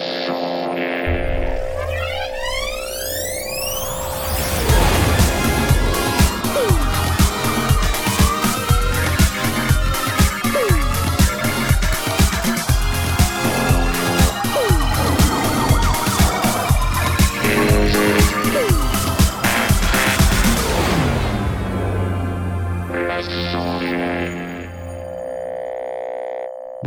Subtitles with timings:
[0.00, 0.49] show.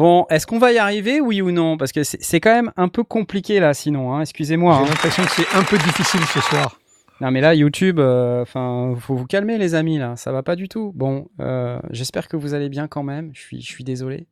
[0.03, 1.77] Bon, est-ce qu'on va y arriver, oui ou non?
[1.77, 4.13] Parce que c'est quand même un peu compliqué là, sinon.
[4.13, 4.73] Hein, excusez-moi.
[4.75, 4.89] J'ai hein.
[4.89, 6.77] l'impression que c'est un peu difficile ce soir.
[7.21, 10.17] Non, mais là, YouTube, euh, enfin, faut vous calmer, les amis, là.
[10.17, 10.91] Ça va pas du tout.
[10.93, 13.31] Bon, euh, j'espère que vous allez bien quand même.
[13.33, 14.27] Je suis, je suis désolé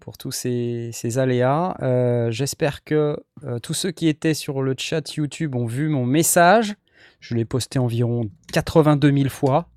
[0.00, 1.76] pour tous ces, ces aléas.
[1.82, 3.18] Euh, j'espère que
[3.62, 6.76] tous ceux qui étaient sur le chat YouTube ont vu mon message.
[7.20, 9.68] Je l'ai posté environ 82 000 fois.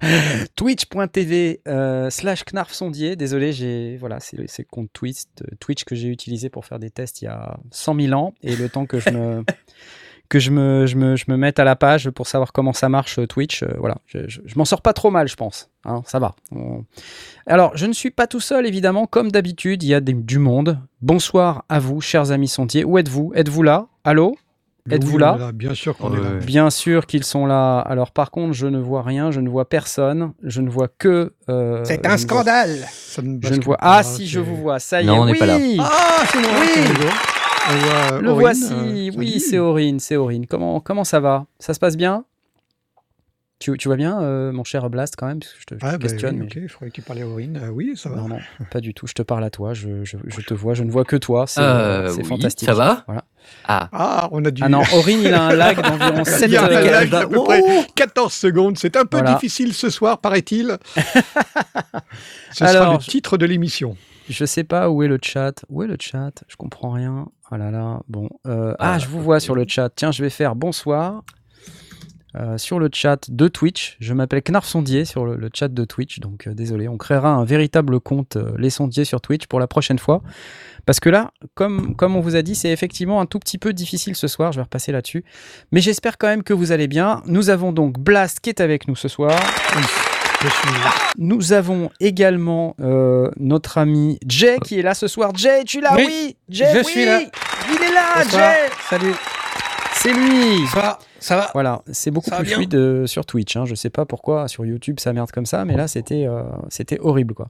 [0.56, 3.16] Twitch.tv euh, slash Knarf Sondier.
[3.16, 5.22] Désolé, j'ai voilà, c'est le, le, compte Twitch,
[5.60, 8.34] Twitch que j'ai utilisé pour faire des tests il y a 100 000 ans.
[8.42, 9.44] Et le temps que je me,
[10.28, 12.88] que je me, je, me, je me mette à la page pour savoir comment ça
[12.88, 15.70] marche Twitch, euh, voilà, je, je, je m'en sors pas trop mal, je pense.
[15.84, 16.36] Hein, ça va.
[16.52, 16.84] On...
[17.46, 19.06] Alors, je ne suis pas tout seul, évidemment.
[19.06, 20.78] Comme d'habitude, il y a des, du monde.
[21.00, 22.84] Bonsoir à vous, chers amis sondiers.
[22.84, 23.32] Où êtes-vous?
[23.34, 23.88] Êtes-vous là?
[24.04, 24.36] Allô?
[24.90, 26.30] Êtes-vous oui, là, là, Bien sûr qu'on est là.
[26.44, 27.78] Bien sûr qu'ils sont là.
[27.80, 31.32] Alors par contre, je ne vois rien, je ne vois personne, je ne vois que.
[31.48, 32.76] Euh, c'est un scandale.
[32.78, 33.24] Vois...
[33.42, 33.76] Je ne vois.
[33.80, 34.78] Ah si, je vous vois.
[34.78, 35.18] Ça y non, est.
[35.18, 35.38] on n'est oui.
[35.38, 35.58] pas là.
[35.80, 36.50] Ah, c'est moi.
[36.60, 37.08] Oui.
[37.70, 38.72] On voit Le Aurine, voici.
[38.72, 40.46] euh, oui, c'est Aurine, c'est Aurine.
[40.46, 41.44] Comment comment ça va?
[41.58, 42.24] Ça se passe bien?
[43.58, 45.80] Tu, tu vas bien, euh, mon cher Blast, quand même parce que Je te, je
[45.80, 46.34] te Ah, bah, questionne.
[46.34, 47.58] oui, mais- ok, il faudrait que tu parlais à Aurine.
[47.62, 48.16] Euh, oui, ça va.
[48.16, 48.38] Non, non,
[48.70, 49.06] pas du tout.
[49.06, 49.74] Je te parle à toi.
[49.74, 50.74] Je, je, je te vois.
[50.74, 51.46] Je ne vois que toi.
[51.46, 52.68] C'est Euh, c'est oui, fantastique.
[52.68, 53.24] ça va Voilà.
[53.66, 54.62] Ah, Ah, on a dû.
[54.64, 57.26] Ah non, Aurine, il a un lag d'environ 7 Il y a un lag d'à
[57.26, 57.62] peu Oh près
[57.94, 58.78] 14 secondes.
[58.78, 59.34] C'est un peu Voilà.
[59.34, 60.76] difficile ce soir, paraît-il.
[62.52, 63.96] Ce sera Alors, le titre de l'émission.
[64.28, 65.64] Je sais pas où est le chat.
[65.70, 66.30] Où est le chat?
[66.48, 67.26] Je comprends rien.
[67.50, 68.00] Oh là là.
[68.08, 68.28] Bon.
[68.46, 69.88] euh, ah, Ah, je vous vois sur le chat.
[69.94, 71.22] Tiens, je vais faire bonsoir.
[72.38, 75.84] Euh, sur le chat de Twitch, je m'appelle Knarf Sondier sur le, le chat de
[75.84, 79.58] Twitch, donc euh, désolé, on créera un véritable compte euh, Les Sondiers sur Twitch pour
[79.58, 80.22] la prochaine fois.
[80.86, 83.72] Parce que là, comme, comme on vous a dit, c'est effectivement un tout petit peu
[83.72, 85.24] difficile ce soir, je vais repasser là-dessus.
[85.72, 87.22] Mais j'espère quand même que vous allez bien.
[87.26, 89.32] Nous avons donc Blast qui est avec nous ce soir.
[90.40, 90.68] Je suis
[91.18, 95.32] Nous avons également euh, notre ami Jay qui est là ce soir.
[95.34, 95.96] Jay, tu l'as?
[95.96, 97.20] Oui, Oui, Jay, je oui suis là.
[97.20, 98.52] Il est là, Bonsoir.
[98.52, 99.14] Jay Salut.
[100.08, 103.56] C'est lui Ça va Ça va Voilà, c'est beaucoup plus bien fluide euh, sur Twitch.
[103.56, 103.66] Hein.
[103.66, 106.98] Je sais pas pourquoi sur YouTube ça merde comme ça, mais là c'était euh, c'était
[107.00, 107.48] horrible quoi.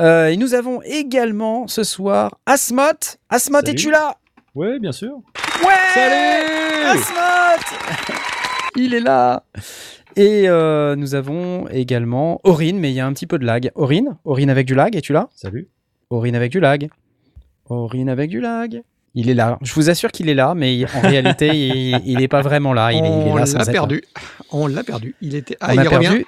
[0.00, 2.82] Euh, et nous avons également ce soir Asmot.
[3.28, 4.16] Asmot, es-tu là?
[4.56, 5.12] Ouais, bien sûr.
[5.64, 7.76] Ouais Salut Asmot
[8.76, 9.44] Il est là
[10.16, 13.70] Et euh, nous avons également Aurine, mais il y a un petit peu de lag.
[13.76, 14.16] Aurine?
[14.24, 15.28] Aurine avec du lag, es-tu là?
[15.36, 15.68] Salut.
[16.10, 16.88] Aurine avec du lag.
[17.66, 18.82] Aurine avec du lag.
[19.14, 19.58] Il est là.
[19.62, 22.92] Je vous assure qu'il est là, mais en réalité, il, il est pas vraiment là.
[22.92, 23.64] Il On l'a là.
[23.66, 24.02] perdu.
[24.50, 25.14] On l'a perdu.
[25.20, 25.56] Il était.
[25.60, 25.98] Ah, On il a revient.
[26.08, 26.26] perdu.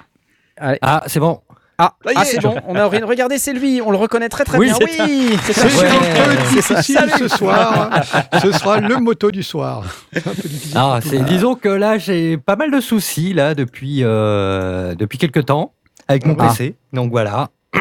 [0.57, 0.79] Allez.
[0.81, 1.39] ah c'est bon.
[1.79, 2.25] Ah, ah, est.
[2.25, 2.55] c'est bon.
[2.67, 3.03] On a Aurine.
[3.03, 3.81] Regardez, c'est lui.
[3.85, 4.75] On le reconnaît très très Oui, bien.
[4.79, 6.81] c'est Oui, c'est ça.
[6.81, 7.17] C'est ça.
[7.19, 7.91] ce soir.
[8.41, 9.83] Ce sera le moto du soir.
[10.15, 10.31] Un peu.
[10.73, 15.73] Ah, disons que là, j'ai pas mal de soucis là depuis euh, depuis quelques temps
[16.07, 16.47] avec mon Ah.
[16.47, 16.75] PC.
[16.93, 17.49] Donc voilà.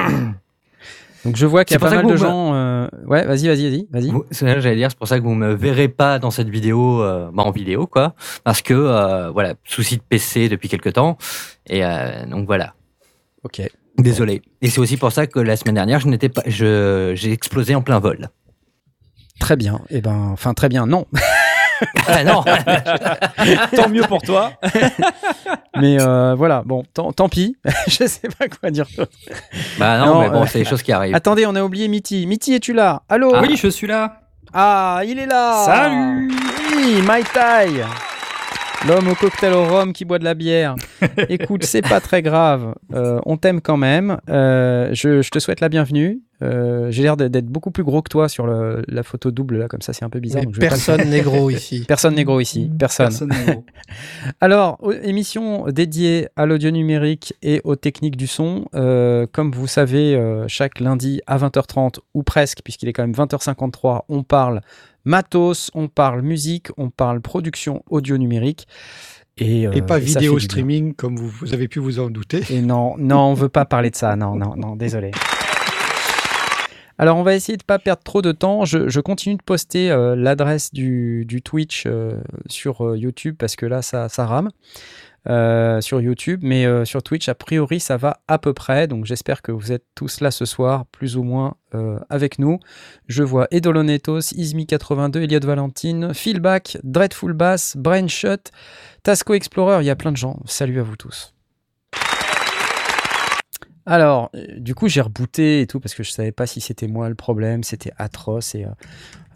[1.26, 2.54] Donc je vois qu'il y a pas mal de gens.
[2.54, 5.88] euh, Ouais, vas-y, vas-y, vas-y, ça, J'allais dire, c'est pour ça que vous me verrez
[5.88, 8.14] pas dans cette vidéo, euh, bah, en vidéo quoi,
[8.44, 11.18] parce que euh, voilà, souci de PC depuis quelques temps
[11.68, 11.82] et
[12.30, 12.74] donc voilà.
[13.42, 13.60] Ok.
[13.98, 14.42] Désolé.
[14.62, 17.74] Et c'est aussi pour ça que la semaine dernière, je n'étais pas, je, j'ai explosé
[17.74, 18.28] en plein vol.
[19.40, 19.80] Très bien.
[19.90, 20.86] Et ben, enfin très bien.
[20.86, 21.06] Non.
[22.08, 22.42] Ah non.
[23.76, 24.52] Tant mieux pour toi.
[25.76, 26.62] Mais euh, voilà.
[26.64, 27.56] Bon, tant, tant pis.
[27.86, 28.86] je sais pas quoi dire.
[29.78, 31.14] bah non, Non, mais bon, euh, c'est des choses qui arrivent.
[31.14, 32.26] Attendez, on a oublié Mitty.
[32.26, 33.02] Mitty, es-tu là?
[33.08, 33.32] Allô?
[33.34, 33.42] Ah.
[33.42, 34.20] Oui, je suis là.
[34.52, 36.30] Ah, il est là Salut
[36.76, 37.84] Oui, Mai Tai
[38.88, 40.76] L'homme au cocktail au rhum qui boit de la bière.
[41.28, 42.74] Écoute, c'est pas très grave.
[42.94, 44.18] Euh, on t'aime quand même.
[44.28, 46.20] Euh, je, je te souhaite la bienvenue.
[46.42, 49.66] Euh, J'ai l'air d'être- beaucoup plus gros que toi sur le- la photo double, là,
[49.68, 50.44] comme ça, c'est un peu bizarre.
[50.44, 51.84] Donc personne n'est gros ici.
[51.88, 52.70] Personne n'est gros ici.
[52.78, 53.06] Personne.
[53.08, 53.64] Personne n'est gros.
[54.40, 58.66] Alors, émission dédiée à l'audio numérique et aux techniques du son.
[58.76, 63.12] Euh, comme vous savez, euh, chaque lundi à 20h30 ou presque, puisqu'il est quand même
[63.16, 64.60] 20h53, on parle
[65.06, 68.66] matos, on parle musique, on parle production audio numérique.
[69.38, 72.42] Et, euh, pas vidéo streaming comme vous, vous avez pu vous en douter.
[72.50, 74.16] Et non, non, on veut pas parler de ça.
[74.16, 75.12] Non, non, non, désolé.
[76.98, 78.64] Alors, on va essayer de pas perdre trop de temps.
[78.64, 82.18] Je, je continue de poster euh, l'adresse du, du Twitch euh,
[82.48, 84.50] sur YouTube parce que là, ça, ça rame.
[85.28, 88.86] Euh, sur YouTube, mais euh, sur Twitch, a priori, ça va à peu près.
[88.86, 92.60] Donc j'espère que vous êtes tous là ce soir, plus ou moins euh, avec nous.
[93.08, 98.50] Je vois Edolonetos, Izmi82, Elliot Valentine, Philback, Dreadful Bass, Brainshot,
[99.02, 100.40] Tasco Explorer, il y a plein de gens.
[100.46, 101.35] Salut à vous tous.
[103.86, 106.88] Alors, euh, du coup, j'ai rebooté et tout parce que je savais pas si c'était
[106.88, 108.68] moi le problème, c'était atroce et euh,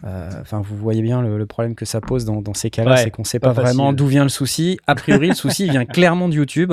[0.04, 2.92] euh, enfin, vous voyez bien le, le problème que ça pose dans, dans ces cas-là,
[2.92, 4.78] Ouais, c'est qu'on sait pas pas, vraiment d'où vient le souci.
[4.86, 6.72] A priori, le souci vient clairement de YouTube.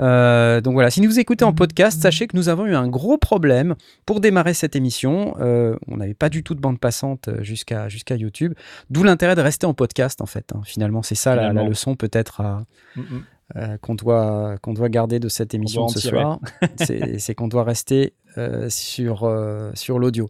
[0.00, 3.18] Euh, donc voilà, si vous écoutez en podcast, sachez que nous avons eu un gros
[3.18, 3.74] problème
[4.06, 5.36] pour démarrer cette émission.
[5.40, 8.54] Euh, on n'avait pas du tout de bande passante jusqu'à jusqu'à YouTube,
[8.90, 10.50] d'où l'intérêt de rester en podcast en fait.
[10.54, 10.62] hein.
[10.64, 12.62] Finalement, c'est ça la, leçon peut-être à,
[12.96, 13.22] Mm, mm.
[13.56, 16.20] Euh, qu'on doit, qu'on doit garder de cette émission ce tirer.
[16.20, 16.40] soir,
[17.18, 20.28] c'est qu'on doit rester euh, sur, euh, sur l'audio.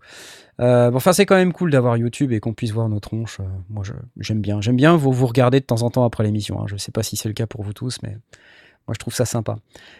[0.58, 3.40] Bon, enfin, c'est quand même cool d'avoir YouTube et qu'on puisse voir nos tronches.
[3.69, 3.82] Moi,
[4.19, 4.60] j'aime bien.
[4.60, 6.60] J'aime bien vous, vous regarder de temps en temps après l'émission.
[6.60, 6.66] hein.
[6.66, 8.10] Je sais pas si c'est le cas pour vous tous, mais
[8.86, 9.56] moi, je trouve ça sympa.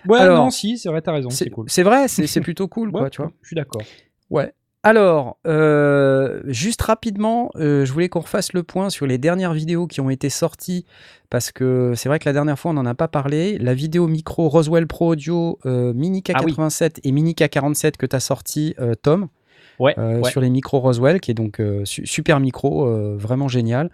[0.07, 1.67] Ouais, Alors, non, si, c'est vrai, t'as raison, c'est cool.
[1.69, 3.33] c'est vrai, c'est c'est plutôt cool, Ouais, quoi, tu vois.
[3.43, 3.83] Je suis d'accord.
[4.31, 4.53] Ouais.
[4.85, 9.87] Alors, euh, juste rapidement, euh, je voulais qu'on refasse le point sur les dernières vidéos
[9.87, 10.85] qui ont été sorties,
[11.31, 13.59] parce que c'est vrai que la dernière fois, on n'en a pas parlé.
[13.59, 16.53] La vidéo micro Roswell Pro Audio euh, Mini Ah oui.
[16.53, 19.29] K87 et Mini K47 que tu as sorti, Tom,
[19.79, 20.29] Ouais, ouais.
[20.31, 22.85] sur les micros Roswell, qui est donc su- super micro,
[23.17, 23.91] vraiment génial.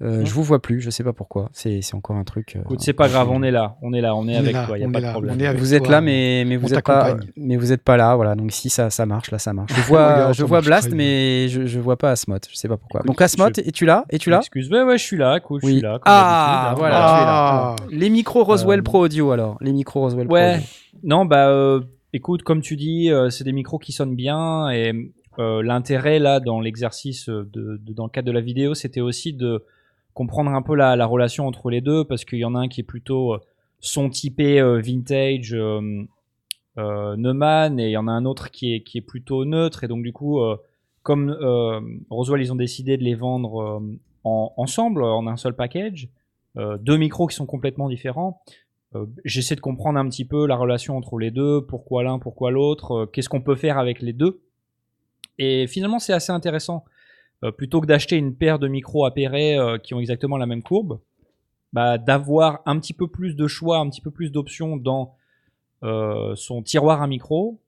[0.00, 0.24] Euh.
[0.24, 1.48] Je vous vois plus, je sais pas pourquoi.
[1.52, 2.54] C'est c'est encore un truc.
[2.54, 4.52] euh, Écoute, c'est pas grave, on est là, on est là, on est On avec
[4.52, 5.56] là, toi, y a pas de problème.
[5.56, 8.36] vous êtes toi, là, mais, mais vous êtes pas, mais vous êtes pas là, voilà.
[8.36, 9.72] Donc ici, ça, ça marche, là, ça marche.
[9.74, 12.46] Je vois, je vois Blast, mais je, je vois pas Asmod.
[12.48, 13.00] Je sais pas pourquoi.
[13.00, 14.04] Écoute, Donc Asmod, je- es-tu là?
[14.10, 14.38] Es-tu là?
[14.38, 15.72] Excuse, ouais, ouais, je suis là, cool, je Oui.
[15.72, 15.94] suis là.
[15.94, 17.06] comme Ah, voilà, Voilà.
[17.16, 17.32] tu es là.
[17.32, 17.58] Ah.
[17.58, 19.56] Alors, les micros Roswell Euh, Pro Audio, alors.
[19.60, 20.60] Les micros Roswell Pro Ouais,
[21.02, 21.80] non, bah, euh,
[22.12, 24.92] écoute, comme tu dis, euh, c'est des micros qui sonnent bien et
[25.40, 27.44] euh, l'intérêt là dans l'exercice de,
[27.84, 29.64] de- dans le cadre de la vidéo, c'était aussi de
[30.18, 32.66] comprendre un peu la, la relation entre les deux parce qu'il y en a un
[32.66, 33.38] qui est plutôt euh,
[33.78, 36.06] son typé euh, vintage euh,
[37.16, 39.88] Neumann et il y en a un autre qui est qui est plutôt neutre et
[39.88, 40.40] donc du coup
[41.02, 41.36] comme
[42.10, 43.82] Roswell ils ont décidé de les vendre
[44.22, 46.08] en, ensemble en un seul package
[46.56, 48.42] deux micros qui sont complètement différents
[49.24, 53.10] j'essaie de comprendre un petit peu la relation entre les deux, pourquoi l'un, pourquoi l'autre,
[53.12, 54.40] qu'est-ce qu'on peut faire avec les deux.
[55.38, 56.84] Et finalement, c'est assez intéressant.
[57.44, 60.62] Euh, plutôt que d'acheter une paire de micros appairés euh, qui ont exactement la même
[60.62, 61.00] courbe,
[61.72, 65.14] bah, d'avoir un petit peu plus de choix, un petit peu plus d'options dans
[65.84, 67.60] euh, son tiroir à micro,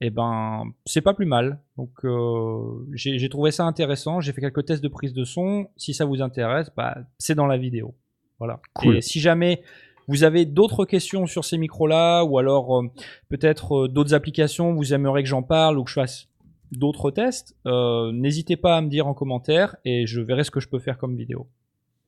[0.00, 1.60] et ben c'est pas plus mal.
[1.76, 4.20] Donc euh, j'ai j'ai trouvé ça intéressant.
[4.20, 5.68] J'ai fait quelques tests de prise de son.
[5.76, 7.94] Si ça vous intéresse, bah, c'est dans la vidéo.
[8.38, 8.60] Voilà.
[8.72, 8.96] Cool.
[8.96, 9.62] Et si jamais
[10.08, 12.90] vous avez d'autres questions sur ces micros-là, ou alors euh,
[13.28, 16.28] peut-être euh, d'autres applications, vous aimeriez que j'en parle ou que je fasse
[16.72, 20.60] d'autres tests, euh, n'hésitez pas à me dire en commentaire et je verrai ce que
[20.60, 21.46] je peux faire comme vidéo.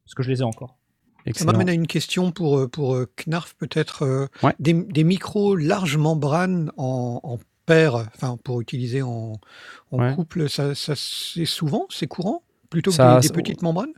[0.04, 0.76] Parce que je les ai encore.
[1.34, 4.28] Ça m'amène à une question pour, euh, pour euh, Knarf, peut-être.
[4.42, 4.54] Ouais.
[4.58, 9.34] des, des micros large membrane en, en paire, enfin, pour utiliser en,
[9.92, 10.14] en Ouais.
[10.16, 13.92] couple, ça, ça c'est souvent, c'est courant, plutôt que Ça- des, petites membranes?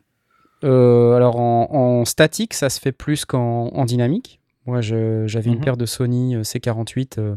[0.64, 4.40] Euh, alors en, en statique, ça se fait plus qu'en en dynamique.
[4.66, 5.64] Moi, je- j'avais une Mhm.
[5.64, 7.36] paire de Sony euh, C48 euh,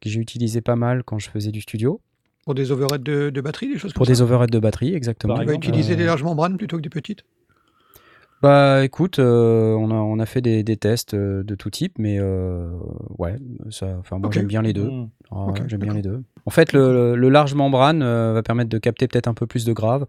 [0.00, 2.00] que j'ai utilisé pas mal quand je faisais du studio.
[2.44, 4.94] Pour des overheads de, de batterie, des choses Pour comme des ça overheads de batterie,
[4.94, 5.38] exactement.
[5.38, 7.24] Tu vas utiliser Euh, des larges membranes plutôt que des petites
[8.42, 11.94] Bah écoute, euh, on, a, on a fait des, des tests euh, de tout type,
[11.98, 12.68] mais euh,
[13.18, 13.36] ouais,
[13.70, 14.90] ça, enfin moi j'aime bien les deux.
[14.90, 15.08] Mm.
[15.30, 16.22] Ah j'aime bien les deux.
[16.44, 19.64] En fait, le, le large membrane euh, va permettre de capter peut-être un peu plus
[19.64, 20.04] de grave.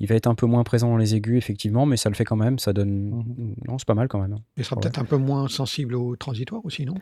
[0.00, 2.24] Il va être un peu moins présent dans les aigus, effectivement, mais ça le fait
[2.24, 2.58] quand même.
[2.58, 3.10] Ça donne.
[3.10, 3.54] Mhm.
[3.68, 4.34] Non, c'est pas mal quand même.
[4.56, 4.82] Il sera Ouais.
[4.82, 6.94] peut-être un peu moins sensible au transitoire aussi, non?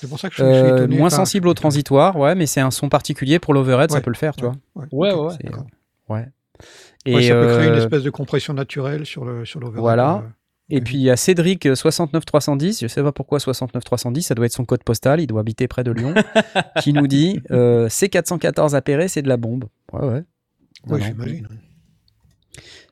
[0.00, 0.96] C'est pour ça que je, suis Euh, étonné.
[0.96, 4.16] moins sensible au transitoire, ouais, mais c'est un son particulier pour l'overhead, ça peut le
[4.16, 4.54] faire, tu vois.
[4.92, 5.50] Ouais, ok, ouais,
[6.08, 6.26] ouais.
[7.06, 9.80] Ouais, ça peut créer une euh, espèce de compression naturelle sur le sur l'overhead.
[9.80, 10.16] Voilà.
[10.16, 10.28] euh.
[10.70, 14.44] Et puis il y a Cédric euh, 69310, je sais pas pourquoi 69310, ça doit
[14.46, 16.14] être son code postal, il doit habiter près de Lyon,
[16.82, 19.64] qui nous dit euh, C414 appairé, c'est de la bombe.
[19.92, 20.24] Ouais, ouais.
[20.88, 21.48] Ouais, j'imagine.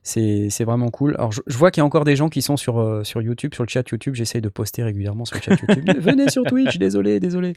[0.07, 1.17] C'est vraiment cool.
[1.19, 3.21] Alors je, je vois qu'il y a encore des gens qui sont sur, euh, sur
[3.21, 5.85] YouTube, sur le chat YouTube, j'essaye de poster régulièrement sur le chat YouTube.
[6.01, 7.55] Venez sur Twitch, désolé, désolé.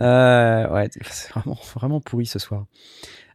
[0.00, 2.64] Euh, ouais, c'est vraiment, vraiment pourri ce soir.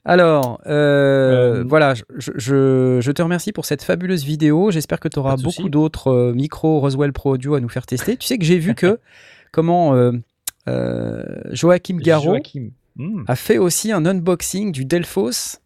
[0.05, 4.71] Alors, euh, voilà, je, je, je te remercie pour cette fabuleuse vidéo.
[4.71, 8.17] J'espère que tu auras beaucoup d'autres micros Roswell Pro Audio à nous faire tester.
[8.17, 8.99] Tu sais que j'ai vu que
[9.51, 9.93] comment
[11.51, 12.71] Joachim Garraud Joachim.
[12.95, 13.23] Mm.
[13.27, 15.59] a fait aussi un unboxing du Delphos,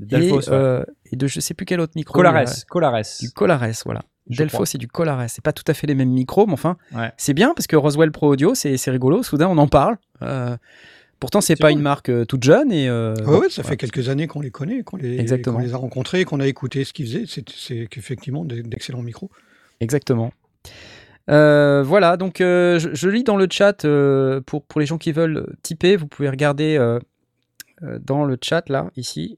[0.00, 0.56] Delphos, et, ouais.
[0.56, 2.14] euh, et de je sais plus quel autre micro.
[2.14, 3.02] Colares, Colares.
[3.20, 4.02] Du Colares, voilà.
[4.30, 4.66] Je Delphos crois.
[4.74, 5.24] et du Colares.
[5.28, 7.12] C'est pas tout à fait les mêmes micros, mais enfin, Ouais.
[7.16, 9.22] c'est bien parce que Roswell Pro Audio, c'est c'est rigolo.
[9.22, 9.96] Soudain, on en parle.
[10.22, 10.56] Euh,
[11.20, 11.78] pourtant, c'est C'est pas cool.
[11.78, 12.70] une marque euh, toute jeune.
[12.72, 15.56] Et, euh, Ouais, bon, ça fait quelques années qu'on les connaît, qu'on les, Exactement.
[15.58, 17.24] qu'on les a rencontrés, qu'on a écouté ce qu'ils faisaient.
[17.26, 19.30] C'est c'est qu'effectivement des- d'excellents micros.
[19.80, 20.32] Exactement.
[21.30, 24.98] Euh, voilà, donc euh, je, je lis dans le chat euh, pour, pour les gens
[24.98, 26.78] qui veulent typer, vous pouvez regarder
[28.00, 29.36] dans le chat là, ici.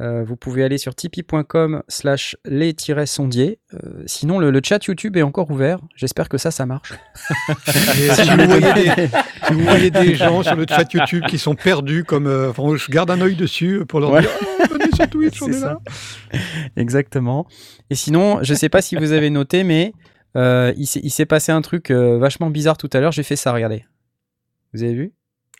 [0.00, 3.60] Euh, vous pouvez aller sur tipeee.com slash les-sondiers.
[3.74, 5.78] Euh, sinon, le, le chat YouTube est encore ouvert.
[5.94, 6.92] J'espère que ça, ça marche.
[7.64, 9.08] Si, vous voyez des,
[9.46, 12.76] si vous voyez des gens sur le chat YouTube qui sont perdus, comme euh, enfin,
[12.76, 14.20] je garde un œil dessus pour leur Ouais.
[14.22, 15.78] dire oh, venez sur Twitch, on est là.
[16.76, 17.46] Exactement.
[17.90, 19.92] Et sinon, je sais pas si vous avez noté, mais
[20.36, 23.12] euh, il s'est passé un truc euh, vachement bizarre tout à l'heure.
[23.12, 23.84] J'ai fait ça, regardez.
[24.72, 25.12] Vous avez vu?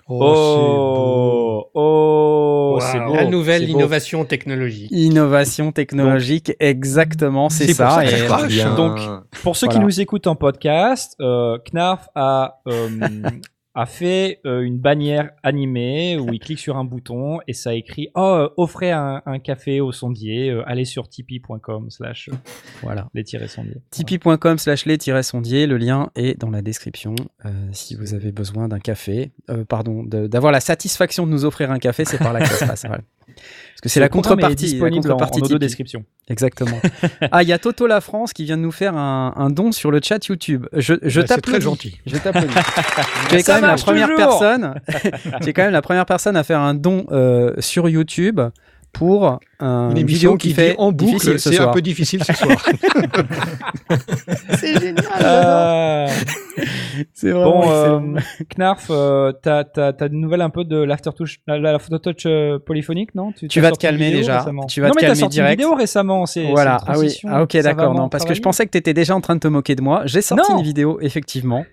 [0.09, 2.44] Oh, oh, c'est Waouh.
[3.07, 3.15] Beau.
[3.15, 3.79] La nouvelle c'est beau.
[3.79, 4.89] innovation technologique.
[4.91, 8.07] Innovation technologique, exactement, c'est C'est pour ça.
[8.07, 8.77] ça je et-.
[8.77, 8.99] Donc,
[9.43, 12.89] Pour ceux qui nous écoutent en podcast, euh, Knarf a, euh,
[13.75, 18.09] a fait euh, une bannière animée où il clique sur un bouton et ça écrit
[18.15, 22.31] «Oh, euh, offrez un, un café au sondier, euh, allez sur tipeee.com slash
[22.83, 23.09] Voilà.
[23.15, 23.83] les tirés sondiers.
[23.91, 27.17] Tipeee.com slash les-sondiers, le lien est dans la description.
[27.45, 29.33] Euh, si vous avez besoin d'un café,
[29.69, 32.65] pardon, d'avoir la satisfaction de nous offrir un café, c'est par là que ça se
[32.67, 32.85] passe.
[32.87, 33.03] voilà.
[33.85, 34.65] Que c'est la contrepartie.
[34.65, 36.05] la disponible en, en contrepartie audio description.
[36.29, 36.81] Exactement.
[37.31, 39.73] ah, il y a Toto La France qui vient de nous faire un, un don
[39.73, 40.67] sur le chat YouTube.
[40.73, 41.65] Je, je Ouais, c'est très t'applaudis.
[41.65, 41.99] gentil.
[42.07, 42.55] Je t'applaudis.
[43.29, 44.39] tu es quand même la première toujours.
[44.39, 44.75] personne.
[45.43, 48.41] tu es quand même la première personne à faire un don euh, sur YouTube
[48.95, 52.25] pour un Une vidéo émission qui, qui, fait en boucle, ce c'est un peu difficile
[52.25, 52.57] ce soir.
[54.59, 55.05] C'est génial.
[55.23, 56.07] Euh,
[57.13, 58.21] C'est vraiment bon, euh.
[58.57, 62.25] Knarf, euh, t'as t'as- t'as des nouvelles un peu de l'aftertouch, la, la, la phototouch
[62.27, 63.33] euh, polyphonique, non?
[63.33, 64.39] Tu vas te calmer déjà.
[64.39, 64.67] récemment.
[64.67, 65.53] Tu vas non, te mais calmer t'as sorti direct.
[65.53, 66.27] une vidéo récemment.
[66.27, 67.95] C'est Voilà, ah oui, ah ok, d'accord.
[67.95, 69.83] Non, parce que je pensais que tu étais déjà en train de te moquer de
[69.83, 70.03] moi.
[70.07, 70.59] J'ai sorti Non.
[70.59, 71.65] une vidéo, effectivement,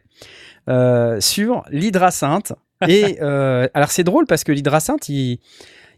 [0.70, 2.54] euh, sur l'hydrasinte.
[2.88, 5.38] Et euh, alors c'est drôle parce que l'hydrasinte, il,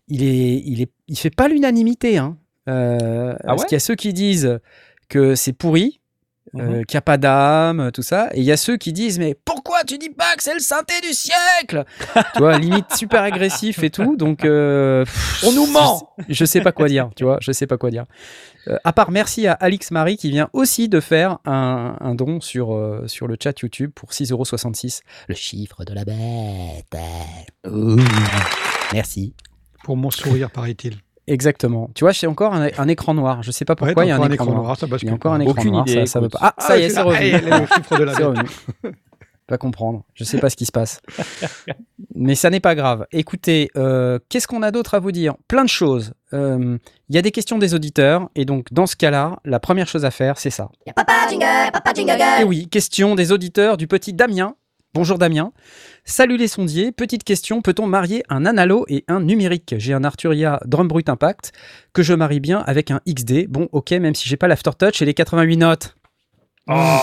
[0.08, 2.18] il est, il est, il fait pas l'unanimité.
[2.18, 2.38] Hein.
[2.70, 4.60] Euh, Ah parce ouais qu'il y a ceux qui disent
[5.10, 6.00] que c'est pourri.
[6.56, 6.86] euh, Mhm.
[6.86, 8.30] qu'il n'y a pas d'âme, tout ça.
[8.34, 10.60] Et il y a ceux qui disent Mais pourquoi tu dis pas que c'est le
[10.60, 11.84] synthé du siècle?
[12.34, 14.16] Tu vois, limite super agressif et tout.
[14.18, 17.52] Donc, euh, pff, On nous ment je, je sais pas quoi dire, tu vois, je
[17.52, 18.06] sais pas quoi dire.
[18.68, 22.40] Euh, à part merci à Alix Marie qui vient aussi de faire un, un don
[22.40, 25.02] sur, euh, sur le chat YouTube pour 6,66€.
[25.30, 26.96] Le chiffre de la bête.
[27.68, 27.98] Ouh.
[28.94, 29.34] Merci.
[29.84, 30.98] Pour mon sourire, paraît-il.
[31.28, 31.90] Exactement.
[31.96, 33.44] Tu vois, j'ai encore un, un écran noir.
[33.44, 34.78] Je sais pas pourquoi Ouais, il y a un encore écran, noir.
[34.78, 35.88] ça Il y a encore un écran Aucune noir.
[35.88, 36.40] idée, ça, ça veut pas.
[36.42, 37.16] Ah, ça y est, c'est Ah, revenu.
[37.34, 38.50] allez, le chiffre de la revenu.
[39.48, 40.04] Pas comprendre.
[40.14, 41.02] Je sais pas ce qui se passe.
[42.16, 43.06] Mais ça n'est pas grave.
[43.12, 45.36] Écoutez, euh, qu'est-ce qu'on a d'autre à vous dire?
[45.48, 46.14] Plein de choses.
[46.34, 46.78] Euh,
[47.10, 48.30] Il y a des questions des auditeurs.
[48.36, 50.70] Et donc, dans ce cas-là, la première chose à faire, c'est ça.
[50.96, 54.56] Papa jingle, papa jingle Et oui, question des auditeurs du petit Damien.
[54.96, 55.54] Bonjour Damien.
[56.06, 56.92] Salut les sondiers.
[56.92, 59.74] Petite question, peut-on marier un analo et un numérique?
[59.80, 61.52] J'ai un Arturia Drum Brut Impact
[61.94, 63.48] que je marie bien avec un XD.
[63.48, 65.96] Bon, ok, même si j'ai pas l'aftertouch et les 88 notes.
[66.68, 67.02] Ah.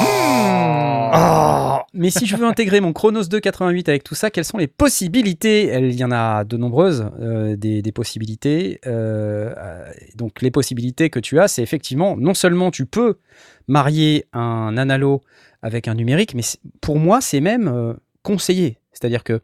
[1.92, 4.68] Mais si je veux intégrer mon Chronos 2 88 avec tout ça, quelles sont les
[4.68, 5.76] possibilités?
[5.76, 8.78] Il y en a de nombreuses, euh, des, des possibilités.
[8.86, 13.18] Euh, euh, donc les possibilités que tu as, c'est effectivement, non seulement tu peux
[13.66, 15.22] marier un analo
[15.62, 16.42] avec un numérique, mais
[16.80, 18.78] pour moi, c'est même euh, conseillé.
[18.92, 19.40] C'est-à-dire que,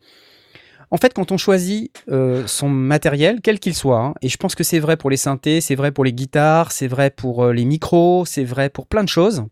[0.91, 4.55] en fait, quand on choisit euh, son matériel, quel qu'il soit, hein, et je pense
[4.55, 7.53] que c'est vrai pour les synthés, c'est vrai pour les guitares, c'est vrai pour euh,
[7.53, 9.45] les micros, c'est vrai pour plein de choses,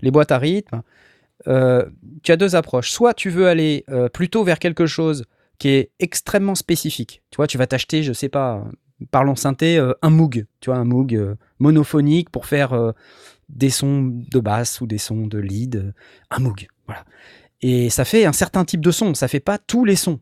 [0.00, 0.82] les boîtes à rythme,
[1.46, 1.84] euh,
[2.22, 2.90] tu as deux approches.
[2.90, 5.24] Soit tu veux aller plutôt vers quelque chose
[5.58, 7.22] qui est extrêmement spécifique.
[7.30, 8.64] Tu vois, tu vas t'acheter, je sais pas,
[9.10, 12.92] parlons synthé, un Moog, tu vois, un Moog monophonique pour faire
[13.54, 15.92] des sons de basse ou des sons de lead, euh,
[16.30, 17.04] un Moog, voilà.
[17.62, 20.20] Et ça fait un certain type de son, ça fait pas tous les sons.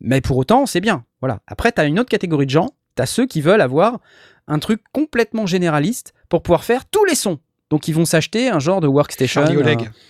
[0.00, 1.40] Mais pour autant, c'est bien, voilà.
[1.46, 4.00] Après, tu as une autre catégorie de gens, tu as ceux qui veulent avoir
[4.48, 7.38] un truc complètement généraliste pour pouvoir faire tous les sons.
[7.70, 9.42] Donc ils vont s'acheter un genre de workstation.
[9.42, 9.90] Un-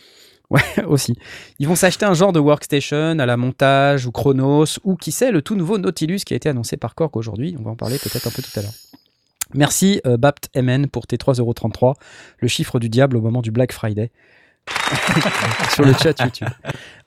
[0.50, 1.14] Ouais, aussi.
[1.60, 5.30] Ils vont s'acheter un genre de workstation à la montage ou Chronos ou qui sait
[5.30, 7.54] le tout nouveau Nautilus qui a été annoncé par Korg aujourd'hui.
[7.60, 8.72] On va en parler peut-être un peu tout à l'heure.
[9.54, 11.94] Merci euh, Bapt MN pour tes 3,33€,
[12.38, 14.10] le chiffre du diable au moment du Black Friday.
[15.70, 16.48] Sur le chat YouTube.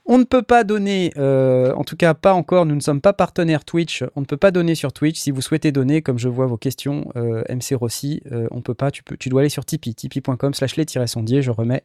[0.05, 3.13] On ne peut pas donner, euh, en tout cas pas encore, nous ne sommes pas
[3.13, 5.17] partenaires Twitch, on ne peut pas donner sur Twitch.
[5.17, 8.73] Si vous souhaitez donner, comme je vois vos questions, euh, MC Rossi, euh, on peut
[8.73, 11.83] pas, tu, peux, dois aller sur Tipeee, tipeee.com slash les-sondier, je remets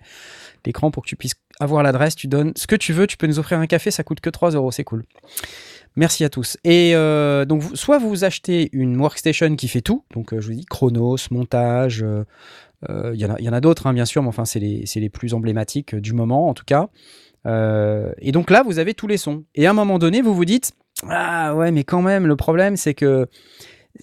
[0.66, 3.28] l'écran pour que tu puisses avoir l'adresse, tu donnes ce que tu veux, tu peux
[3.28, 5.04] nous offrir un café, ça coûte que 3 euros, c'est cool.
[5.98, 6.56] Merci à tous.
[6.62, 10.54] Et euh, donc, soit vous achetez une workstation qui fait tout, donc euh, je vous
[10.54, 12.24] dis Chronos, montage, euh,
[13.14, 16.12] il y en a, d'autres, hein, bien sûr, mais enfin, c'est les, plus emblématiques du
[16.12, 16.88] moment, en tout cas.
[17.44, 19.42] Et donc là, vous avez tous les sons.
[19.56, 20.70] Et à un moment donné, vous vous dites
[21.08, 23.26] Ah ouais, mais quand même, le problème, c'est que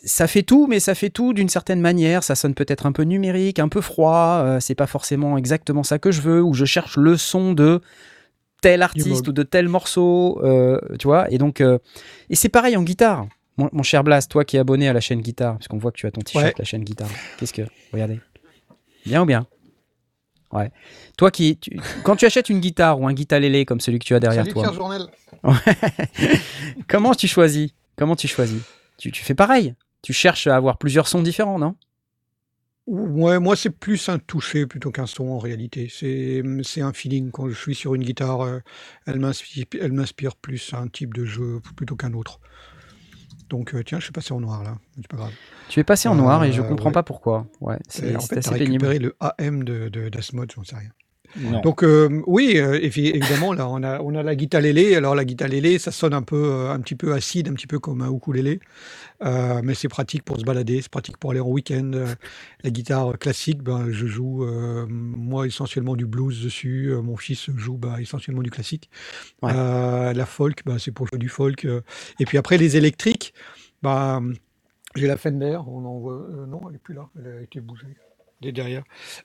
[0.03, 2.23] ça fait tout, mais ça fait tout d'une certaine manière.
[2.23, 4.57] Ça sonne peut-être un peu numérique, un peu froid.
[4.59, 6.43] c'est pas forcément exactement ça que je veux.
[6.43, 7.79] Ou je cherche le son de
[8.69, 11.31] tel artiste ou de tel morceau, euh, tu vois.
[11.31, 11.77] Et donc, euh,
[12.29, 13.27] et c'est pareil en guitare.
[13.57, 15.91] Mon, mon cher Blas, toi qui es abonné à la chaîne guitare, parce qu'on voit
[15.91, 16.53] que tu as ton t-shirt, Ouais.
[16.57, 17.07] la chaîne guitare.
[17.37, 17.61] Qu'est-ce que,
[17.93, 18.19] regardez,
[19.05, 19.45] bien ou bien?
[20.51, 20.71] Ouais.
[21.17, 24.13] Toi qui, tu- quand tu achètes une guitare ou un guitarélé comme celui que tu
[24.15, 25.07] as derrière Salut, toi, Pierre
[26.87, 27.71] comment tu choisis?
[27.97, 28.61] Comment tu choisis?
[28.97, 29.75] Tu, tu fais pareil.
[30.01, 31.75] Tu cherches à avoir plusieurs sons différents, non?
[32.87, 35.87] Ouais, moi, c'est plus un toucher plutôt qu'un son en réalité.
[35.91, 37.31] C'est c'est un feeling.
[37.31, 38.59] Quand je suis sur une guitare, euh,
[39.07, 42.39] elle m'inspire elle m'inspire plus un type de jeu plutôt qu'un autre.
[43.49, 44.77] Donc, euh, tiens, je suis passé en noir là.
[44.97, 45.35] C'est pas grave.
[45.67, 46.91] Tu es passé en noir et je Euh, comprends ouais.
[46.91, 47.47] pas pourquoi.
[47.61, 48.87] Ouais, c'est en c'est fait, assez t'as pénible.
[48.87, 50.91] récupéré le AM de, de d'Asmod, j'en sais rien.
[51.37, 51.61] Non.
[51.61, 54.95] Donc euh, oui, euh, évi- évidemment, là on a on a la guitare lélé.
[54.95, 57.67] Alors la guitare lélé, ça sonne un peu euh, un petit peu acide, un petit
[57.67, 58.59] peu comme un ukulélé,
[59.21, 61.91] mais c'est pratique pour se balader, c'est pratique pour aller en week-end.
[62.63, 64.45] La guitare classique, ben je joue
[64.89, 66.93] moi essentiellement du blues dessus.
[67.03, 68.89] Mon fils joue bah, essentiellement du classique.
[69.41, 69.53] Ouais.
[69.53, 71.65] La folk, bah, c'est pour jouer du folk.
[72.19, 73.33] Et puis après les électriques,
[73.81, 74.21] bah
[74.95, 75.59] j'ai la Fender.
[75.67, 77.87] On en voit non, elle est plus là, elle a été bougée.
[78.43, 78.83] Est derrière.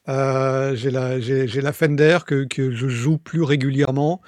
[0.08, 4.22] Euh, j'ai la, j'ai, j'ai la Fender que, que je joue plus régulièrement.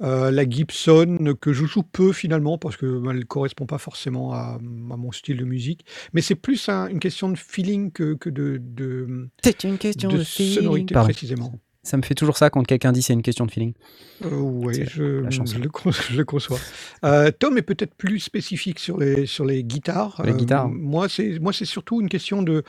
[0.00, 4.32] Euh, la Gibson que je joue peu finalement parce que ben, elle correspond pas forcément
[4.32, 5.84] à, à mon style de musique.
[6.14, 10.08] Mais c'est plus un- une question de feeling que, que de, de, C'est une question
[10.08, 10.54] de de, feeling.
[10.54, 11.08] sonorité Pardon.
[11.08, 11.60] précisément.
[11.88, 13.72] Ça me fait toujours ça quand quelqu'un dit c'est une question de feeling.
[14.24, 16.58] Euh, oui, je, le, con- je le conçois.
[17.04, 20.20] Euh, Tom est peut-être plus spécifique sur les, sur les guitares.
[20.24, 20.68] Les Euh, guitares.
[20.68, 22.62] moi, c'est moi, c'est surtout une question de,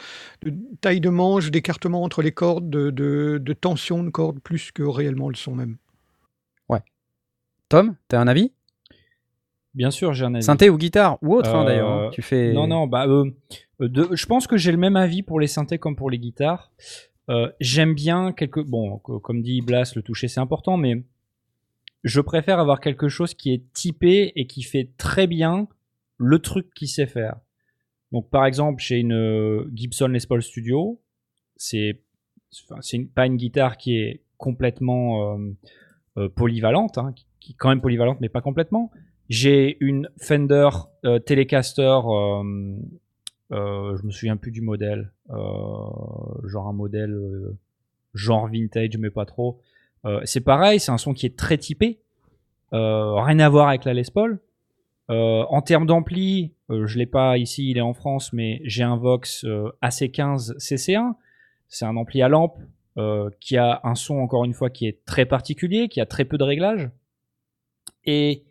[0.44, 4.72] de taille de manche, d'écartement entre les cordes, de, de, de tension de cordes, plus
[4.72, 5.76] que réellement le son même.
[7.72, 8.52] Tom, t'as un avis?
[9.76, 10.44] Bien sûr, j'ai un avis.
[10.44, 11.88] Synthé ou guitare Ou autre hein, d'ailleurs.
[11.88, 12.10] hein.
[12.12, 12.52] Tu fais.
[12.52, 15.96] Non, non, bah, de- je pense que j'ai le même avis pour les synthés comme
[15.96, 16.72] pour les guitares.
[17.30, 18.60] Euh, J'aime bien quelque.
[18.60, 21.04] Bon, co- comme dit Blas, le toucher c'est important, mais
[22.04, 25.68] je préfère avoir quelque chose qui est typé et qui fait très bien
[26.18, 27.38] le truc qu'il sait faire.
[28.12, 31.00] Donc, par exemple, j'ai une euh, Gibson Les Paul Studio.
[31.56, 32.02] C'est
[33.14, 35.38] pas une guitare qui est complètement
[36.18, 38.92] euh, polyvalente, hein, qui, est quand même polyvalente, mais pas complètement.
[39.28, 40.70] J'ai une Fender
[41.26, 42.00] Telecaster,
[43.52, 47.58] je me souviens plus du modèle, genre un modèle euh,
[48.14, 49.60] genre vintage, mais pas trop.
[50.06, 52.00] Euh, c'est pareil, c'est un son qui est très typé,
[52.74, 54.40] euh, rien à voir avec la Les Paul.
[55.10, 58.84] Euh, en termes d'ampli, euh, je l'ai pas ici, il est en France, mais j'ai
[58.84, 61.16] un Vox euh, AC15 CC1.
[61.68, 62.58] C'est un ampli à lampe
[62.98, 66.26] euh, qui a un son encore une fois qui est très particulier, qui a très
[66.26, 66.90] peu de réglages.
[68.06, 68.44] Et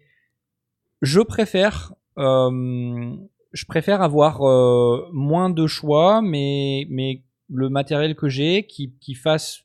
[1.00, 3.14] je préfère, euh,
[3.52, 9.14] je préfère avoir euh, moins de choix, mais mais le matériel que j'ai qui qui
[9.14, 9.62] fasse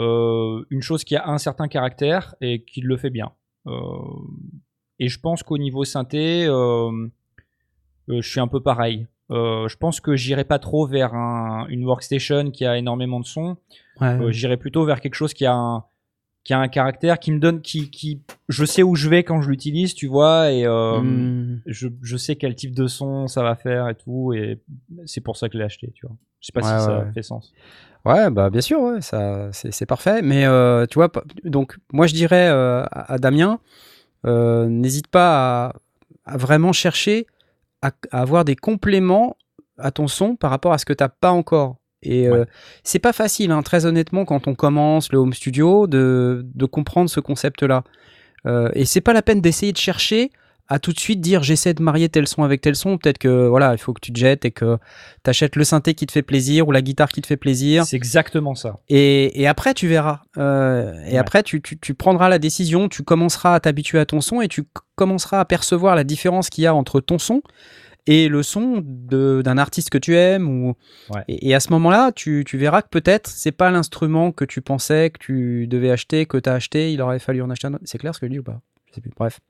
[0.00, 3.32] euh, une chose qui a un certain caractère et qui le fait bien.
[3.66, 3.72] Euh,
[4.98, 9.06] et je pense qu'au niveau synthé, je suis un peu pareil.
[9.30, 13.56] Je pense que j'irai pas trop vers un- une workstation qui a énormément de sons.
[14.00, 14.32] Ouais.
[14.32, 15.84] J'irai plutôt vers quelque chose qui a un
[16.48, 19.42] qui a un caractère qui me donne qui qui je sais où je vais quand
[19.42, 21.60] je l'utilise tu vois et euh, Hmm.
[21.66, 24.58] je, je sais quel type de son ça va faire et tout et
[25.04, 27.06] c'est pour ça que je l'ai acheté tu vois je sais pas Ouais, si ça
[27.12, 27.52] fait sens
[28.06, 30.22] Ouais, bah bien sûr, ouais, ça, c'est, c'est parfait.
[30.22, 31.10] Mais euh, tu vois,
[31.44, 33.58] donc moi je dirais euh, à, Damien,
[34.24, 35.74] n'hésite pas à,
[36.24, 37.26] à vraiment chercher
[37.82, 39.36] à, à avoir des compléments
[39.76, 41.76] à ton son par rapport à ce que t'as pas encore.
[42.02, 42.44] Et euh,
[42.84, 47.10] c'est pas facile, hein, très honnêtement, quand on commence le home studio, de, de comprendre
[47.10, 47.82] ce concept-là.
[48.46, 50.30] Euh, et c'est pas la peine d'essayer de chercher
[50.70, 52.98] à tout de suite dire j'essaie de marier tel son avec tel son.
[52.98, 54.76] Peut-être que voilà, il faut que tu te jettes et que
[55.22, 57.84] t'achètes le synthé qui te fait plaisir ou la guitare qui te fait plaisir.
[57.86, 60.20] c'est exactement ça Et, et après, tu verras.
[60.36, 61.16] Euh, et Ouais.
[61.18, 64.48] après, tu, tu, tu prendras la décision, tu commenceras à t'habituer à ton son et
[64.48, 67.40] tu commenceras à percevoir la différence qu'il y a entre ton son
[68.10, 70.48] et le son de- d'un artiste que tu aimes.
[70.48, 70.74] Ou...
[71.14, 71.22] Ouais.
[71.28, 74.60] Et, et à ce moment-là, tu, tu verras que peut-être c'est pas l'instrument que tu
[74.62, 77.74] pensais que tu devais acheter, que tu as acheté, il aurait fallu en acheter un
[77.74, 77.84] autre.
[77.86, 78.60] C'est clair ce que je dis ou pas?
[78.88, 79.10] Je sais plus.
[79.16, 79.40] Bref.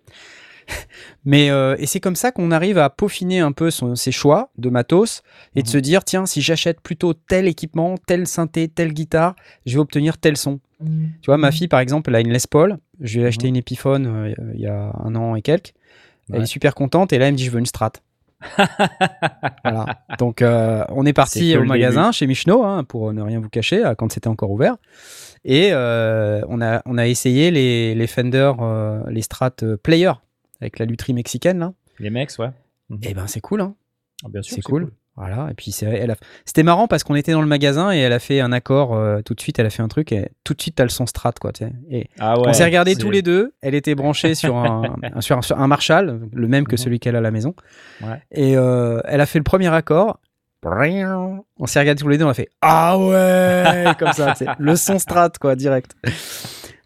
[1.24, 4.50] Mais euh, et c'est comme ça qu'on arrive à peaufiner un peu son- ses choix
[4.58, 5.22] de matos
[5.54, 5.72] et de Mhm.
[5.72, 9.34] se dire tiens si j'achète plutôt tel équipement, tel synthé, telle guitare,
[9.66, 10.60] je vais obtenir tel son.
[10.80, 13.44] Tu vois ma fille par exemple elle a une Les Paul, je lui ai acheté
[13.46, 13.48] Mhm.
[13.48, 15.72] une Epiphone euh, il y a un an et quelques.
[16.32, 17.92] Elle est super contente et là elle me dit je veux une Strat.
[19.64, 20.04] voilà.
[20.18, 23.84] Donc euh, on est parti au magasin chez Michno hein, pour ne rien vous cacher
[23.84, 24.76] euh, quand c'était encore ouvert.
[25.44, 30.12] Et euh, on, a, on a essayé les, les Fender, euh, les Strat Player
[30.60, 31.72] avec la lutherie mexicaine là.
[32.00, 32.50] les mecs ouais
[33.02, 33.60] Et ben c'est cool.
[33.60, 33.74] Hein.
[34.24, 34.90] Ah, bien sûr, C'est cool.
[35.18, 37.98] Voilà, et puis c'est, elle a- c'était marrant parce qu'on était dans le magasin et
[37.98, 40.28] elle a fait un accord euh, tout de suite, elle a fait un truc et
[40.44, 41.50] tout de suite t'as le son strat quoi.
[41.52, 41.72] tu sais.
[41.90, 42.46] Et Ah ouais.
[42.46, 45.58] on s'est regardé tous les deux, elle était branchée sur un, un- sur, un, sur
[45.60, 46.78] un Marshall, le même que Mhm.
[46.78, 47.54] celui qu'elle a à la maison.
[48.00, 48.22] Ouais.
[48.30, 50.20] Et euh, elle a fait le premier accord.
[50.64, 54.98] On s'est regardé tous les deux, on a fait Ah ouais Comme ça, le son
[55.00, 55.96] strat quoi, direct.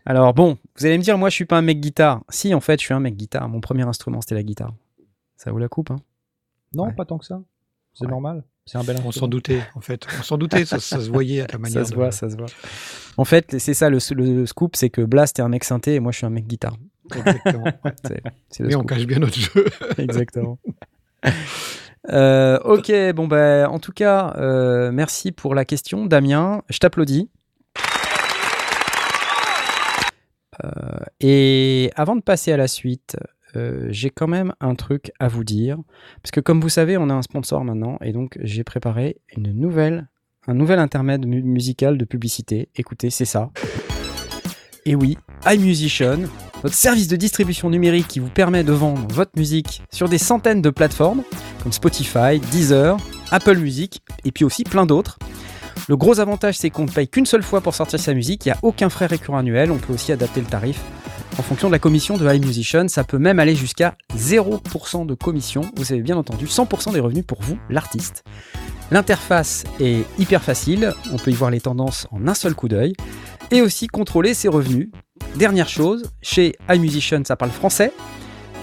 [0.07, 2.23] Alors bon, vous allez me dire, moi je suis pas un mec guitare.
[2.29, 3.49] Si, en fait, je suis un mec guitare.
[3.49, 4.73] Mon premier instrument c'était la guitare.
[5.37, 5.97] Ça vous la coupe, hein?
[6.75, 6.93] Non, Ouais.
[6.93, 7.41] pas tant que ça.
[7.95, 8.11] C'est Ouais.
[8.11, 8.45] normal.
[8.65, 10.07] C'est un bel On s'en doutait, en fait.
[10.21, 11.81] On s'en doutait, ça, ça se voyait à ta manière.
[11.81, 12.47] Ça se de- voit, ça se voit.
[13.17, 16.01] En fait, c'est ça le, le scoop, c'est que Blast est un mec synthé et
[16.01, 16.77] moi je suis un mec guitare.
[17.15, 17.65] Exactement.
[18.61, 19.67] Mais on cache bien notre jeu.
[19.99, 20.59] Exactement.
[22.11, 26.63] Euh, ok, bon ben, en tout cas, euh, merci pour la question, Damien.
[26.71, 27.29] Je t'applaudis.
[30.65, 30.69] Euh,
[31.21, 33.17] et avant de passer à la suite,
[33.57, 35.79] euh, j'ai quand même un truc à vous dire,
[36.23, 39.53] parce que comme vous savez, on a un sponsor maintenant, et donc j'ai préparé une
[39.53, 40.09] nouvelle,
[40.47, 42.69] un nouvel intermède mu- musical de publicité.
[42.77, 43.51] Écoutez, c'est ça.
[44.85, 46.19] Et oui, iMusician,
[46.65, 50.63] notre service de distribution numérique qui vous permet de vendre votre musique sur des centaines
[50.63, 51.23] de plateformes
[51.63, 52.97] comme Spotify, Deezer,
[53.31, 55.19] Apple Music et puis aussi plein d'autres.
[55.89, 58.49] Le gros avantage, c'est qu'on ne paye qu'une seule fois pour sortir sa musique, il
[58.49, 60.81] n'y a aucun frais récurrent annuel, on peut aussi adapter le tarif
[61.39, 65.63] en fonction de la commission de iMusician, ça peut même aller jusqu'à 0% de commission,
[65.77, 68.25] vous avez bien entendu, 100% des revenus pour vous, l'artiste.
[68.91, 72.93] L'interface est hyper facile, on peut y voir les tendances en un seul coup d'œil,
[73.51, 74.91] et aussi contrôler ses revenus.
[75.37, 77.93] Dernière chose, chez iMusician, ça parle français,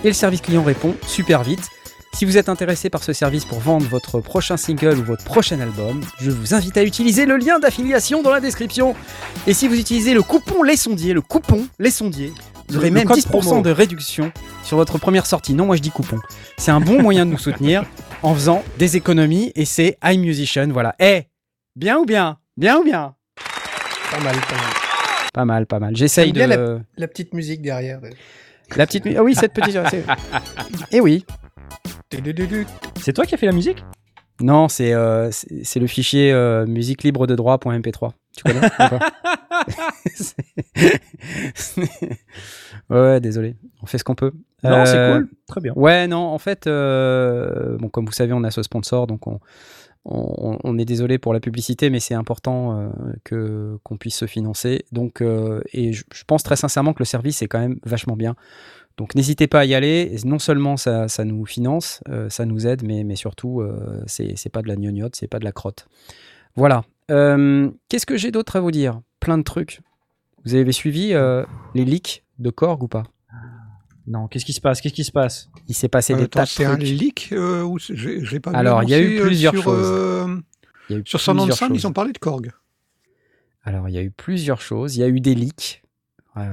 [0.04, 1.70] et le service client répond super vite.
[2.14, 5.60] Si vous êtes intéressé par ce service pour vendre votre prochain single ou votre prochain
[5.62, 8.94] album, je vous invite à utiliser le lien d'affiliation dans la description.
[9.48, 12.34] Et si vous utilisez le coupon Les Sondiers, le coupon Les Sondiers,
[12.68, 13.62] vous aurez même code 10% promo.
[13.62, 15.54] de réduction sur votre première sortie.
[15.54, 16.18] Non, moi je dis coupon.
[16.58, 17.86] C'est un bon moyen de nous soutenir
[18.22, 20.68] en faisant des économies et c'est iMusician.
[20.72, 20.96] Voilà.
[21.00, 21.24] Eh,
[21.78, 22.38] bien ou bien?
[22.58, 23.16] Bien ou bien?
[24.12, 24.74] Pas mal, pas mal.
[25.34, 25.96] Pas mal, pas mal.
[25.96, 26.46] J'essaye de.
[26.46, 28.02] Bien La petite musique derrière.
[28.76, 29.06] La petite.
[29.16, 29.78] Ah oui, cette petite.
[29.90, 30.04] c'est-
[30.92, 31.26] Eh oui.
[33.00, 33.84] C'est toi qui as fait la musique?
[34.42, 38.12] Non, c'est euh, c'est le fichier euh, musique libre de droit.mp3.
[38.38, 38.62] Tu connais
[42.90, 43.56] ouais, désolé.
[43.82, 44.32] On fait ce qu'on peut.
[44.64, 45.30] Non, c'est Euh, cool.
[45.48, 45.74] Très bien.
[45.76, 49.40] Ouais, non, en fait, bon, comme vous savez, on a ce sponsor, donc on,
[50.06, 52.90] on, on est désolé pour la publicité, mais c'est important euh,
[53.26, 54.86] que qu'on puisse se financer.
[54.92, 58.16] Donc, euh, et je, je pense très sincèrement que le service est quand même vachement
[58.16, 58.36] bien.
[59.00, 60.12] Donc, n'hésitez pas à y aller.
[60.14, 64.04] Et Non seulement ça, ça nous finance, euh, ça nous aide, mais, mais surtout, euh,
[64.06, 65.88] c'est c'est pas de la gnognotte, c'est pas de la crotte.
[66.56, 66.84] Voilà.
[67.10, 69.00] Euh, Qu'est-ce que j'ai d'autre à vous dire?
[69.22, 69.80] Plein de trucs.
[70.46, 73.04] Vous avez suivi euh, les leaks de Korg ou pas?
[74.08, 74.82] Non, qu'est-ce qui se passe?
[74.82, 75.50] Qu'est-ce qui se passe?
[75.68, 78.56] Il s'est passé des Attends, tas de c'est un leak euh, ou j'ai pas vu
[78.58, 79.88] Alors, il y a eu plusieurs sur, choses.
[79.92, 80.38] euh,
[80.90, 81.22] Il y a eu sur plusieurs
[81.56, 81.78] 195, choses.
[81.78, 82.52] ils ont parlé de Korg.
[83.64, 84.96] Alors, il y a eu plusieurs choses.
[84.96, 85.84] Il y a eu des leaks.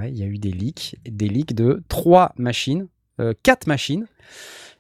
[0.09, 0.97] Il y a eu des leaks.
[1.05, 2.89] Des leaks de trois machines,
[3.21, 4.07] euh, quatre machines.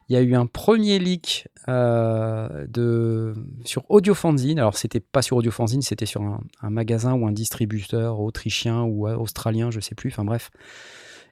[0.08, 4.58] Il y a eu un premier leak euh, de, sur Audiofanzine.
[4.60, 9.16] Alors, c'était pas sur Audiofanzine, c'était sur un, magasin ou un distributeur autrichien ou euh,
[9.16, 10.10] australien, je sais plus.
[10.10, 10.50] Enfin, bref.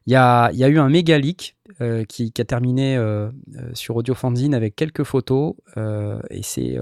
[0.06, 2.98] Il y a, il y a eu un méga leak euh, qui, a terminé
[3.72, 5.54] sur Audiofanzine avec quelques photos.
[6.30, 6.76] et c'est.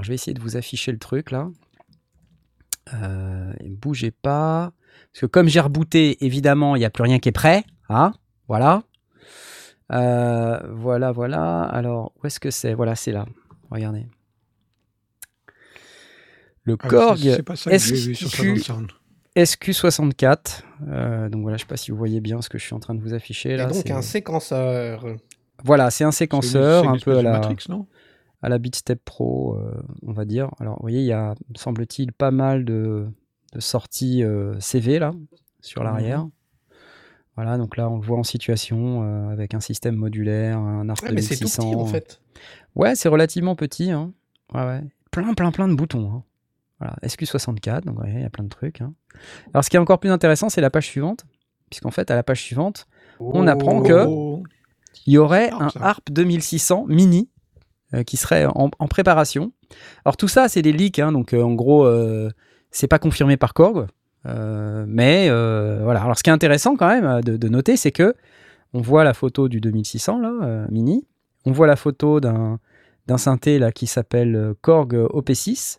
[0.00, 1.50] je vais essayer de vous afficher le truc là.
[3.62, 4.72] Bougez pas.
[5.12, 7.64] Parce que comme j'ai rebooté, évidemment, il n'y a plus rien qui est prêt.
[7.88, 8.12] Hein
[8.48, 8.82] voilà.
[9.92, 11.62] Euh, voilà, voilà.
[11.62, 12.72] Alors, où est-ce que c'est?
[12.74, 13.26] Voilà, c'est là.
[13.70, 14.06] Regardez.
[16.64, 18.86] Le Ah, Korg c'est- C'est pas ça que j'ai vu sur SQ 195.
[19.34, 20.62] SQ64.
[20.88, 22.80] Euh, donc voilà, je sais pas si vous voyez bien ce que je suis en
[22.80, 23.66] train de vous afficher Et là.
[23.66, 25.06] donc c'est- un séquenceur.
[25.64, 27.86] Voilà, c'est un séquenceur un peu à la, Matrix, non?
[28.42, 30.50] à la Beatstep Pro, euh, on va dire.
[30.60, 33.06] Alors, vous voyez, il y a, semble-t-il, pas mal de,
[33.52, 35.12] de sorties euh, CV là,
[35.60, 36.26] sur l'arrière.
[37.36, 41.02] Voilà, donc là, on le voit en situation euh, avec un système modulaire, un ARP
[41.02, 41.62] Ouais, mais c'est tout 2600.
[41.70, 42.20] petit en fait.
[42.74, 43.90] Ouais, c'est relativement petit.
[43.90, 44.12] Hein.
[44.52, 44.80] Ouais, ouais.
[45.10, 46.10] Plein, plein, plein de boutons.
[46.12, 46.22] hein.
[46.78, 48.80] Voilà, SQ64, donc il y a plein de trucs.
[48.80, 48.92] hein.
[49.54, 51.24] Alors, ce qui est encore plus intéressant, c'est la page suivante.
[51.70, 52.86] Puisqu'en fait, à la page suivante,
[53.20, 54.42] On apprend que- Oh.
[55.06, 55.68] il y aurait un.
[55.80, 57.30] ARP 2600 mini
[57.94, 59.52] euh, qui serait en, en préparation.
[60.04, 61.86] Alors tout ça, c'est des leaks, hein, donc euh, en gros,
[62.72, 63.86] c'est pas confirmé par Korg,
[64.26, 66.02] euh, mais euh, voilà.
[66.02, 68.14] Alors ce qui est intéressant quand même euh, de, noter, c'est que
[68.72, 71.06] on voit la photo du 2600 là, mini,
[71.44, 72.58] on voit la photo d'un
[73.06, 75.78] d'un synthé là qui s'appelle Korg OP6.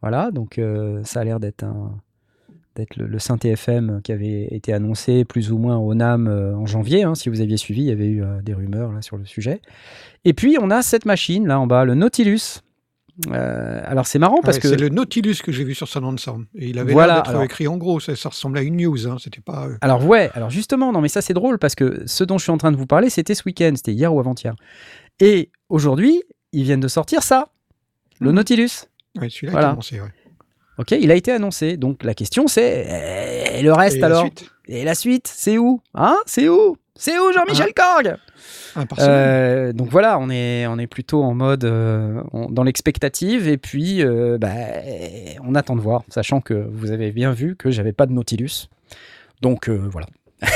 [0.00, 0.60] Voilà, donc
[1.04, 1.64] ça a l'air d'être
[2.74, 7.04] d'être le, synthé FM qui avait été annoncé plus ou moins au NAM en janvier.
[7.04, 9.60] hein, si vous aviez suivi, il y avait eu des rumeurs là, sur le sujet.
[10.24, 12.62] Et puis, on a cette machine là en bas, le Nautilus.
[13.30, 14.68] Euh, alors, c'est marrant parce Ouais, que.
[14.68, 16.46] C'est le Nautilus que j'ai vu sur Sound Sound.
[16.56, 18.00] Et il avait Voilà, d'être alors- écrit en gros.
[18.00, 19.06] Ça, ça ressemblait à une news.
[19.06, 19.16] Hein.
[19.22, 19.66] C'était pas.
[19.66, 22.44] euh, Alors ouais, alors justement, non mais ça c'est drôle parce que ce dont je
[22.44, 24.54] suis en train de vous parler, c'était ce week-end, c'était hier ou avant-hier.
[25.20, 26.22] Et aujourd'hui,
[26.52, 27.48] ils viennent de sortir ça,
[28.20, 28.36] le Mhm.
[28.36, 28.70] Nautilus.
[29.20, 29.66] ouais, celui-là Voilà.
[29.68, 30.00] a commencé.
[30.00, 30.08] Ouais.
[30.78, 31.76] Ok, il a été annoncé.
[31.76, 34.20] Donc la question c'est, et le reste Et la alors?
[34.22, 34.50] suite?
[34.68, 35.80] Et la suite, c'est où?
[35.94, 36.16] Hein?
[36.24, 36.76] C'est où?
[36.94, 38.16] C'est où Jean-Michel Korg?
[38.98, 43.58] Euh, Donc voilà, on est, on est plutôt en mode euh, on- dans l'expectative et
[43.58, 44.50] puis euh, bah,
[45.44, 48.68] on attend de voir, sachant que vous avez bien vu que j'avais pas de Nautilus.
[49.40, 50.06] Donc euh, voilà.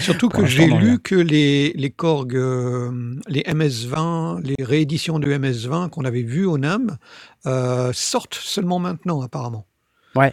[0.00, 0.96] Surtout que j'ai lu rien.
[0.96, 2.90] que les, les Korg, euh,
[3.28, 6.96] les MS-20, les rééditions de MS-20 qu'on avait vues au NAM
[7.46, 9.66] euh, sortent seulement maintenant, apparemment.
[10.16, 10.32] Ouais,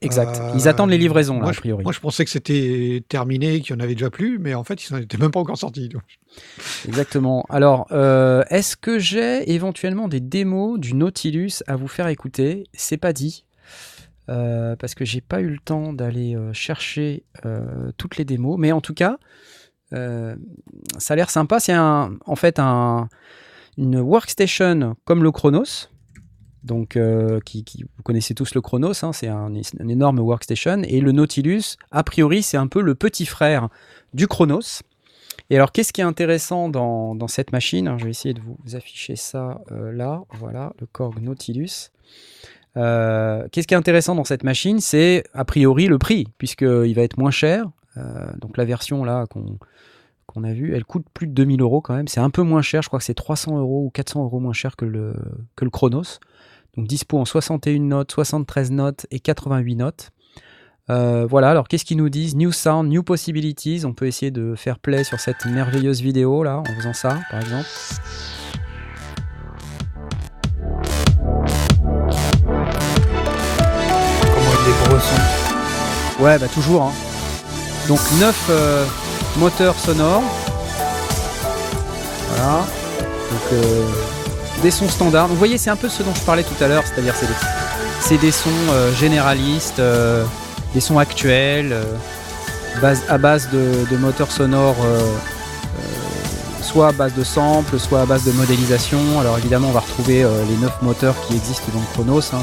[0.00, 0.38] exact.
[0.40, 1.82] Euh, Ils attendent les livraisons là, moi, a je- priori.
[1.84, 4.88] Moi, je pensais que c'était terminé, qu'il n'y en avait déjà plus, mais en fait,
[4.88, 5.88] ils n'étaient même pas encore sortis.
[5.88, 6.02] donc.
[6.86, 7.44] Exactement.
[7.48, 12.64] Alors, euh, est-ce que j'ai éventuellement des démos du Nautilus à vous faire écouter?
[12.72, 13.44] C'est pas dit.
[14.30, 18.56] Euh, parce que j'ai pas eu le temps d'aller euh, chercher euh, toutes les démos.
[18.58, 19.16] Mais en tout cas,
[19.94, 20.36] euh,
[20.98, 21.60] ça a l'air sympa.
[21.60, 23.08] C'est un, en fait un,
[23.78, 25.88] une workstation comme le Chronos.
[26.64, 27.64] Donc, euh, qui,
[27.96, 29.52] vous connaissez tous le Chronos, hein, c'est un,
[29.88, 30.82] énorme workstation.
[30.82, 33.68] Et le Nautilus, a priori, c'est un peu le petit frère
[34.12, 34.82] du Chronos.
[35.50, 37.94] Et alors, qu'est-ce qui est intéressant dans, cette machine?
[37.98, 40.22] Je vais essayer de vous afficher ça euh, là.
[40.32, 41.90] Voilà, le Korg Nautilus.
[42.76, 44.80] Euh, qu'est-ce qui est intéressant dans cette machine?
[44.80, 47.66] C'est a priori le prix, puisqu'il va être moins cher.
[48.40, 52.06] Donc, la version là qu'on a vue, elle coûte plus de 2000 euros quand même.
[52.06, 54.52] C'est un peu moins cher, je crois que c'est 300 euros ou 400 euros moins
[54.52, 55.14] cher que le
[55.72, 56.20] Chronos.
[56.78, 60.10] Donc, dispo en 61 notes, 73 notes et 88 notes.
[60.90, 62.36] Euh, voilà, alors qu'est-ce qu'ils nous disent?
[62.36, 63.82] New sound, new possibilities.
[63.84, 67.40] On peut essayer de faire play sur cette merveilleuse vidéo là, en faisant ça, par
[67.40, 67.66] exemple.
[74.34, 76.22] Comment il est gros son.
[76.22, 76.82] Ouais, bah toujours.
[76.82, 76.92] hein.
[77.88, 78.50] Donc 9
[79.38, 80.22] moteurs sonores.
[82.28, 82.66] Voilà.
[83.30, 83.84] Donc euh,
[84.62, 85.28] des sons standards.
[85.28, 87.14] Vous voyez, c'est un peu ce dont je parlais tout à l'heure, c'est-à-dire
[88.00, 90.24] c'est des, sons euh, généralistes, euh,
[90.74, 94.76] des sons actuels, euh, à base de, moteurs sonores,
[96.62, 99.20] soit à base de samples, soit à base de modélisation.
[99.20, 102.22] Alors évidemment, on va retrouver les 9 moteurs qui existent dans le Chronos.
[102.32, 102.38] hein,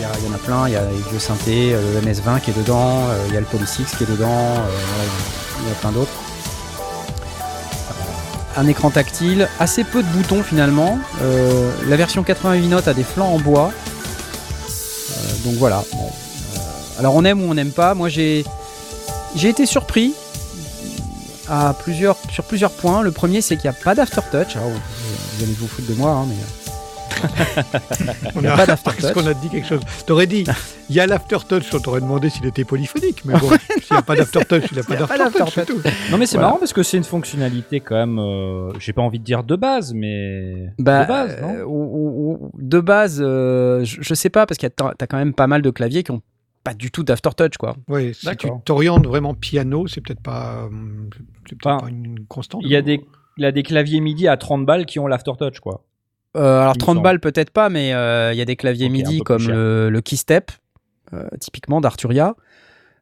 [0.00, 2.58] il y, en a plein, il y a les vieux synthés, le MS-20 qui est
[2.58, 4.54] dedans, il y a le Polysix qui est dedans,
[5.62, 6.27] il y a plein d'autres.
[8.56, 10.98] Un écran tactile, assez peu de boutons finalement.
[11.22, 13.72] Euh, la version 88 notes a des flancs en bois.
[13.72, 15.84] Euh, donc voilà.
[15.94, 17.94] Euh, alors on aime ou on n'aime pas.
[17.94, 18.44] Moi j'ai
[19.36, 20.14] j'ai été surpris
[22.30, 23.02] sur plusieurs points.
[23.02, 24.56] Le premier c'est qu'il n'y a pas d'aftertouch.
[24.56, 26.34] Vous, vous allez vous foutre de moi, hein, mais
[28.34, 29.04] On a a- pas d'aftertouch.
[29.04, 30.44] Est-ce qu'on a dit quelque chose T'aurais dit,
[30.88, 33.24] il y a l'aftertouch, on t'aurait demandé s'il était polyphonique.
[33.24, 35.18] Mais bon, s'il n'y a pas d'aftertouch, il n'y a pas Il y a pas
[35.18, 35.80] d'aftertouch, c'est tout.
[36.10, 36.48] Non mais c'est Voilà.
[36.48, 39.56] marrant parce que c'est une fonctionnalité quand même, euh, j'ai pas envie de dire de
[39.56, 44.14] base, mais Bah, de base, non euh, ou- ou- ou- de base, euh, je, je
[44.14, 46.22] sais pas, parce qu'il y a t'as quand même pas mal de claviers qui ont
[46.64, 47.76] pas du tout d'aftertouch, quoi.
[47.88, 50.68] Oui, si tu t'orientes vraiment piano, c'est peut-être pas,
[51.64, 52.60] Enfin, une constante.
[52.64, 53.00] Il y a des,
[53.38, 55.84] il y a des claviers MIDI à 30 balles qui ont l'aftertouch quoi.
[56.38, 57.04] Euh, alors Il me 30 semble.
[57.04, 60.50] balles peut-être pas, mais euh, il y a des claviers MIDI comme le, le Keystep,
[61.12, 62.34] euh, typiquement d'Arturia.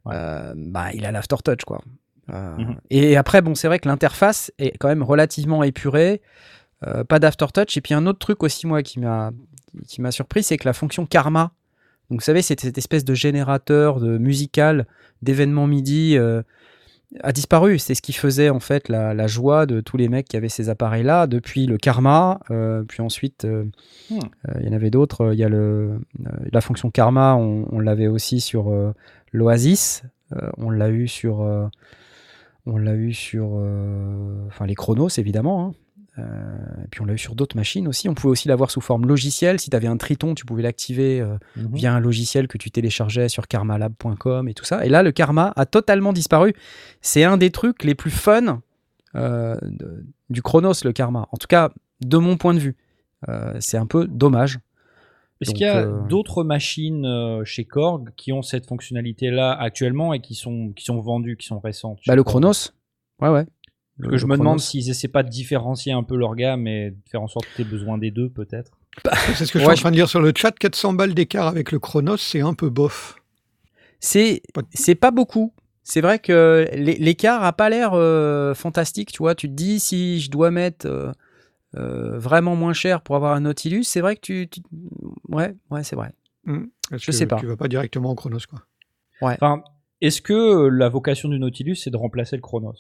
[0.05, 0.15] Ouais.
[0.57, 1.81] Bah, il a l'aftertouch, quoi.
[2.29, 2.77] Mhm.
[2.91, 6.23] Et après, bon, c'est vrai que l'interface est quand même relativement épurée,
[7.09, 7.77] pas d'aftertouch.
[7.77, 9.31] Et puis un autre truc aussi, moi, qui m'a
[9.87, 11.53] qui m'a surpris, c'est que la fonction Karma,
[12.11, 14.87] donc vous savez, c'est cette espèce de générateur de musical
[15.23, 16.17] d'événements MIDI,
[17.23, 17.79] a disparu.
[17.79, 20.49] C'est ce qui faisait en fait la, la joie de tous les mecs qui avaient
[20.49, 23.65] ces appareils-là depuis le Karma, euh, puis ensuite euh,
[24.11, 24.19] Hmm.
[24.49, 25.33] euh, il y en avait d'autres.
[25.33, 26.01] Il y a le,
[26.53, 28.73] la fonction Karma, on, on l'avait aussi sur
[29.33, 30.03] l'Oasis,
[30.59, 31.41] on l'a eu sur,
[32.67, 33.47] on l'a eu sur,
[34.47, 35.67] enfin les Chronos évidemment.
[35.69, 35.73] hein.
[36.19, 36.23] Euh,
[36.85, 38.09] et puis on l'a eu sur d'autres machines aussi.
[38.09, 39.61] On pouvait aussi l'avoir sous forme logicielle.
[39.61, 41.75] Si tu avais un Triton, tu pouvais l'activer euh, Mhm.
[41.75, 44.87] via un logiciel que tu téléchargeais sur karmalab.com et tout ça.
[44.87, 46.55] Et là, le karma a totalement disparu.
[47.03, 48.63] C'est un des trucs les plus fun
[49.15, 51.29] euh, de- du Chronos, le karma.
[51.33, 51.71] En tout cas,
[52.05, 52.77] de mon point de vue.
[53.61, 54.61] C'est un peu dommage.
[55.41, 60.15] Est-ce qu'il y a euh, d'autres machines euh, chez Korg qui ont cette fonctionnalité-là actuellement
[60.15, 62.53] et qui sont, qui sont vendues, qui sont récentes Bah, le Chronos.
[63.21, 63.47] Ouais, ouais.
[63.99, 66.91] Le- que je me demande s'ils essaient pas de différencier un peu leur gamme et
[66.91, 68.73] de faire en sorte que tu aies besoin des deux, peut-être.
[69.35, 70.53] C'est ce que je Ouais, suis en train de dire sur le chat.
[70.53, 73.17] 400 balles d'écart avec le Chronos, c'est un peu bof.
[74.01, 75.53] C'est Pas de- c'est pas beaucoup.
[75.83, 79.35] C'est vrai que l'é- l'écart a pas l'air euh, fantastique, tu vois.
[79.35, 81.13] Tu te dis si je dois mettre euh,
[81.77, 84.61] euh, vraiment moins cher pour avoir un Nautilus, c'est vrai que tu, tu-
[85.29, 86.13] ouais, ouais, c'est vrai.
[86.45, 86.65] Hmm.
[86.93, 87.37] Je que sais pas.
[87.37, 88.63] Tu vas pas directement au Chronos, quoi.
[89.21, 89.63] Enfin,
[90.01, 92.75] est-ce que la vocation du Nautilus, c'est de remplacer le Chronos?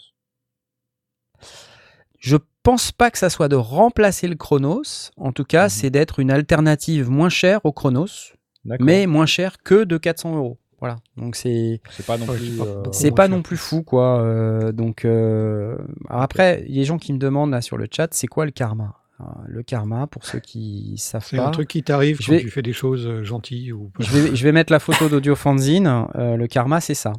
[2.18, 4.83] Je pense pas que ça soit de remplacer le Chronos.
[5.16, 5.68] En tout cas, Mhm.
[5.70, 8.35] c'est d'être une alternative moins chère au Chronos,
[8.81, 10.59] mais moins chère que de 400 euros.
[10.81, 10.96] Voilà.
[11.16, 12.38] Donc c'est c'est pas non plus.
[12.38, 14.20] c'est pas- euh, c'est pas non plus fou quoi.
[14.20, 15.77] Euh, donc euh,
[16.11, 18.94] alors après, les gens qui me demandent là sur le chat, c'est quoi le karma?
[19.20, 21.46] Euh, Le karma, pour ceux qui savent C'est pas.
[21.46, 23.90] un truc qui t'arrive Je quand vais- tu fais des choses euh, gentilles ou.
[23.99, 26.05] Je vais, je vais mettre la photo d'Audio Fanzine.
[26.16, 27.14] Euh, le karma, c'est ça.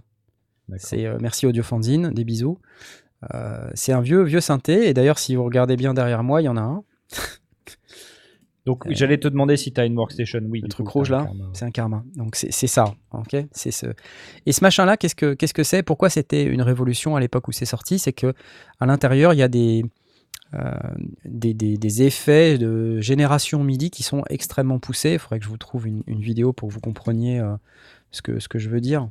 [0.77, 2.59] C'est euh, merci Audio Fanzine, des bisous.
[3.33, 6.45] Euh, c'est un vieux vieux synthé et d'ailleurs si vous regardez bien derrière moi, il
[6.45, 6.83] y en a un.
[8.65, 10.41] Donc Euh, j'allais te demander si tu as une workstation.
[10.49, 12.03] Oui, le truc coup, rouge là, c'est un karma.
[12.15, 13.35] Donc c'est c'est ça, ok?
[13.51, 13.87] C'est ce.
[14.45, 15.83] Et ce machin là, qu'est-ce que qu'est-ce que c'est?
[15.83, 17.97] Pourquoi c'était une révolution à l'époque où c'est sorti?
[17.97, 18.33] C'est que
[18.79, 19.85] à l'intérieur il y a des,
[20.53, 20.71] euh,
[21.23, 25.13] des, des- des effets de génération MIDI qui sont extrêmement poussés.
[25.13, 27.55] Il faudrait que je vous trouve une, une vidéo pour que vous compreniez euh,
[28.11, 29.07] ce que ce que je veux dire.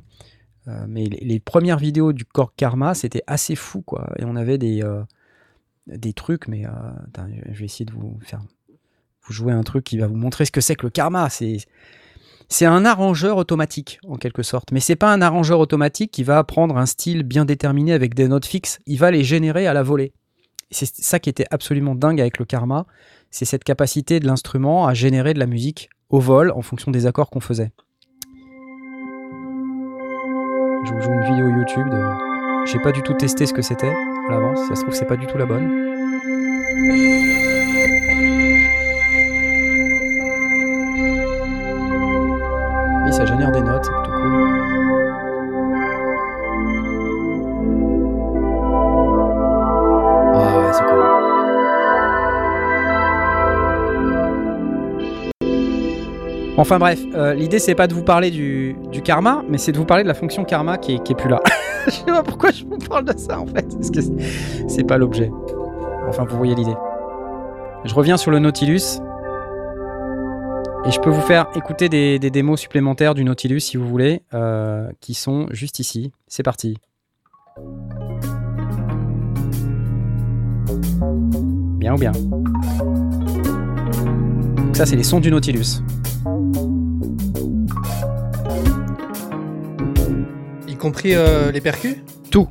[0.67, 4.09] Euh, mais les, premières vidéos du Korg Karma, c'était assez fou quoi.
[4.19, 5.03] Et on avait des euh,
[6.15, 6.71] trucs, mais euh,
[7.51, 8.41] je vais essayer de vous faire
[9.25, 11.29] vous jouer un truc qui va vous montrer ce que c'est que le karma.
[12.49, 16.43] C'est un arrangeur automatique en quelque sorte, mais c'est pas un arrangeur automatique qui va
[16.43, 18.79] prendre un style bien déterminé avec des notes fixes.
[18.85, 20.13] Il va les générer à la volée.
[20.71, 22.85] C'est ça qui était absolument dingue avec le karma,
[23.31, 27.05] c'est cette capacité de l'instrument à générer de la musique au vol en fonction des
[27.05, 27.71] accords qu'on faisait.
[31.27, 31.93] Vidéo YouTube.
[32.65, 33.93] J'ai pas du tout testé ce que c'était
[34.29, 34.59] à l'avance.
[34.67, 35.69] Ça se trouve c'est pas du tout la bonne.
[43.05, 44.66] Oui, ça génère des notes, c'est plutôt cool.
[56.59, 59.85] Enfin bref, euh, l'idée c'est pas de vous parler du, karma, mais c'est de vous
[59.85, 61.39] parler de la fonction karma qui est, plus là.
[61.85, 64.97] je sais pas pourquoi je vous parle de ça en fait, parce que c'est- pas
[64.97, 65.29] l'objet.
[66.07, 66.73] Enfin, vous voyez l'idée.
[67.85, 69.01] Je reviens sur le Nautilus.
[70.85, 74.21] Et je peux vous faire écouter des, des démos supplémentaires du Nautilus si vous voulez,
[74.33, 76.11] euh, qui sont juste ici.
[76.27, 76.77] C'est parti.
[81.77, 82.13] Bien ou bien?
[84.57, 85.81] Donc ça, c'est les sons du Nautilus.
[90.77, 91.95] Y compris euh, les percus
[92.29, 92.47] Tout.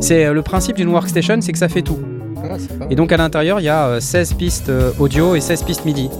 [0.00, 1.98] C'est euh, le principe d'une workstation, c'est que ça fait tout.
[2.42, 5.40] Ah, pas Et donc à l'intérieur, il y a euh, 16 pistes euh, audio et
[5.40, 6.10] 16 pistes MIDI.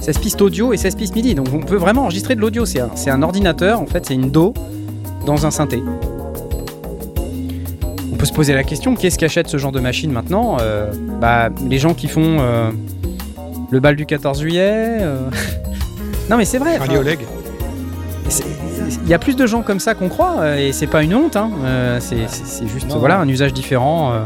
[0.00, 1.34] 16 pistes audio et 16 pistes MIDI.
[1.34, 2.64] Donc on peut vraiment enregistrer de l'audio.
[2.64, 4.54] C'est un, c'est un ordinateur, en fait, c'est une DO
[5.26, 5.82] dans un synthé.
[8.12, 11.50] On peut se poser la question, qu'est-ce qu'achète ce genre de machine maintenant Euh, Bah,
[11.68, 12.70] les gens qui font euh,
[13.70, 14.98] le bal du 14 juillet.
[15.00, 15.28] euh.
[16.30, 16.70] non mais c'est vrai.
[16.76, 17.18] enfin, Radio Leg.
[17.20, 17.41] c'est-
[19.02, 21.14] Il y a plus de gens comme ça qu'on croit euh, et c'est pas une
[21.14, 21.36] honte.
[21.36, 21.50] hein.
[21.64, 24.12] Euh, c'est c'est- c'est juste Non, voilà un usage différent.
[24.12, 24.20] euh.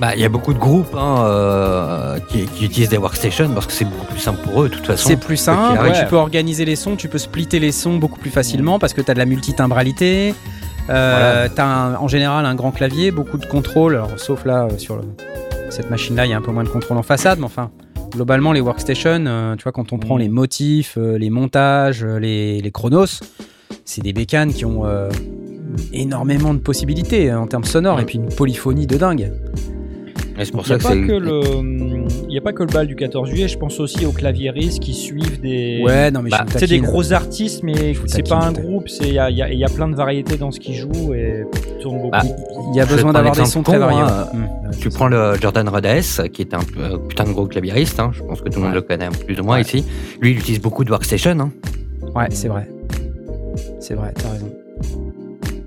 [0.00, 3.66] Bah, il y a beaucoup de groupes hein, euh, qui, qui utilisent des workstations parce
[3.66, 5.08] que c'est beaucoup plus simple pour eux, de toute façon.
[5.08, 5.78] C'est plus simple.
[5.78, 5.94] arrive.
[6.00, 9.00] Tu peux organiser les sons, tu peux splitter les sons beaucoup plus facilement parce que
[9.00, 10.34] tu as de la multitimbralité.
[10.90, 13.94] Euh, tu as en général un grand clavier, beaucoup de contrôle.
[13.94, 15.02] Alors, sauf là, sur le-
[15.70, 17.70] cette machine-là, il y a un peu moins de contrôle en façade, mais enfin,
[18.14, 20.20] globalement, les workstations, euh, tu vois, quand on prend Mhm.
[20.22, 23.20] les motifs, euh, les montages, euh, les, les chronos,
[23.84, 24.84] c'est des bécanes qui ont
[25.92, 29.32] énormément de possibilités hein, en termes sonores et puis une polyphonie de dingue.
[30.36, 31.06] Et c'est pour Il n'y ça a, que pas c'est.
[31.06, 34.10] que le- y a pas que le bal du 14 juillet, je pense aussi aux
[34.10, 35.80] claviéristes qui suivent des.
[35.84, 38.88] Ouais, non, mais Bah, C'est des gros artistes, mais c'est pas un groupe.
[39.00, 41.44] Il y a, y a- y a plein de variétés dans ce qu'ils jouent et
[41.80, 42.10] tournent beaucoup.
[42.10, 42.22] Bah,
[42.72, 44.00] Il y a besoin d'avoir des sons très variés.
[44.00, 44.26] hein.
[44.34, 44.38] ouais.
[44.40, 44.48] Mm.
[44.80, 45.86] Tu prends le Jordan Rhodes,
[46.32, 48.74] qui est un euh, putain de gros claviériste, hein, je pense que tout le monde
[48.74, 49.62] le connaît plus ou moins Ouais.
[49.62, 49.84] ici.
[50.20, 51.38] Lui, il utilise beaucoup de workstation.
[51.38, 51.52] Hein.
[52.16, 52.68] Ouais, c'est vrai.
[53.78, 54.50] C'est vrai, t'as raison.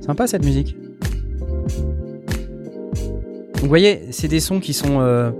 [0.01, 0.75] Sympa cette musique.
[3.57, 5.31] Donc, vous voyez, c'est des sons qui sont euh,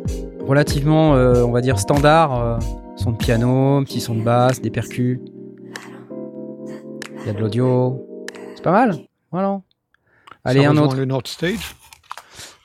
[0.47, 2.39] relativement, euh, on va dire, standards.
[2.41, 2.57] euh,
[2.97, 5.19] son de piano, petit son de basse, des percus.
[7.21, 8.03] Il y a de l'audio.
[8.55, 8.97] C'est pas mal.
[9.31, 9.61] Voilà.
[10.43, 10.95] Allez, Ça un autre.
[10.95, 11.75] le North Stage.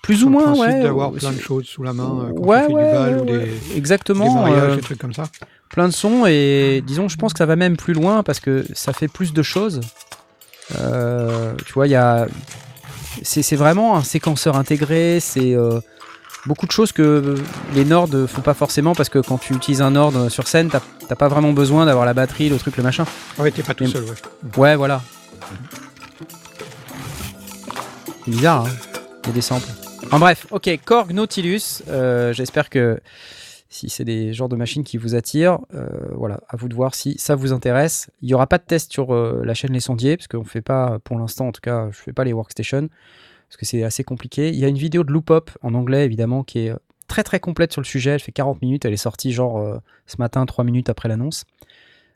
[0.03, 0.83] Plus ou moins, ouais.
[0.83, 3.21] d'avoir plein de choses sous la main euh, quand Ouais, tu ouais, du bal ouais,
[3.21, 3.45] ou des, ouais.
[3.69, 4.33] des Exactement.
[4.35, 5.25] mariages, euh, des trucs comme ça.
[5.71, 8.65] plein de sons et disons je pense que ça va même plus loin parce que
[8.73, 9.81] ça fait plus de choses
[10.81, 12.27] Euh, tu vois il y a
[13.23, 15.81] c'est vraiment un séquenceur intégré c'est euh,
[16.47, 17.37] beaucoup de choses que
[17.75, 20.69] les Nord ne font pas forcément parce que quand tu utilises un Nord sur scène,
[20.71, 23.05] t'as t'as pas vraiment besoin d'avoir la batterie, le truc, le machin.
[23.39, 24.15] Ouais, t'es pas tout Mais- seul, ouais.
[24.57, 25.03] Ouais, voilà.
[28.25, 28.71] C'est bizarre, hein
[29.25, 29.69] Il y a des samples.
[30.11, 31.83] En bref, ok, Korg Nautilus.
[31.89, 33.01] euh, J'espère que
[33.73, 36.95] si c'est des genres de machines qui vous attirent, euh, voilà, à vous de voir
[36.95, 38.11] si ça vous intéresse.
[38.21, 40.45] Il n'y aura pas de test sur euh, la chaîne Les Sondiers, parce qu'on ne
[40.45, 42.89] fait pas, pour l'instant en tout cas, je fais pas les workstations,
[43.49, 44.51] parce que c'est assez compliqué.
[44.51, 46.77] Il y a une vidéo de Loopop, en anglais évidemment, qui est euh,
[47.09, 48.11] très très complète sur le sujet.
[48.11, 51.45] Elle fait 40 minutes, elle est sortie genre ce matin, 3 minutes après l'annonce.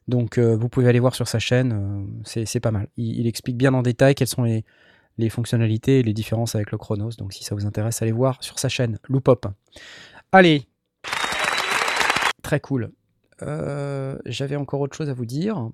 [0.09, 2.87] Donc vous pouvez aller voir sur sa chaîne, c'est pas mal.
[2.97, 4.65] Il, il explique bien en détail quelles sont les,
[5.19, 7.11] les fonctionnalités et les différences avec le Chronos.
[7.19, 9.47] Donc si ça vous intéresse, allez voir sur sa chaîne, Loopop.
[10.33, 10.67] Allez,
[12.47, 12.93] très cool.
[13.43, 15.69] Euh, J'avais encore autre chose à vous dire.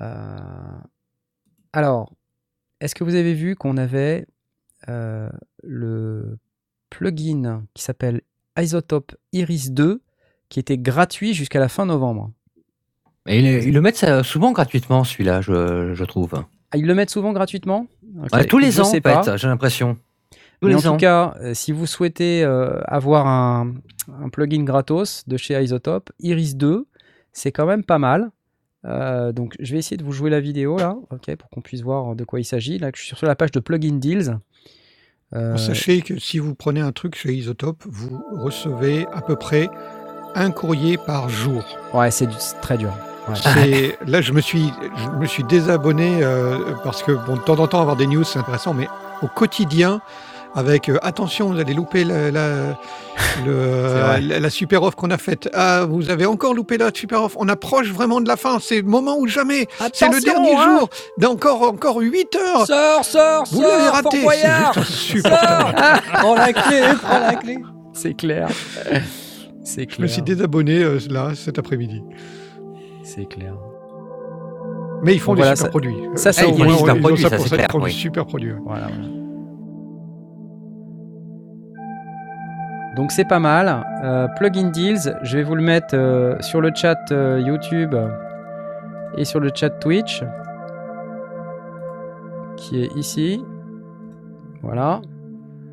[0.00, 0.36] Euh,
[1.72, 2.12] alors,
[2.80, 4.26] est-ce que vous avez vu qu'on avait
[4.88, 5.30] euh,
[5.62, 6.36] le
[6.90, 8.22] plugin qui s'appelle
[8.58, 10.02] Isotope Iris 2
[10.48, 12.32] qui était gratuit jusqu'à la fin novembre?
[13.26, 16.44] Et ils, ils le mettent souvent gratuitement, celui-là, je, je trouve.
[16.72, 17.86] Ah, Ils le mettent souvent gratuitement?
[18.32, 19.96] Ouais, tous les je ans, en fait, j'ai l'impression.
[20.62, 20.92] Tous Mais en les ans.
[20.92, 23.74] tout cas, euh, si vous souhaitez euh, avoir un,
[24.22, 26.86] un plugin gratos de chez Isotope, Iris 2,
[27.32, 28.30] c'est quand même pas mal.
[28.84, 31.82] Euh, donc, je vais essayer de vous jouer la vidéo là, ok, pour qu'on puisse
[31.82, 32.78] voir de quoi il s'agit.
[32.78, 34.38] Là, je suis sur la page de Plugin Deals.
[35.34, 39.68] Euh, Sachez que si vous prenez un truc chez Isotope, vous recevez à peu près
[40.34, 41.64] un courrier par jour.
[41.94, 42.28] ouais, c'est
[42.60, 42.92] très dur.
[43.28, 43.96] Ouais.
[44.06, 47.66] Là, je me suis, je me suis désabonné euh, parce que bon, de temps en
[47.68, 48.88] temps avoir des news c'est intéressant, mais
[49.22, 50.00] au quotidien,
[50.54, 52.78] avec euh, attention, vous allez louper la, la,
[53.46, 54.20] le, vrai.
[54.20, 55.48] la, la super offre qu'on a faite.
[55.54, 57.36] Ah, vous avez encore loupé la super offre.
[57.40, 58.58] On approche vraiment de la fin.
[58.60, 59.66] C'est le moment ou jamais.
[59.92, 60.88] C'est le dernier hein jour.
[61.18, 62.66] D'encore encore 8 heures.
[62.66, 64.18] Sors, sors, Vous l'avez sors, raté.
[64.84, 66.02] C'est juste insupportable.
[66.12, 67.58] Prends la clé, prends la clé.
[67.94, 68.48] C'est clair.
[69.64, 70.36] c'est Je me suis clair.
[70.36, 72.02] désabonné euh, là cet après-midi.
[73.04, 73.54] C'est clair.
[75.04, 75.96] Mais ils font Bon, des voilà, super ça- produits.
[76.14, 77.92] ça, c'est super ont produits, ça c'est ça, ils clair, font des oui.
[77.92, 78.52] super produits.
[78.64, 79.21] Voilà, voilà.
[82.96, 83.84] Donc c'est pas mal.
[84.04, 87.94] Euh, plugin Deals, je vais vous le mettre euh, sur le chat euh, YouTube
[89.16, 90.22] et sur le chat Twitch,
[92.56, 93.42] qui est ici.
[94.62, 95.00] Voilà.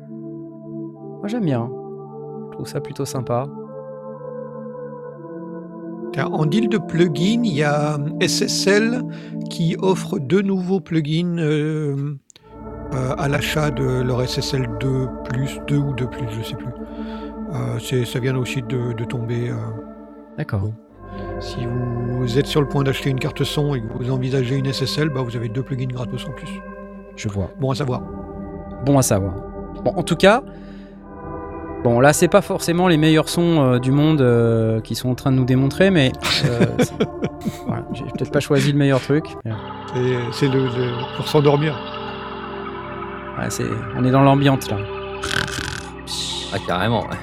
[0.08, 1.70] Moi j'aime bien.
[2.46, 3.44] Je trouve ça plutôt sympa.
[6.32, 9.02] En deal de plugins, il y a SSL
[9.48, 11.38] qui offre deux nouveaux plugins
[13.16, 16.79] à l'achat de leur SSL 2 plus, 2 ou 2 plus, je sais plus.
[17.54, 19.48] Euh, ça vient aussi de, de tomber.
[19.50, 19.54] euh,
[20.38, 20.62] D'accord.
[21.40, 24.72] si vous êtes sur le point d'acheter une carte son et que vous envisagez une
[24.72, 26.48] SSL, bah, vous avez deux plugins gratos en plus.
[27.16, 27.50] Je vois.
[27.60, 28.00] Bon à savoir.
[28.86, 29.34] Bon à savoir.
[29.84, 30.42] Bon, en tout cas,
[31.84, 35.14] bon, là, c'est pas forcément les meilleurs sons euh, du monde euh, qui sont en
[35.14, 36.12] train de nous démontrer, mais
[36.44, 36.66] euh,
[37.66, 39.24] voilà, j'ai peut-être pas choisi le meilleur truc.
[40.32, 41.74] C'est le, le- pour s'endormir.
[43.38, 43.64] ouais, c'est,
[43.96, 44.76] on est dans l'ambiance là.
[46.52, 47.02] Ah, carrément.
[47.02, 47.16] ouais.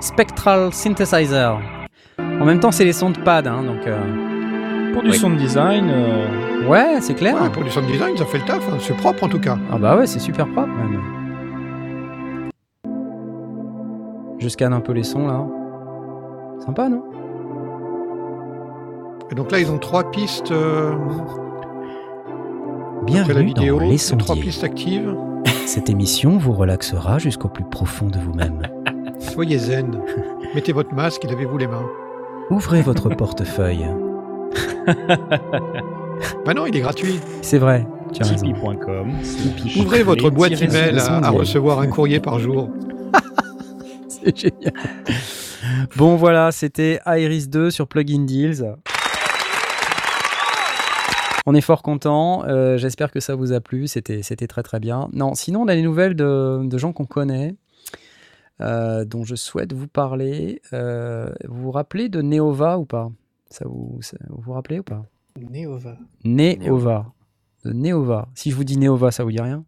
[0.00, 1.58] Spectral Synthesizer.
[2.18, 5.16] En même temps, c'est les sons de pad, hein, donc euh, Pour du Oui.
[5.16, 7.40] sound design, euh, ouais, c'est clair.
[7.40, 8.66] Ouais, pour du sound design, ça fait le taf.
[8.72, 8.76] hein.
[8.80, 9.56] C'est propre en tout cas.
[9.70, 11.00] Ah bah ouais, c'est super propre même.
[14.38, 15.46] Je scanne un peu les sons là.
[16.64, 17.02] Sympa, non?
[19.30, 20.50] Et donc là, ils ont trois pistes.
[20.50, 20.92] euh,
[23.00, 24.42] la Bienvenue vidéo, dans Les et trois Sondiers.
[24.44, 25.14] pistes actives.
[25.66, 28.62] Cette émission vous relaxera jusqu'au plus profond de vous-même.
[29.20, 30.00] Soyez zen.
[30.54, 31.86] Mettez votre masque et lavez-vous les mains.
[32.50, 33.86] Ouvrez votre portefeuille.
[36.44, 37.18] Bah non, il est gratuit.
[37.40, 39.10] C'est vrai, tipeee.com.
[39.78, 42.68] Ouvrez votre boîte email à, à recevoir un courrier par jour.
[44.08, 44.74] C'est génial.
[45.96, 48.74] Bon voilà, c'était Iris 2 sur Plugin Deals.
[51.46, 52.44] On est fort content.
[52.46, 53.86] euh, J'espère que ça vous a plu.
[53.86, 55.08] C'était c'était très très bien.
[55.14, 57.54] Non, sinon on a des nouvelles de, de gens qu'on connaît,
[58.60, 60.60] euh, dont je souhaite vous parler.
[60.72, 63.10] Euh, vous vous rappelez de Neova ou pas?
[63.50, 65.04] Ça vous, ça- vous vous rappelez ou pas?
[65.38, 65.96] Neova.
[66.24, 67.06] Neova.
[67.64, 68.28] De Neova.
[68.34, 69.64] Si je vous dis Neova, ça vous dit rien?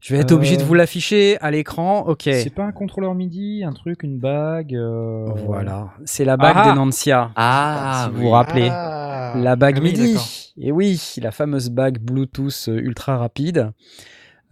[0.00, 2.06] Je vais être Euh, obligé de vous l'afficher à l'écran.
[2.06, 2.22] Ok.
[2.24, 4.74] C'est pas un contrôleur MIDI, un truc, une bague.
[4.74, 5.88] euh, Voilà.
[6.04, 7.32] C'est la bague Ah de Nancia.
[7.34, 8.24] Ah, si vous oui.
[8.24, 8.68] vous rappelez.
[8.70, 9.34] Ah.
[9.36, 10.52] La bague Ah oui, MIDI.
[10.58, 13.72] Et oui, la fameuse bague Bluetooth ultra rapide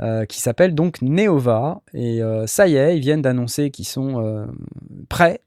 [0.00, 1.80] euh, qui s'appelle donc Neova.
[1.92, 4.44] Et euh, ça y est, ils viennent d'annoncer qu'ils sont euh,
[5.08, 5.40] prêts.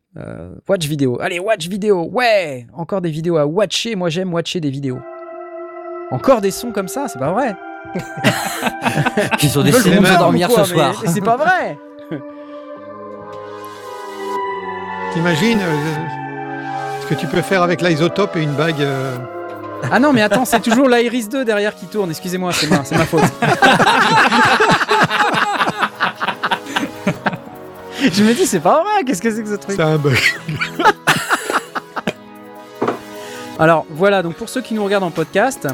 [0.70, 1.20] watch vidéo.
[1.20, 2.10] Allez, watch vidéo.
[2.12, 3.96] Ouais, encore des vidéos à watcher.
[3.96, 5.00] Moi, j'aime watcher des vidéos.
[6.12, 7.56] Encore des sons comme ça, c'est pas vrai.
[9.38, 11.04] Qui sont destinés à dormir quoi, ce soir.
[11.06, 11.78] C'est pas vrai.
[15.14, 15.60] T'imagines
[17.02, 18.86] ce que tu peux faire avec l'isotope et une bague.
[19.92, 22.10] Ah non, mais attends, c'est toujours l'Iris 2 derrière qui tourne.
[22.10, 23.22] Excusez-moi, c'est ma, c'est ma faute.
[28.12, 29.04] Je me dis, c'est pas vrai.
[29.06, 29.76] Qu'est-ce que c'est que ce truc?
[29.76, 30.18] C'est un bug.
[33.60, 35.68] Alors voilà, donc pour ceux qui nous regardent en podcast,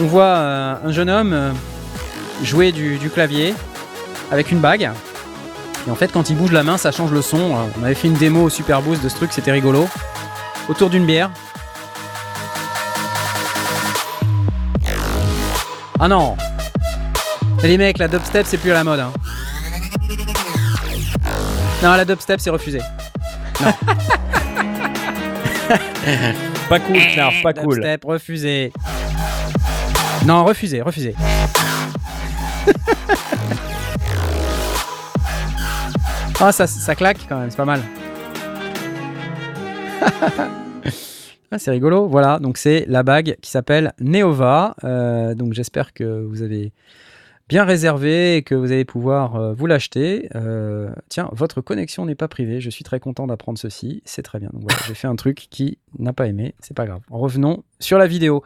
[0.00, 1.50] on voit euh, un jeune homme euh,
[2.42, 3.54] jouer du, du clavier
[4.30, 4.90] avec une bague.
[5.86, 7.38] Et en fait, quand il bouge la main, ça change le son.
[7.38, 9.88] Euh, On avait fait une démo au Super Boost de ce truc, c'était rigolo.
[10.68, 11.30] Autour d'une bière.
[15.98, 16.36] Ah non
[17.62, 19.00] Les mecs, la dubstep, c'est plus à la mode.
[19.00, 19.12] hein.
[21.82, 22.80] Non, la dubstep, c'est refusé.
[26.68, 27.76] Pas cool, Knarf, pas cool.
[27.76, 28.72] Dubstep, refusé.
[30.24, 31.14] Non, refusé, refusé.
[36.38, 37.80] Ah, ça, ça claque quand même, c'est pas mal.
[41.50, 42.08] ah, c'est rigolo.
[42.08, 44.74] Voilà, donc c'est la bague qui s'appelle Neova.
[44.84, 46.72] Euh, donc j'espère que vous avez
[47.48, 50.28] bien réservé et que vous allez pouvoir euh, vous l'acheter.
[50.34, 52.60] Euh, tiens, votre connexion n'est pas privée.
[52.60, 54.02] Je suis très content d'apprendre ceci.
[54.04, 54.50] C'est très bien.
[54.88, 56.54] J'ai fait un truc qui n'a pas aimé.
[56.60, 57.02] C'est pas grave.
[57.10, 58.42] Revenons sur la vidéo.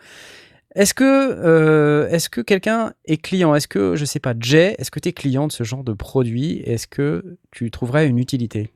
[0.74, 3.54] Est-ce que, quelqu'un est client?
[3.54, 5.94] Est-ce que, je sais pas, Jay, est-ce que tu es client de ce genre de
[5.94, 6.62] produit?
[6.64, 8.70] Est-ce que tu trouverais une utilité?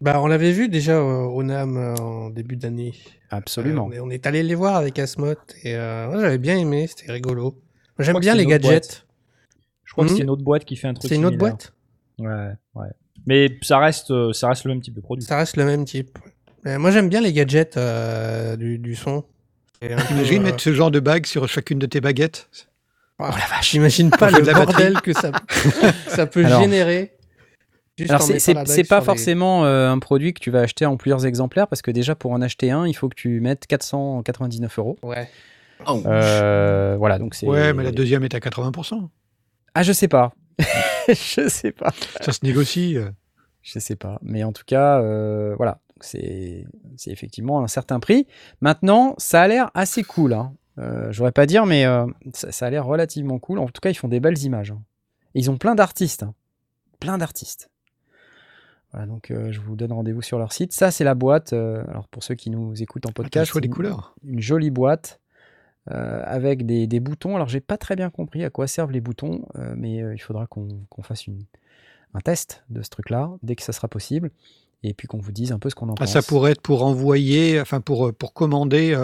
[0.00, 2.92] Bah, on l'avait vu déjà euh, au NAM euh, en début d'année.
[3.30, 3.84] Absolument.
[3.84, 5.32] Euh, on, est, on est allé les voir avec Asmot
[5.62, 7.42] et euh, moi, j'avais bien aimé, c'était rigolo.
[7.98, 9.06] Moi, J'aime bien les gadgets.
[9.84, 10.16] Je crois que Mhm.
[10.16, 11.72] c'est une autre boîte qui fait un truc C'est une autre boîte?
[12.18, 12.88] Ouais, ouais.
[13.26, 15.24] Mais ça reste, ça reste le même type de produit.
[15.24, 16.18] Ça reste le même type.
[16.64, 19.24] Mais moi, j'aime bien les gadgets euh, du, du son.
[19.80, 22.48] T'imagines euh, mettre ce genre de bague sur chacune de tes baguettes?
[23.18, 25.30] Oh la vache, j'imagine pas le bordel que ça,
[26.08, 27.12] ça peut Alors- générer.
[27.98, 30.96] Juste Alors en c'est- pas les- forcément euh, un produit que tu vas acheter en
[30.96, 34.78] plusieurs exemplaires parce que déjà pour en acheter un, il faut que tu mettes 499
[34.78, 34.96] euros.
[35.02, 35.28] Ouais.
[36.06, 37.46] Euh, voilà, donc c'est.
[37.46, 39.08] Ouais, mais la deuxième est à 80%.
[39.74, 40.32] Ah, je sais pas.
[41.08, 41.92] je sais pas.
[42.20, 42.96] Ça se négocie.
[43.62, 44.18] Je sais pas.
[44.22, 45.80] Mais en tout cas, euh, voilà.
[45.94, 46.64] Donc C'est
[46.96, 48.26] c'est effectivement un certain prix.
[48.60, 50.32] Maintenant, ça a l'air assez cool.
[50.32, 50.52] Hein.
[50.78, 53.58] Euh, J'aurais pas dire, mais euh, ça, ça a l'air relativement cool.
[53.58, 54.70] En tout cas, ils font des belles images.
[54.72, 54.82] hein.
[55.34, 56.22] Et ils ont plein d'artistes.
[56.22, 56.34] hein.
[57.00, 57.68] Plein d'artistes.
[58.94, 60.72] Voilà, donc euh, je vous donne rendez-vous sur leur site.
[60.72, 61.52] Ça, c'est la boîte.
[61.52, 64.14] euh, alors, pour ceux qui nous écoutent en Ah, podcast, des une- couleurs.
[64.24, 65.20] une jolie boîte
[65.90, 67.34] euh, avec des, des boutons.
[67.34, 69.44] Alors, j'ai pas très bien compris à quoi servent les boutons,
[69.76, 71.40] mais il faudra qu'on fasse une,
[72.14, 74.30] un test de ce truc-là dès que ça sera possible,
[74.84, 76.12] et puis qu'on vous dise un peu ce qu'on en Ah, pense.
[76.12, 78.94] ça pourrait être pour envoyer, enfin pour, pour commander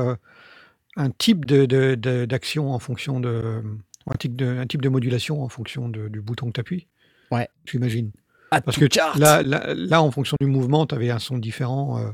[0.96, 3.62] un type de- d'action en fonction de.
[4.06, 6.86] Un type de, un type de modulation en fonction de- du bouton que tu appuies.
[7.30, 7.48] Ouais.
[7.66, 8.10] J'imagine.
[8.50, 8.86] Parce que
[9.18, 11.98] là, là, là, en fonction du mouvement, tu avais un son différent.
[11.98, 12.10] euh,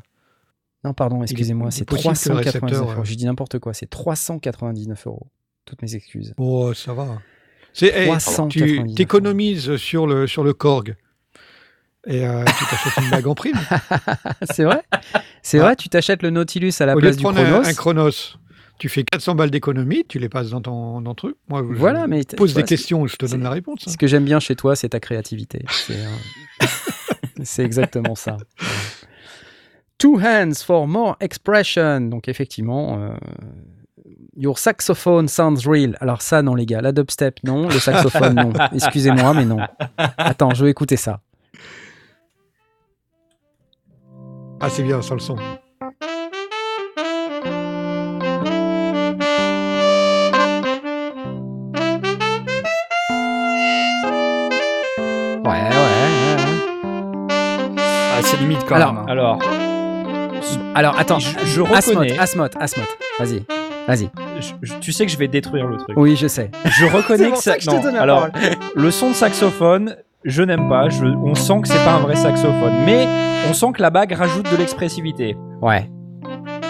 [0.84, 3.04] Non, pardon, excusez-moi, c'est possible que le 399 récepteur, euros.
[3.04, 5.26] J'ai dit n'importe quoi, c'est 399 euros.
[5.64, 6.34] Toutes mes excuses.
[6.38, 7.18] Oh, ça va.
[7.72, 10.96] C'est, hey, 399 tu t'économises sur le, sur le Korg.
[12.06, 13.58] Et euh, tu t'achètes une bague en prime.
[14.52, 14.82] c'est vrai
[15.42, 17.44] C'est vrai, tu t'achètes le Nautilus à la Au lieu place de du prendre un,
[17.44, 17.66] Chronos.
[17.68, 18.38] un Chronos,
[18.78, 21.36] tu fais 400 balles d'économie, tu les passes dans ton, dans truc.
[21.48, 23.84] Moi, je Voilà, mais pose des questions, je te donne la réponse.
[23.86, 23.90] hein.
[23.90, 25.64] Ce que j'aime bien chez toi, c'est ta créativité.
[25.70, 28.36] C'est euh, exactement ça.
[29.98, 32.02] Two hands for more expression.
[32.02, 33.14] Donc effectivement, euh,
[34.36, 35.96] your saxophone sounds real.
[36.00, 37.68] Alors ça, non les gars, la dubstep, non.
[37.68, 38.52] Le saxophone, non.
[38.74, 39.58] Excusez-moi, mais non.
[40.18, 41.20] Attends, je vais écouter ça.
[44.60, 45.36] Ah, c'est bien, sans le son.
[58.66, 59.02] Quand Alors, même.
[59.02, 59.06] hein.
[59.08, 59.38] Alors,
[60.74, 62.86] Alors attends, Je- je Asmod, reconnais- Asmod, Asmod.
[63.18, 63.42] Vas-y,
[63.88, 64.10] vas-y.
[64.80, 65.96] tu sais que je vais détruire le truc.
[65.96, 66.50] Oui, je sais.
[66.64, 67.56] Je reconnais que pour ça ça.
[67.56, 68.50] que je te non, donne la alors, parole.
[68.74, 70.88] le son de saxophone, je n'aime pas.
[70.88, 73.06] Je, on sent que c'est pas un vrai saxophone, mais
[73.48, 75.36] on sent que la bague rajoute de l'expressivité.
[75.62, 75.88] Ouais.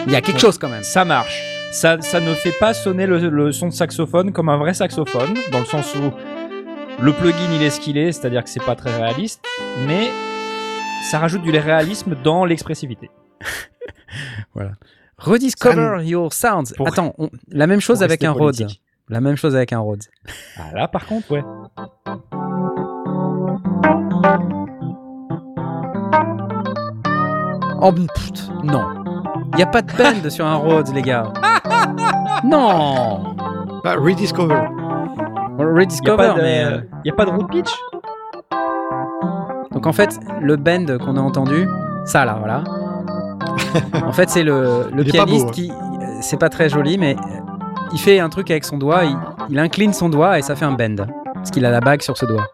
[0.07, 0.85] Il y a quelque chose quand même.
[0.85, 1.43] Ça marche.
[1.73, 5.35] Ça, ça ne fait pas sonner le, le son de saxophone comme un vrai saxophone,
[5.51, 6.13] dans le sens où
[7.03, 9.43] le plugin il est ce qu'il est, c'est-à-dire que c'est pas très réaliste,
[9.87, 10.09] mais
[11.03, 13.11] ça rajoute du réalisme dans l'expressivité.
[15.19, 16.73] Rediscover your sounds.
[16.77, 18.67] Pour- Attends, on- la même chose avec un Rhodes.
[19.09, 20.03] La même chose avec un Rhodes.
[20.59, 21.43] Ah là, par contre, ouais.
[27.81, 27.93] Oh,
[28.65, 28.85] non.
[29.53, 31.33] Il n'y a pas de bend sur un Rhodes, les gars.
[32.45, 33.35] Non.
[33.85, 34.55] Bah, rediscover.
[35.59, 36.65] Il n'y a, Rediscover, pas de- mais.
[36.65, 37.71] euh, y a pas de root pitch?
[39.77, 41.69] Donc en fait, le bend qu'on a entendu,
[42.07, 42.65] ça là, voilà,
[44.07, 45.53] En fait, c'est le, le pianiste beau, hein.
[45.53, 45.73] qui.
[46.23, 47.15] C'est pas très joli, mais
[47.93, 49.15] il fait un truc avec son doigt, il,
[49.51, 51.07] il incline son doigt et ça fait un bend.
[51.35, 52.47] Parce qu'il a la bague sur ce doigt.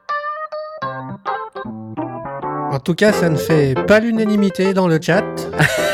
[2.72, 5.22] En tout cas, ça ne fait pas l'unanimité dans le chat.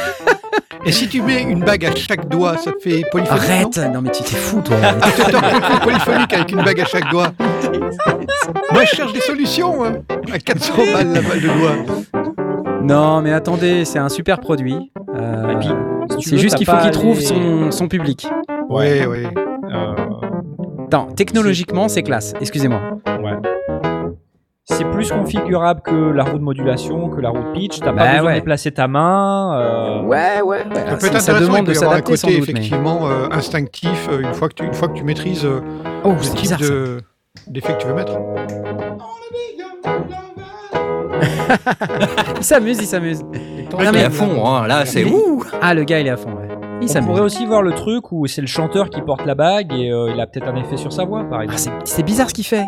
[0.84, 4.00] Et si tu mets une bague à chaque doigt, ça te fait polyphonique Arrête Non,
[4.00, 7.32] mais tu t'es fou, toi Tu te polyphonique avec une bague à chaque doigt.
[8.72, 9.84] Moi, je cherche des solutions.
[9.84, 9.92] hein.
[10.32, 12.82] À 400 balles la balle de doigt.
[12.82, 14.92] Non, mais attendez, c'est un super produit.
[15.14, 15.68] Euh, Et puis,
[16.10, 18.26] si tu c'est veux, juste t'as qu'il faut pas qu'il trouve les- son, son public.
[18.68, 19.24] Ouais, ouais.
[19.70, 19.94] Euh,
[20.86, 22.32] Attends, technologiquement, c'est classe.
[22.40, 22.80] Excusez-moi.
[24.70, 27.80] C'est plus configurable que la roue de modulation, que la roue de pitch.
[27.80, 28.34] T'as Bah pas besoin ouais.
[28.34, 29.58] de déplacer ta main.
[29.58, 30.58] euh, Ouais, ouais.
[30.58, 32.38] Ça peut être ça, ça intéressant, demande peut de y avoir un s'adapter sans côté
[32.40, 32.46] doute.
[32.48, 35.60] mais- effectivement euh, instinctif euh, une fois que tu, une fois que tu maîtrises euh,
[36.04, 36.66] Oh, le c'est type bizarre ça.
[36.68, 36.98] de
[37.46, 38.12] d'effet que tu veux mettre.
[42.36, 43.22] Il s'amuse, il s'amuse.
[43.32, 44.66] Il est à fond, hein.
[44.66, 45.42] là c'est ouh.
[45.60, 46.48] Ah, le gars, il est à fond, ouais.
[46.80, 47.08] Il On s'amuse.
[47.08, 50.10] pourrait aussi voir le truc où c'est le chanteur qui porte la bague et euh,
[50.14, 51.76] il a peut-être un effet sur sa voix, par Ah, exemple.
[51.84, 52.64] c'est c'est bizarre ce qu'il fait.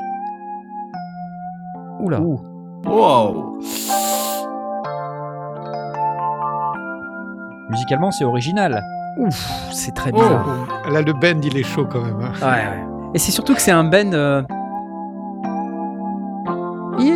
[2.00, 2.20] Oula.
[2.20, 2.40] Ouh.
[2.86, 3.58] Wow.
[7.70, 8.82] Musicalement, c'est original.
[9.18, 10.46] Ouf, c'est très bizarre.
[10.90, 12.20] Là, le bend, il est chaud quand même.
[12.20, 12.32] hein.
[12.42, 12.84] Ouais, ouais.
[13.14, 14.12] Et c'est surtout que c'est un bend.
[14.12, 14.42] euh,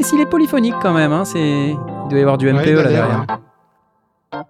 [0.05, 1.71] s'il est polyphonique quand même, hein, c'est.
[1.71, 3.25] Il doit y avoir du MPE Ouais, là derrière.
[4.33, 4.45] hein.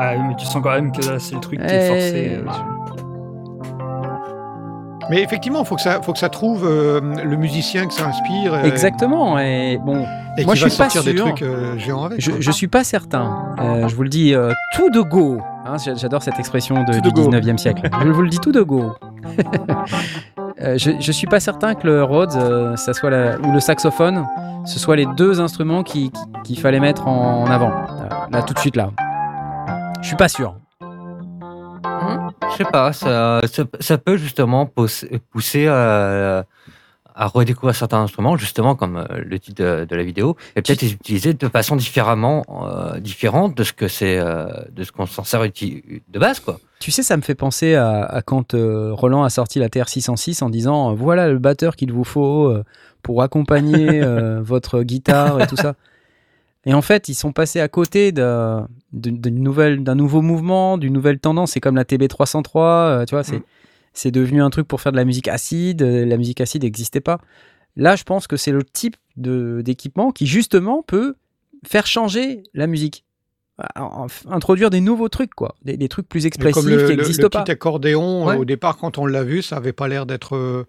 [0.00, 2.38] Ah oui, mais tu sens quand même que là, c'est le truc qui est forcé.
[2.38, 2.44] euh,
[5.10, 8.06] Mais effectivement, il faut que ça, faut que ça trouve euh, le musicien que ça
[8.06, 8.54] inspire.
[8.54, 9.38] euh, Exactement.
[9.38, 10.04] Et bon,
[10.36, 11.24] Et Moi, je suis pas des sûr.
[11.26, 12.20] trucs euh, géants avec.
[12.20, 13.54] je, je suis pas certain.
[13.60, 15.40] Euh, je vous le dis euh, tout de go.
[15.66, 17.30] Hein, j'a- J'adore cette expression de, Tout du de go.
[17.30, 17.88] 19e siècle.
[18.04, 18.92] Je vous le dis tout de go.
[20.60, 23.10] Euh, je, je suis pas certain que le Rhodes, euh, ça soit
[23.44, 24.26] ou le saxophone,
[24.66, 27.70] ce soit les deux instruments qui- qui- qu'il fallait mettre en, avant.
[27.70, 28.90] Euh, là, tout de suite, là.
[30.02, 30.56] Je suis pas sûr.
[32.50, 33.40] Je sais pas, ça,
[33.80, 35.66] ça, peut justement pousser, pousser
[37.18, 40.82] à redécouvrir certains instruments, justement comme euh, le titre de, de la vidéo, et peut-être
[40.82, 45.06] les utiliser de façon différemment, euh, différente de ce que c'est, euh, de ce qu'on
[45.06, 46.60] s'en sert de base, quoi.
[46.78, 50.44] Tu sais, ça me fait penser à, à quand euh, Roland a sorti la TR-606
[50.44, 52.54] en disant voilà le batteur qu'il vous faut
[53.02, 54.00] pour accompagner
[54.40, 55.74] votre guitare et tout ça.
[56.68, 61.52] Et en fait, ils sont passés à côté d'un nouveau mouvement, d'une nouvelle tendance.
[61.52, 63.42] C'est comme la TB303, euh, tu vois, c'est Mm.
[63.98, 65.82] C'est devenu un truc pour faire de la musique acide.
[65.82, 67.18] euh, La musique acide n'existait pas.
[67.76, 71.14] Là, je pense que c'est le type de- d'équipement qui, justement, peut
[71.66, 73.04] faire changer la musique.
[74.28, 75.56] Introduire des nouveaux trucs, quoi.
[75.64, 77.42] Des, des trucs plus expressifs comme le, qui le- n'existent le pas.
[77.42, 78.36] petit accordéon, Ouais.
[78.36, 80.64] au départ, quand on l'a vu, ça avait pas l'air d'être euh,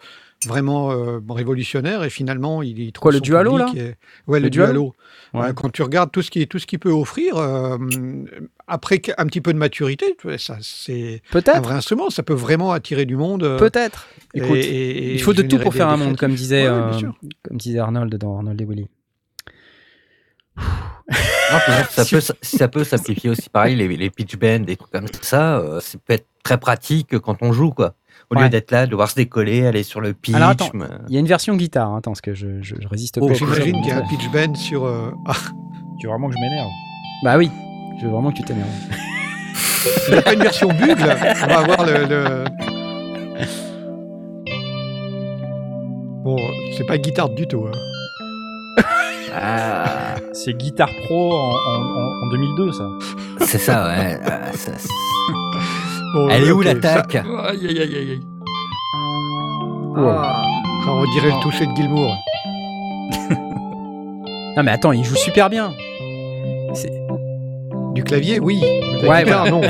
[0.47, 2.03] vraiment euh, révolutionnaire.
[2.03, 3.95] Et finalement, il, il trouve Quoi, le son dualo, là et-
[4.27, 4.95] Ouais, le, Le dualo dualo.
[5.33, 5.49] Ouais.
[5.49, 7.77] Euh, quand tu regardes tout ce qui tout ce qu'il peut offrir, euh,
[8.67, 11.21] après un petit peu de maturité, ça c'est
[11.57, 12.09] un vrai instrument.
[12.09, 13.43] Ça peut vraiment attirer du monde.
[13.43, 14.07] euh, peut-être.
[14.33, 16.33] et- Écoute, et- et il faut de tout pour des- faire des un monde, comme
[16.33, 16.91] disait, Ouais, euh,
[17.43, 18.87] comme disait Arnold dans Arnold et Willy.
[21.89, 25.57] Ça, peut, ça peut simplifier aussi, pareil, les, les pitch bends, des trucs comme ça,
[25.57, 27.95] euh, ça peut être très pratique quand on joue, quoi.
[28.31, 30.35] Au lieu d'être là, devoir se décoller, aller sur le pitch.
[30.35, 30.69] Alors, attends.
[30.73, 33.17] mais- Il y a une version guitare, hein, attends, parce que je, je, je résiste
[33.21, 33.33] Oh, pas.
[33.33, 34.85] J'imagine au- qu'il y a un pitch bend sur.
[34.85, 35.33] euh, ah,
[35.99, 36.69] Tu veux vraiment que je m'énerve?
[37.23, 37.49] Bah oui,
[37.99, 38.67] je veux vraiment que tu t'énerves.
[40.09, 41.15] il n'y a pas une version bugle?
[41.43, 42.05] On va avoir le.
[42.05, 42.43] le-
[46.23, 46.37] Bon,
[46.77, 47.65] c'est pas guitare du tout.
[47.67, 48.83] hein.
[49.33, 52.87] Ah, C'est Guitar Pro en, en- en- en 2002, ça.
[53.45, 54.19] c'est ça, ouais.
[54.25, 54.71] Ah, ça,
[56.13, 58.21] Bon, Elle est où l'attaque ça- Aïe, aïe, aïe, aïe, aïe.
[59.97, 60.41] Ah,
[60.87, 62.15] on dirait le toucher de Gilmour.
[64.57, 65.71] Non mais attends, il joue super bien.
[66.73, 66.91] C'est-
[67.93, 68.61] Du clavier, oui.
[69.01, 69.61] La Ouais, guitare, non.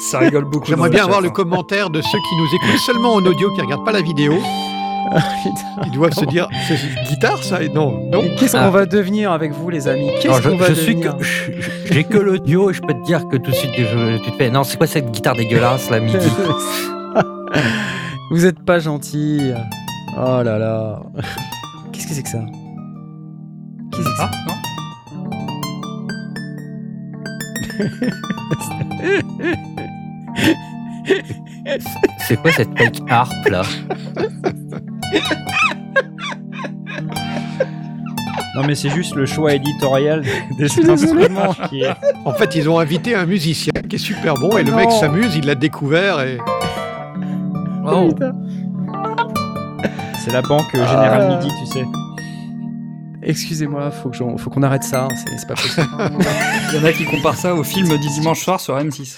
[0.00, 0.66] Ça rigole beaucoup.
[0.66, 1.32] J'aimerais bien avoir le hein.
[1.32, 4.34] commentaire de ceux qui nous écoutent seulement en audio, qui regardent pas la vidéo.
[5.86, 8.64] Ils doivent se dire, c'est une guitare ça Et Non, Qu'est-ce Ah.
[8.64, 10.10] qu'on va devenir avec vous les amis?
[10.20, 11.52] Qu'est-ce qu'on va je suis que, devenir je-
[11.92, 14.36] j'ai que l'audio et je peux te dire que tout de suite, je- tu te
[14.36, 16.16] fais, non, c'est quoi cette guitare dégueulasse, là, midi?
[18.30, 19.52] Vous êtes pas gentil.
[20.16, 21.00] Oh là là.
[21.92, 22.38] Qu'est-ce que c'est que ça?
[23.92, 24.30] Qu'est-ce que c'est que ça?
[24.32, 24.54] Ah, non.
[32.26, 33.62] C'est quoi cette fake harp, là?
[38.56, 40.22] Non, mais c'est juste le choix éditorial
[40.58, 41.92] des instruments qui est.
[42.24, 44.76] En fait, ils ont invité un musicien qui est super bon et le Non.
[44.76, 46.38] mec s'amuse, il l'a découvert et
[47.86, 48.10] Oh,
[50.24, 51.84] C'est la banque Générale Midi, tu sais.
[53.22, 55.04] Excusez-moi, faut que j'en- faut qu'on arrête ça.
[55.04, 55.86] hein, C'est c'est pas possible.
[56.72, 59.16] Il y en a qui comparent ça au film du dimanche soir sur M6.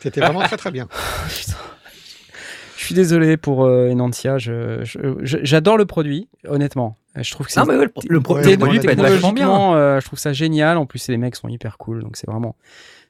[0.00, 0.86] C'était vraiment très très bien.
[1.28, 1.56] Putain.
[2.80, 4.36] Je suis désolé pour euh, Enantia.
[4.38, 6.96] J'adore le produit, honnêtement.
[7.14, 8.78] Je trouve que c'est Non, mais ouais, le, pro- le pro- Ouais, le ouais, produit
[8.78, 9.74] être vachement bien.
[9.74, 10.78] euh, je trouve ça génial.
[10.78, 12.54] En plus, les mecs sont hyper cool, donc c'est vraiment,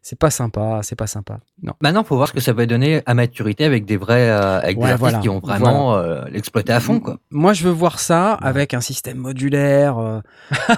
[0.02, 1.38] c'est pas sympa, c'est pas sympa.
[1.62, 1.74] Non.
[1.82, 4.76] Maintenant, faut voir ce que ça va donner à maturité avec des vrais, euh, avec
[4.78, 5.18] des Ouais, artistes voilà.
[5.18, 7.18] qui vont vraiment euh, l'exploiter à fond, quoi.
[7.30, 10.18] Moi, je veux voir ça avec un système modulaire, euh,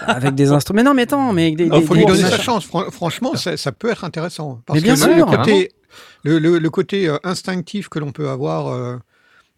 [0.07, 0.77] avec des instruments.
[0.83, 2.67] Mais non, mais attends, mais avec des, faut des- lui donner sa chance.
[2.67, 4.61] Fran- franchement, ça, ça peut être intéressant.
[4.67, 5.71] Parce Mais bien que sûr, le côté,
[6.25, 8.97] le, le- le côté euh, instinctif que l'on peut avoir, euh,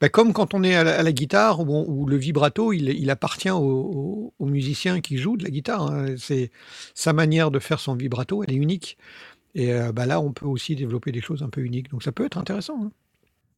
[0.00, 2.72] ben, comme quand on est à la, à la guitare, où, on- où le vibrato,
[2.72, 5.90] il, il appartient au, au- au musicien qui joue de la guitare.
[5.90, 6.14] hein.
[6.18, 6.50] C'est
[6.94, 8.96] sa manière de faire son vibrato, elle est unique.
[9.54, 11.90] Et euh, bah là, on peut aussi développer des choses un peu uniques.
[11.90, 12.84] Donc ça peut être intéressant.
[12.84, 12.90] hein.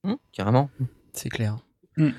[0.05, 0.69] Hum, carrément.
[1.15, 1.57] C'est clair.
[1.97, 2.11] Mm.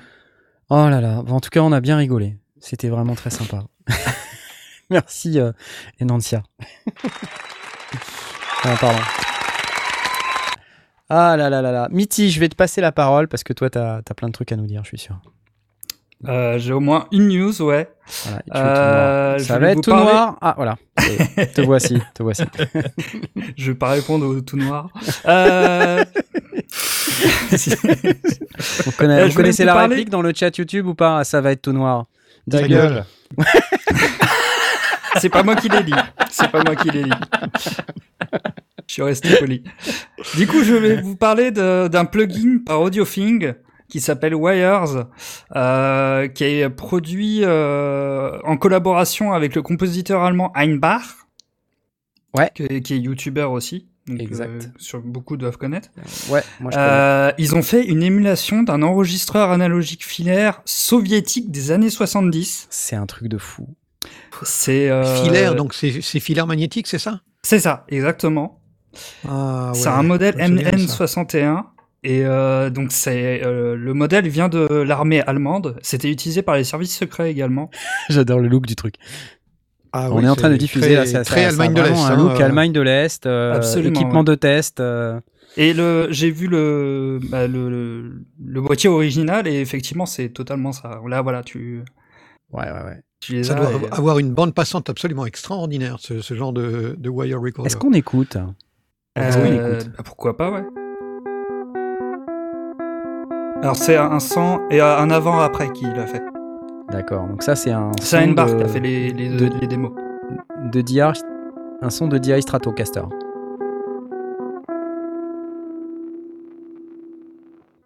[0.70, 1.22] Oh là là.
[1.22, 2.36] Bon, en tout cas, on a bien rigolé.
[2.60, 3.64] C'était vraiment très sympa.
[4.90, 5.52] Merci, euh,
[6.02, 6.42] Enantia.
[8.64, 8.98] Ah, pardon.
[11.10, 11.88] Ah là là là là.
[11.90, 14.52] Mitty, je vais te passer la parole parce que toi, t'as as plein de trucs
[14.52, 15.16] à nous dire, je suis sûr.
[16.26, 17.88] Euh, J'ai au moins une news, ouais.
[18.24, 20.36] Voilà, tu Euh, Ça va être tout parler- noir?
[20.40, 20.76] Ah, voilà.
[21.54, 22.42] Te voici, te voici.
[23.56, 24.88] Je vais pas répondre au tout noir.
[25.26, 26.04] Euh...
[28.84, 31.22] Vous, connaissez, vous la parler- réplique dans le chat YouTube ou pas?
[31.24, 32.06] Ça va être tout noir.
[32.50, 33.04] Ta Ta gueule.
[35.20, 35.94] C'est pas moi qui l'ai dit.
[36.30, 37.10] C'est pas moi qui l'ai dit.
[38.88, 39.62] Je suis resté poli.
[40.36, 43.52] Du coup, je vais vous parler d'un plugin par AudioThing
[43.88, 45.06] qui s'appelle Wires,
[45.56, 51.04] euh, qui est produit euh, en collaboration avec le compositeur allemand Einbach,
[52.36, 52.50] Ouais.
[52.54, 53.86] qui, qui est youtubeur aussi.
[54.06, 54.48] Donc, Exact.
[54.64, 55.88] euh, sur beaucoup doivent connaître.
[56.30, 56.88] Ouais, moi je connais.
[56.88, 62.68] Euh, ils ont fait une émulation d'un enregistreur analogique filaire soviétique des années 70.
[62.70, 63.68] C'est un truc de fou.
[64.44, 67.20] C'est euh, Filaire, donc c'est filaire magnétique, c'est ça?
[67.42, 68.57] C'est ça, exactement.
[69.28, 71.04] Ah, c'est un modèle je me souviens de ça.
[71.06, 71.62] MN61
[72.04, 75.76] et euh, donc c'est euh, le modèle vient de l'armée allemande.
[75.82, 77.70] C'était utilisé par les services secrets également.
[78.08, 78.94] J'adore le look du truc.
[79.92, 81.90] Ah On oui, est en train de diffuser très, là, ça, très Allemagne de l'Est.
[81.98, 84.24] un hein, look euh, Allemagne de l'Est, euh, Absolument, équipement ouais.
[84.26, 84.80] de test.
[84.80, 85.18] euh,
[85.56, 90.72] Et le j'ai vu le, bah, le, le le boîtier original et effectivement c'est totalement
[90.72, 91.00] ça.
[91.08, 91.82] Là voilà tu
[92.52, 93.02] Ouais, ouais, ouais.
[93.20, 93.60] tu les Ça as.
[93.60, 97.66] doit et- avoir une bande passante absolument extraordinaire, ce, ce genre de, de wire recorder.
[97.68, 98.36] Est-ce qu'on écoute?
[99.16, 100.64] Est-ce qu'on Euh, écoute bah, pourquoi pas, ouais.
[103.62, 106.22] Alors c'est un sans et un avant-après qui l'a fait.
[106.90, 107.26] D'accord.
[107.26, 109.66] Donc ça, c'est un C'est son Einbach de, qui a fait les, les, de- les
[109.66, 109.90] démos.
[110.72, 113.02] de DI, un son de DI Stratocaster.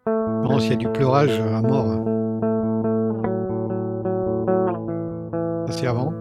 [0.06, 1.86] Non, s'il y a du pleurage à mort.
[5.68, 6.12] Ça, c'est avant.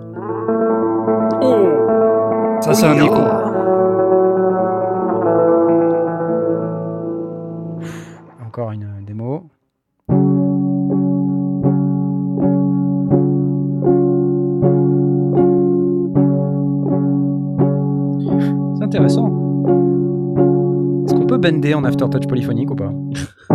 [2.61, 3.15] Ça c'est un écho.
[8.61, 9.49] Encore une euh, démo.
[18.77, 19.27] C'est intéressant.
[21.05, 22.91] Est-ce qu'on peut bender en aftertouch polyphonique ou pas?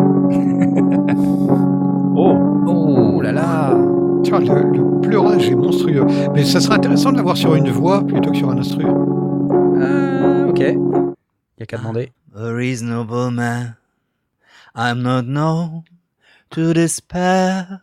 [2.19, 2.35] Oh
[2.67, 3.79] Oh là là
[4.25, 6.05] Tiens, le, le pleurage est monstrueux.
[6.35, 8.85] Mais ça serait intéressant de l'avoir sur une voix plutôt que sur un instru.
[8.85, 10.61] Euh, Ok.
[10.61, 12.11] Y a qu'à demander.
[12.35, 13.77] A reasonable man.
[14.79, 15.85] I'm not known
[16.51, 17.81] to despair.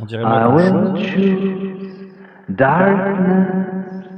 [0.00, 2.10] On dirait I will choose
[2.48, 4.08] darkness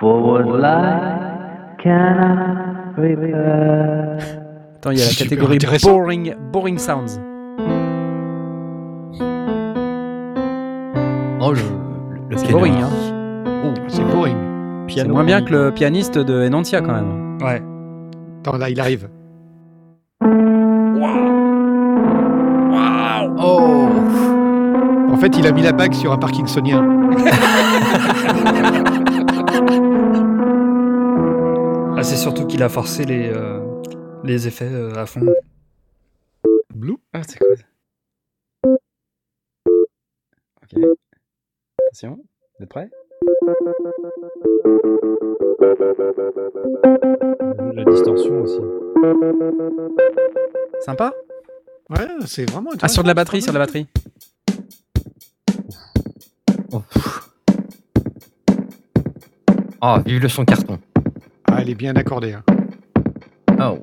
[0.00, 4.18] for what light cannot repair.
[4.76, 7.20] Attends, il y a la catégorie boring, boring sounds.
[11.40, 11.60] Oh, le,
[12.28, 12.90] le C'est boring, hein.
[13.86, 14.36] C'est boring.
[14.88, 17.38] C'est moins bien que le pianiste de Enantia quand même.
[17.40, 17.62] Ouais.
[18.40, 19.08] Attends, là, il arrive.
[25.20, 27.08] Fait, il a mis la bague sur un parkinsonien.
[31.96, 33.60] Ah, c'est surtout qu'il a forcé les, euh,
[34.22, 35.20] les effets euh, à fond.
[36.74, 36.96] Blue.
[37.12, 37.48] Ah, c'est quoi
[40.62, 40.78] Ok.
[41.86, 42.18] Attention,
[42.58, 42.88] vous êtes prêts?
[47.74, 48.60] La distorsion aussi.
[50.80, 51.12] Sympa
[51.90, 52.70] Ouais, c'est vraiment.
[52.82, 53.86] Ah, sur de la batterie, sur de la batterie.
[59.80, 60.78] Oh, vive le son carton.
[61.46, 62.34] Ah, elle est bien accordée.
[62.34, 62.42] hein.
[63.60, 63.78] Oh.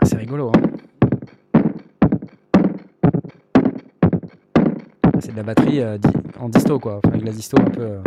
[0.00, 0.52] Ah, c'est rigolo.
[0.54, 0.60] Hein.
[5.20, 6.08] c'est de la batterie euh, di-
[6.38, 6.98] en disto, quoi.
[6.98, 7.80] Enfin, avec la disto un peu.
[7.82, 8.00] euh.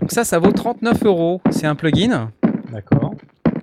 [0.00, 1.40] Donc ça, ça vaut 39 euros.
[1.50, 2.30] C'est un plugin.
[2.72, 3.14] D'accord.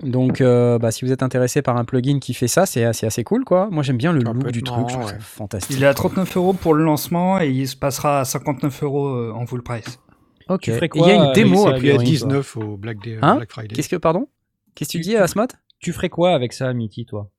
[0.04, 3.06] Donc, euh, bah, si vous êtes intéressé par un plugin qui fait ça, c'est assez,
[3.06, 3.68] assez cool, quoi.
[3.72, 4.90] Moi, j'aime bien le look du truc.
[4.90, 5.12] Je trouve ouais.
[5.12, 5.76] ça fantastique.
[5.76, 6.10] Il est à quoi.
[6.10, 9.62] 39 euros pour le lancement et il se passera à 59 euros euh, en full
[9.62, 10.00] price.
[10.48, 10.62] Ok.
[10.62, 12.06] Tu ferais Et quoi Il y a une avec démo à priori.
[12.06, 13.76] 19 au Black, Day, Hein Black Friday.
[13.76, 14.28] Qu'est-ce que, pardon?
[14.76, 17.30] Qu'est-ce que tu dis, Asmod Tu ferais quoi avec ça, Mitty, toi?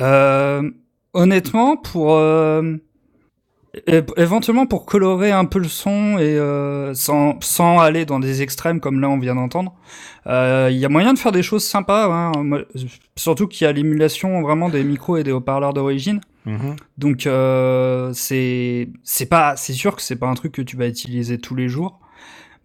[0.00, 0.70] Euh,
[1.12, 2.76] honnêtement, pour euh,
[4.16, 8.80] éventuellement pour colorer un peu le son et euh, sans sans aller dans des extrêmes
[8.80, 9.74] comme là on vient d'entendre,
[10.26, 12.06] euh, il y a moyen de faire des choses sympas.
[12.06, 12.32] Hein.
[13.16, 16.20] Surtout qu'il y a l'émulation vraiment des micros et des haut-parleurs d'origine.
[16.98, 20.86] Donc euh, c'est c'est pas c'est sûr que c'est pas un truc que tu vas
[20.86, 22.00] utiliser tous les jours,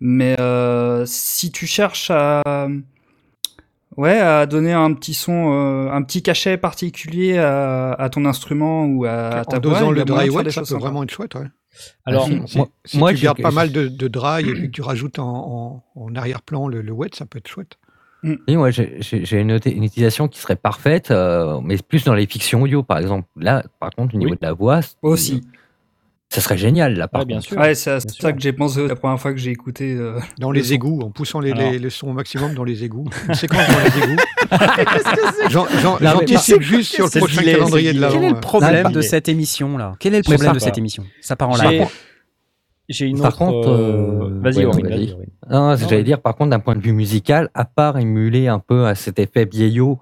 [0.02, 2.42] mais euh, si tu cherches à
[3.98, 8.86] ouais à donner un petit son, euh, un petit cachet particulier à, à ton instrument
[8.86, 11.36] ou à, ta en voix, a le dry wet, ça peut vraiment être chouette.
[11.36, 11.48] Ouais.
[12.06, 12.42] Alors, si.
[12.48, 14.82] Si, Moi- si moi, tu gardes pas mal de, de dry et puis que tu
[14.82, 17.78] rajoutes en, en, en arrière-plan le, le wet, ça peut être chouette.
[18.24, 22.14] Oui, moi, j'ai j'ai- j'ai une, une utilisation qui serait parfaite, euh, mais plus dans
[22.14, 23.28] les fictions audio, par exemple.
[23.38, 24.38] Là, par contre, au niveau Oui.
[24.42, 25.42] de la voix, Aussi.
[26.32, 27.48] Ça serait génial, là, par Ouais, bien contre.
[27.50, 27.58] sûr.
[27.58, 28.36] Ouais, c'est à Bien ça sûr.
[28.36, 29.94] que j'ai pensé la première fois que j'ai écouté.
[29.96, 31.72] euh, Dans Le les égouts, en poussant les, Alors.
[31.72, 33.06] les, les sons au maximum dans les égouts.
[33.28, 34.22] Une séquence dans les égouts.
[36.02, 38.14] J'anticipe juste sur le prochain calendrier de l'avant.
[38.16, 41.04] Quel est le problème Non, de cette émission-là Quel est le problème de cette émission?
[41.22, 41.88] Ça part en live.
[42.88, 43.38] J'ai une Par autre.
[43.38, 45.16] contre, euh, euh, Vas-y, ouais, Aurine.
[45.48, 48.58] Non, Non, j'allais dire, par contre, d'un point de vue musical, à part émuler un
[48.58, 50.00] peu à cet effet vieillot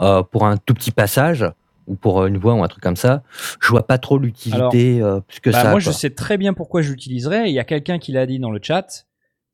[0.00, 1.44] euh, pour un tout petit passage,
[1.86, 3.22] ou pour euh, une voix ou un truc comme ça,
[3.60, 5.64] je vois pas trop l'utilité euh, plus que Bah, ça.
[5.64, 5.80] moi, quoi.
[5.80, 7.48] je sais très bien pourquoi je l'utiliserais.
[7.50, 9.06] Il y a quelqu'un qui l'a dit dans le chat.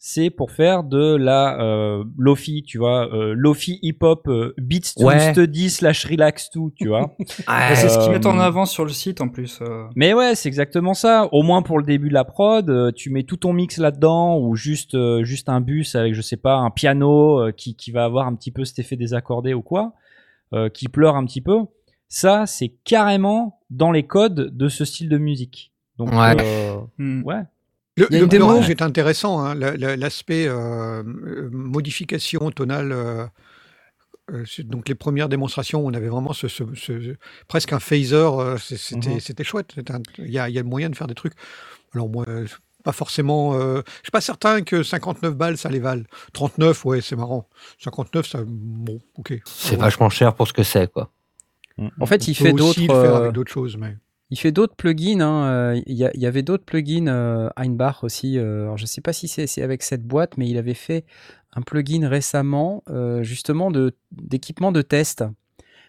[0.03, 5.05] C'est pour faire de la euh, lofi, tu vois, euh, lofi hip-hop, euh, beats to
[5.05, 5.33] Ouais.
[5.35, 7.15] study slash relax to, tu vois.
[7.19, 9.59] Ouais, c'est ce qu'ils Euh, mettent en avant sur le site en plus.
[9.61, 9.85] euh.
[9.97, 11.29] Mais ouais, c'est exactement ça.
[11.33, 14.39] Au moins pour le début de la prod, euh, tu mets tout ton mix là-dedans
[14.39, 17.91] ou juste euh, juste un bus avec je sais pas un piano euh, qui qui
[17.91, 19.93] va avoir un petit peu cet effet désaccordé ou quoi,
[20.55, 21.59] euh, qui pleure un petit peu.
[22.11, 25.73] Ça, c'est carrément dans les codes de ce style de musique.
[25.97, 26.37] Donc Ouais.
[26.41, 27.23] euh, Hmm.
[27.25, 27.43] ouais.
[27.97, 28.61] Le, le démo.
[28.63, 29.41] est intéressant.
[29.41, 32.93] hein, la- la- L'aspect euh, euh, modification tonale.
[32.93, 33.27] euh,
[34.61, 37.17] donc les premières démonstrations, on avait vraiment ce, ce- ce-
[37.49, 38.29] presque un phaser.
[38.59, 39.21] C'était Mhm.
[39.21, 39.75] c'était chouette.
[40.19, 41.35] Il y, a, y a moyen de faire des trucs.
[41.95, 42.25] Alors moi,
[42.85, 43.55] pas forcément.
[43.55, 46.07] euh, je suis pas certain que 59 balles ça les vale.
[46.33, 47.49] 39, ouais, c'est marrant.
[47.81, 49.35] 59, ça, bon, ok.
[49.45, 51.11] C'est vachement cher pour ce que c'est, quoi.
[52.01, 52.91] En fait, il fait d'autres.
[52.91, 53.97] euh, d'autres choses, mais
[54.31, 55.21] Il fait d'autres plugins.
[55.21, 57.09] hein, euh, Il y, a- il y avait d'autres plugins.
[57.09, 58.39] euh, Einbach aussi.
[58.39, 61.05] euh, alors je sais pas si c'est avec cette boîte, mais il avait fait
[61.53, 63.73] un plugin récemment, euh, justement
[64.13, 65.25] d'équipement de test.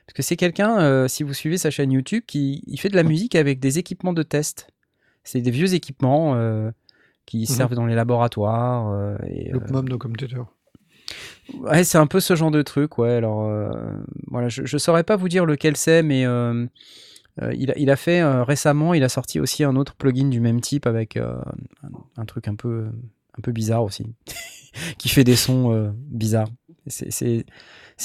[0.08, 3.04] Parce que c'est quelqu'un, si vous suivez sa chaîne YouTube, qui il fait de la
[3.04, 4.68] musique avec des équipements de test.
[5.24, 6.36] C'est des vieux équipements
[7.28, 9.18] qui servent dans les laboratoires.
[9.28, 10.48] et, Loopmum No Commentator.
[11.60, 13.12] Ouais, c'est un peu ce genre de truc, ouais.
[13.16, 13.70] Alors, euh,
[14.28, 16.66] voilà, je, je saurais pas vous dire lequel c'est, mais euh,
[17.42, 20.40] euh, il, a, il a fait récemment, il a sorti aussi un autre plugin du
[20.40, 21.44] même type avec un,
[22.18, 22.88] un truc un peu,
[23.38, 24.06] un peu bizarre aussi,
[24.98, 26.50] qui fait des sons bizarres.
[26.88, 27.46] C'est-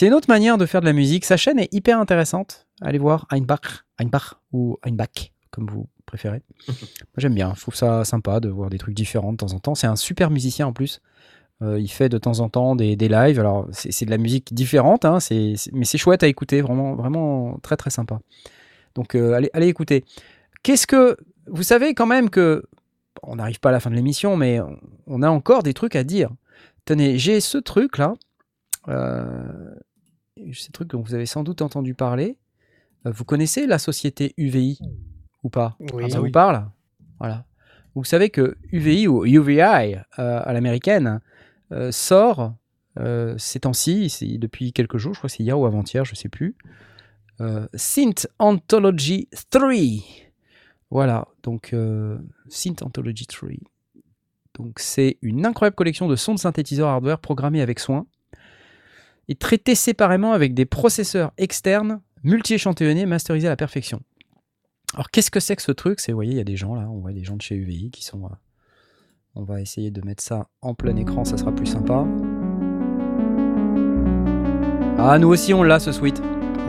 [0.02, 1.24] une autre manière de faire de la musique.
[1.24, 2.66] Sa chaîne est hyper intéressante.
[2.82, 6.42] Allez voir Einbach, Einbach ou Einbach, comme vous préférez.
[6.68, 6.76] Moi,
[7.16, 7.54] j'aime bien.
[7.56, 9.74] Je trouve ça sympa de voir des trucs différents de temps en temps.
[9.74, 11.00] C'est un super musicien en plus.
[11.62, 13.40] Euh, il fait de temps en temps des, des lives.
[13.40, 16.60] Alors, c'est de la musique différente, hein, mais c'est chouette à écouter.
[16.60, 18.20] Vraiment, vraiment très, très sympa.
[18.94, 20.04] Donc, euh, allez, allez écouter.
[20.62, 21.16] Qu'est-ce que.
[21.46, 22.64] Vous savez quand même que.
[23.22, 24.60] On n'arrive pas à la fin de l'émission, mais
[25.06, 26.30] on- a encore des trucs à dire.
[26.84, 28.14] Tenez, j'ai ce truc-là.
[28.88, 29.74] Euh,
[30.52, 32.36] ce truc dont vous avez sans doute entendu parler.
[33.06, 34.78] Euh, Vous connaissez la société UVI
[35.42, 35.76] ou pas?
[35.94, 36.10] Oui.
[36.10, 36.30] Ça Ah vous oui.
[36.30, 36.66] parle?
[37.18, 37.44] Voilà.
[37.94, 41.20] Vous savez que UVI ou UVI euh, à l'américaine
[41.72, 42.54] euh, sort
[42.98, 46.28] euh, ces temps-ci, depuis quelques jours, je crois que c'est hier ou avant-hier, je sais
[46.28, 46.56] plus.
[47.40, 49.70] Euh, Synth Anthology 3.
[50.90, 51.74] Voilà, donc
[52.48, 53.50] Synth Anthology 3.
[54.54, 58.06] Donc c'est une incroyable collection de sons de synthétiseurs hardware programmés avec soin
[59.28, 64.00] et traités séparément avec des processeurs externes multi-échantillonnés masterisés à la perfection.
[64.94, 66.00] Alors qu'est-ce que c'est que ce truc?
[66.00, 67.56] C'est, vous voyez, il y a des gens là, on voit des gens de chez
[67.56, 68.30] UVI qui sont...
[69.36, 72.04] on va essayer de mettre ça en plein écran, ça sera plus sympa.
[74.98, 76.22] Ah, nous aussi on l'a ce suite.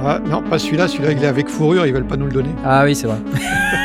[0.03, 0.88] Ah, non, pas celui-là.
[0.88, 1.86] Celui-là, il est avec fourrure.
[1.88, 2.51] Ils veulent pas nous le donner.
[2.63, 3.18] Ah oui, c'est vrai.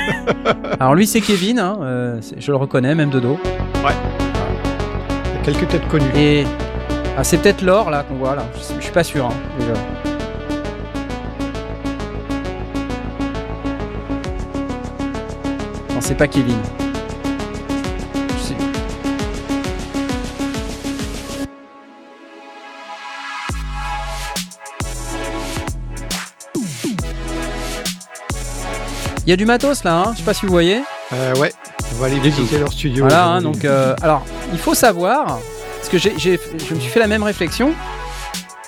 [0.81, 3.39] Alors lui c'est Kevin, hein, euh, je le reconnais même de dos.
[3.77, 6.05] Il y a quelques têtes connues.
[6.17, 6.45] Et
[7.17, 9.33] ah, c'est peut-être l'or là qu'on voit là, je, suis- je suis pas sûr hein,
[9.59, 9.75] déjà.
[16.01, 16.57] c'est pas Kevin.
[29.27, 30.81] Il y a du matos là, hein je sais pas si vous voyez.
[31.13, 31.53] Euh, ouais,
[31.93, 33.05] on va aller visiter leur studio.
[33.05, 35.39] Voilà, hein, donc euh, alors il faut savoir,
[35.79, 37.73] parce que j'ai, j'ai- je me suis fait la même réflexion.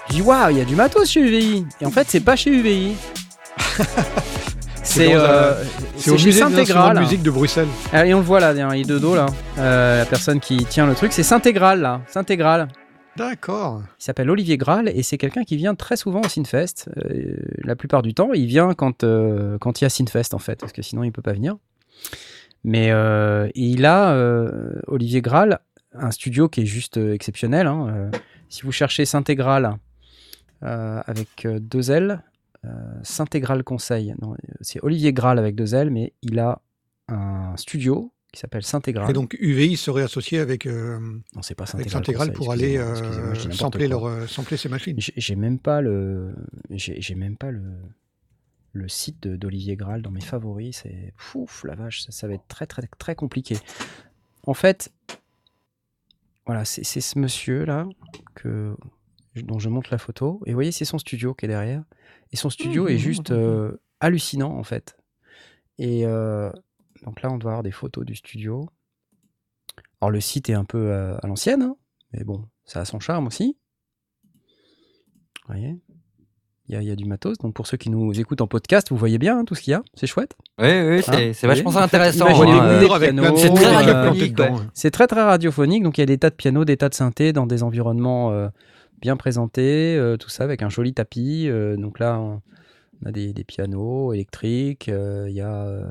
[0.08, 1.66] Je dis waouh, il y a du matos chez UVI.
[1.80, 2.94] Et en fait, c'est pas chez UVI.
[4.84, 5.64] c'est un- euh,
[5.96, 7.68] c'est au chez de musique de Bruxelles.
[7.92, 9.26] Ah, Et on le voit là, il est de dos là.
[9.58, 12.00] Euh, la personne qui tient le truc, c'est Saint-Égral là.
[12.12, 12.68] Saint-Égral.
[13.16, 13.82] D'accord.
[14.00, 16.88] Il s'appelle Olivier Graal et c'est quelqu'un qui vient très souvent au Sinfest.
[16.96, 20.58] Euh, la plupart du temps, il vient quand euh, il y a Sinfest en fait,
[20.60, 21.56] parce que sinon il peut pas venir.
[22.64, 24.16] Mais euh, il a
[24.86, 25.60] Olivier Graal
[25.92, 27.66] un studio qui est juste exceptionnel.
[27.66, 28.10] hein.
[28.48, 29.76] Si vous cherchez Saint-Égral
[30.62, 32.22] euh, avec deux L,
[33.02, 34.14] Saint-Égral Conseil.
[34.62, 36.62] C'est Olivier Graal avec deux L, mais il a
[37.08, 39.08] un studio qui s'appelle Saint-Égral.
[39.08, 40.98] Et donc UVI serait associé avec, euh,
[41.34, 41.88] non, c'est pas avec
[42.34, 44.96] pour aller euh, sampler, leur, euh, sampler ces machines.
[44.98, 46.34] J'ai j'ai même pas le,
[46.70, 47.62] j'ai j'ai même pas le,
[48.72, 50.80] le site de- d'Olivier Graal dans mes favoris.
[50.82, 53.56] C'est pouf la vache, ça, ça va être très très très compliqué.
[54.42, 54.92] En fait,
[56.46, 57.86] voilà, c'est c'est ce monsieur là
[58.34, 58.76] que
[59.36, 60.40] dont je montre la photo.
[60.46, 61.82] Et vous voyez, c'est son studio qui est derrière.
[62.32, 64.96] Et son studio est juste euh, hallucinant en fait.
[65.78, 66.50] Et euh,
[67.04, 68.68] donc là, on doit avoir des photos du studio.
[70.00, 71.76] Alors le site est un peu euh, à l'ancienne, hein,
[72.12, 73.56] mais bon, ça a son charme aussi.
[75.46, 75.80] Vous voyez?
[76.66, 77.36] Il y, a, il y a du matos.
[77.38, 79.72] Donc pour ceux qui nous écoutent en podcast, vous voyez bien hein, tout ce qu'il
[79.72, 79.82] y a.
[79.92, 80.34] C'est chouette.
[80.58, 82.26] Oui, oui, c'est Hein, c'est vachement intéressant.
[82.26, 82.80] Euh,
[83.36, 84.40] c'est très euh, radiophonique,
[84.72, 86.94] c'est très très radiophonique, donc il y a des tas de pianos, des tas de
[86.94, 88.48] synthés dans des environnements euh,
[88.98, 91.50] bien présentés, tout ça avec un joli tapis.
[91.76, 92.40] donc là, on
[93.04, 95.82] a des, des pianos électriques, il y a,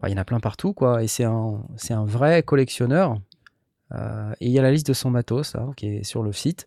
[0.00, 1.02] enfin, il y en a plein partout quoi.
[1.02, 3.20] Et c'est un, c'est un vrai collectionneur.
[3.92, 6.32] Euh, et il y a la liste de son matos là, qui est sur le
[6.32, 6.64] site,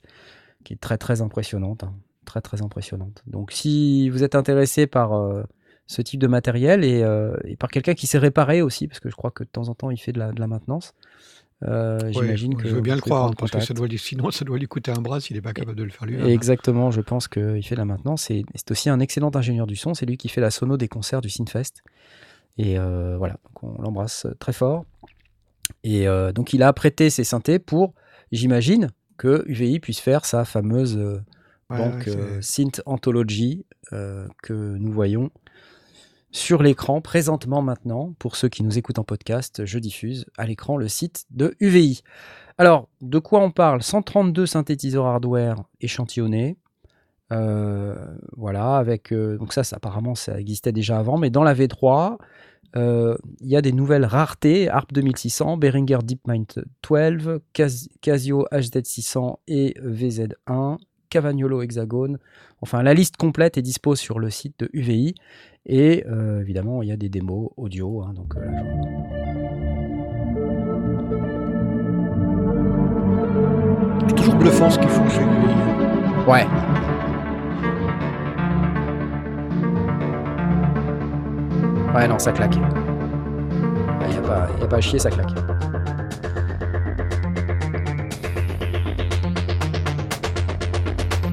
[0.64, 1.94] qui est très très impressionnante, hein,
[2.26, 3.24] très très impressionnante.
[3.28, 5.44] Donc si vous êtes intéressé par euh,
[5.88, 9.10] ce type de matériel et, euh, et par quelqu'un qui sait réparer aussi, parce que
[9.10, 10.94] je crois que de temps en temps il fait de la, de la maintenance.
[11.66, 14.30] Euh, Ouais, J'imagine que je veux bien le croire, parce que ça doit, lui- sinon
[14.32, 16.22] ça doit lui coûter un bras s'il n'est pas capable de le faire lui.
[16.30, 18.30] Exactement, je pense qu'il fait de la maintenance.
[18.32, 19.94] Et c'est aussi un excellent ingénieur du son.
[19.94, 21.82] C'est lui qui fait la sono des concerts du Synfest.
[22.58, 24.86] Et euh, voilà, donc on l'embrasse très fort.
[25.84, 27.94] Et euh, donc il a prêté ses synthés pour,
[28.32, 31.20] j'imagine, que UVI puisse faire sa fameuse euh,
[31.70, 35.32] Ouais, banque ouais, euh, Synth Anthology euh, que nous voyons
[36.32, 38.14] sur l'écran présentement maintenant.
[38.20, 42.02] Pour ceux qui nous écoutent en podcast, je diffuse à l'écran le site de UVI.
[42.58, 43.82] Alors, de quoi on parle?
[43.82, 46.58] 132 synthétiseurs hardware échantillonnés.
[47.32, 47.96] Euh,
[48.36, 52.14] voilà, avec euh, donc ça, ça, apparemment ça existait déjà avant, mais dans la V3,
[52.14, 52.18] euh,
[52.76, 59.76] il y a des nouvelles raretés ARP 2600, Behringer DeepMind 12, Cas- Casio HZ600 et
[59.84, 60.78] VZ1,
[61.10, 62.18] Cavagnolo Hexagone.
[62.62, 65.14] Enfin, la liste complète est dispo sur le site de UVI
[65.66, 68.02] et euh, évidemment il y a des démos audio.
[68.02, 69.74] hein, donc euh, là, je-
[74.08, 76.30] C'est toujours bluffant ce qu'ils font chez UVI.
[76.30, 76.46] Ouais.
[81.94, 82.56] Ouais, non, ça claque.
[82.56, 85.30] Il n'y a, pas- y a pas à chier, ça claque.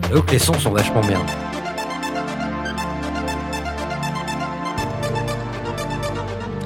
[0.08, 1.20] J'avoue que les sons sont vachement bien.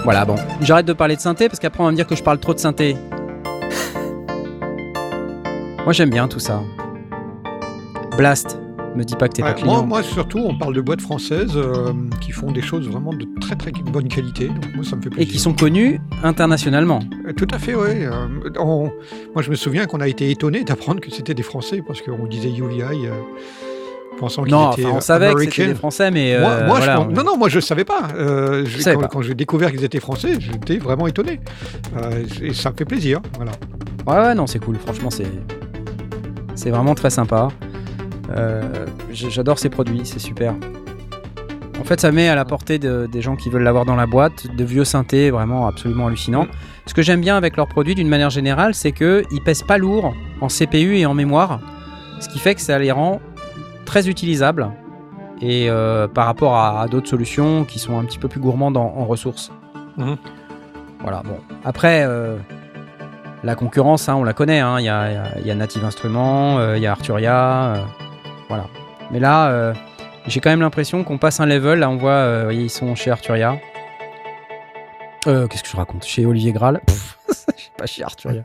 [0.05, 0.36] Voilà, bon.
[0.61, 2.53] J'arrête de parler de synthé parce qu'après on va me dire que je parle trop
[2.55, 2.97] de synthé.
[5.84, 6.61] Moi j'aime bien tout ça.
[8.16, 8.59] Blast,
[8.97, 9.72] me dis pas que t'es Ouais, pas client.
[9.78, 13.26] moi, moi, surtout, on parle de boîtes françaises euh, qui font des choses vraiment de
[13.40, 14.49] très très bonne qualité.
[14.49, 15.32] Donc moi, ça me fait Et plaisir.
[15.32, 17.01] qui sont connus internationalement.
[17.26, 18.07] Euh, Tout à fait, oui.
[19.34, 22.26] moi, je me souviens qu'on a été étonné d'apprendre que c'était des Français parce qu'on
[22.26, 23.11] disait UVI, euh,
[24.18, 26.38] pensant qu'ils Non, enfin, on euh, savait que c'était des Français, mais.
[26.38, 28.09] Moi, euh, moi, je voilà, pense- on- non, non, moi je savais pas.
[28.16, 29.09] Euh, je- savais quand pas.
[29.09, 31.40] quand j'ai découvert qu'ils étaient français, j'étais vraiment étonné.
[31.97, 33.20] Euh, et ça me fait plaisir.
[33.36, 33.53] Voilà.
[34.07, 34.76] Ouais, ouais, non, c'est cool.
[34.76, 35.26] Franchement, c'est.
[36.55, 37.49] C'est vraiment très sympa.
[38.31, 38.62] Euh,
[39.11, 40.55] J'adore ces produits, c'est super.
[41.81, 44.07] En fait, ça met à la portée de- des gens qui veulent l'avoir dans la
[44.07, 46.47] boîte, de vieux synthés vraiment absolument hallucinants.
[46.87, 50.14] Ce que j'aime bien avec leurs produits d'une manière générale, c'est qu'ils pèsent pas lourd
[50.41, 51.61] en CPU et en mémoire,
[52.20, 53.20] ce qui fait que ça les rend
[53.85, 54.70] très utilisables
[55.43, 58.77] et euh, par rapport à, à d'autres solutions qui sont un petit peu plus gourmandes
[58.79, 59.53] en, en ressources.
[59.99, 60.16] Mhm.
[61.01, 61.37] Voilà, bon.
[61.64, 62.37] Après, euh,
[63.43, 64.61] la concurrence, hein, on la connaît.
[64.61, 64.77] hein.
[64.79, 67.75] Il y, a, y y Native Instruments, euh, il y a Arturia.
[68.49, 68.68] Voilà.
[69.11, 69.74] Mais là, euh,
[70.26, 71.78] j'ai quand même l'impression qu'on passe un level.
[71.80, 73.59] Là, on voit, euh, vous voyez, ils sont chez Arturia.
[75.26, 76.05] Euh, Qu'est-ce que je raconte?
[76.05, 76.80] Chez Olivier Graal.
[76.86, 77.18] Pff,
[77.76, 78.42] pas chez Arturia.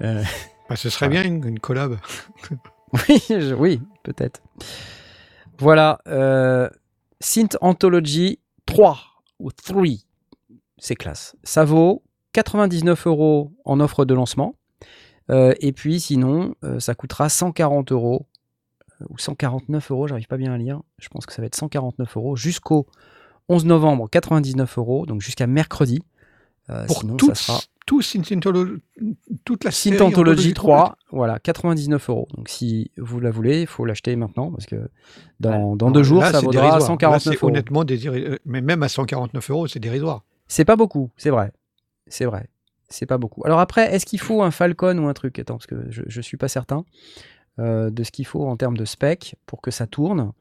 [0.00, 1.96] Bah, ce serait bien une, une collab.
[3.08, 4.40] oui, je- oui, peut-être.
[5.58, 5.98] Voilà.
[7.20, 8.98] Synth Anthology 3
[9.40, 9.82] ou 3.
[10.78, 11.36] C'est classe.
[11.44, 14.54] Ça vaut 99 euros en offre de lancement.
[15.30, 18.26] Euh, et puis sinon, euh, ça coûtera 140 euros
[19.08, 20.80] ou 149 euros, j'arrive pas bien à lire.
[20.98, 22.86] Je pense que ça va être 149 euros jusqu'au
[23.48, 26.02] 11 novembre, 99 euros, donc jusqu'à mercredi.
[26.70, 28.00] Euh, Pour sinon, tout, ça sera tout
[29.44, 32.26] toute la série Synth Anthology Anthology 3, voilà, 99 euros.
[32.34, 34.88] Donc si vous la voulez, il faut l'acheter maintenant parce que
[35.40, 36.80] dans, dans Non, deux jours, là, ça vaudra dérisoire.
[36.80, 37.48] Là, 149 c'est euros.
[37.48, 38.40] honnêtement désiré.
[38.46, 40.24] Mais même à 149 euros, c'est dérisoire.
[40.48, 41.52] C'est pas beaucoup, c'est vrai.
[42.06, 42.48] C'est vrai.
[42.88, 43.44] C'est pas beaucoup.
[43.44, 45.38] Alors après, est-ce qu'il faut un Falcon ou un truc?
[45.38, 46.80] Attends, parce que je, je suis pas certain euh,
[47.58, 50.32] de ce qu'il faut en termes de spec pour que ça tourne.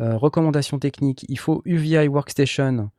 [0.00, 2.90] Euh, recommandations techniques, il faut UVI Workstation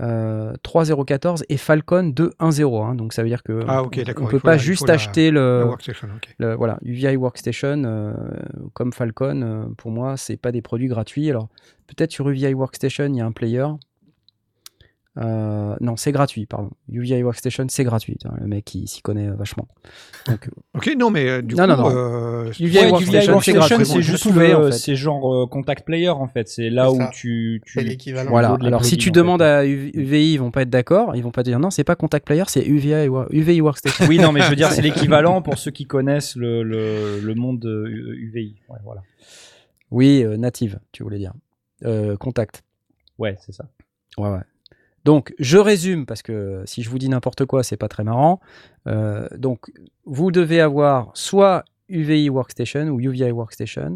[0.00, 2.82] euh, 3.0.14 et Falcon 2.1.0.
[2.84, 2.94] hein.
[2.94, 5.58] donc ça veut dire que Ah, on- il peut pas la- juste la- acheter le,
[5.60, 6.34] La workstation, ok.
[6.38, 8.14] le- voilà, UVI Workstation euh,
[8.72, 11.28] comme Falcon, euh, pour moi, c'est pas des produits gratuits.
[11.30, 11.48] Alors,
[11.86, 13.66] peut-être sur UVI Workstation, il y a un player.
[15.18, 16.70] Euh, non, c'est gratuit, pardon.
[16.88, 18.16] UVI Workstation, c'est gratuit.
[18.20, 19.66] Tiens, Le mec, il s'y connaît euh, vachement.
[20.28, 21.90] Donc, euh, Ok, non, mais euh, du Non, coup, non, non.
[21.90, 24.72] euh, UVI Ouais, Workstation, UVI c'est Workstation, juste en fait.
[24.72, 26.48] c'est genre euh, contact player en fait.
[26.48, 27.10] C'est là où ça.
[27.12, 28.30] tu, tu C'est l'équivalent.
[28.30, 28.56] Voilà.
[28.62, 29.46] Alors, si tu demandes fait.
[29.46, 31.16] à UV- UVI, ils vont pas être d'accord.
[31.16, 34.06] Ils vont pas te dire non, c'est pas Contact Player, c'est UVI, Wo- UVI Workstation.
[34.06, 37.34] Oui, non, mais je veux dire, c'est l'équivalent pour ceux qui connaissent le, le, le
[37.34, 38.54] monde de UVI.
[38.68, 39.02] Ouais, voilà.
[39.90, 41.32] oui, euh, native, tu voulais dire.
[41.84, 42.62] Euh, contact.
[43.18, 43.64] Ouais, c'est ça.
[44.16, 44.38] Ouais, ouais.
[45.04, 48.40] Donc, je résume parce que si je vous dis n'importe quoi, c'est pas très marrant.
[48.86, 49.70] Euh, donc,
[50.04, 53.94] vous devez avoir soit UVI Workstation ou UVI Workstation,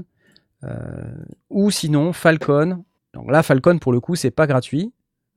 [0.64, 1.14] euh,
[1.50, 2.84] ou sinon Falcon.
[3.12, 4.92] Donc là, Falcon pour le coup, c'est pas gratuit.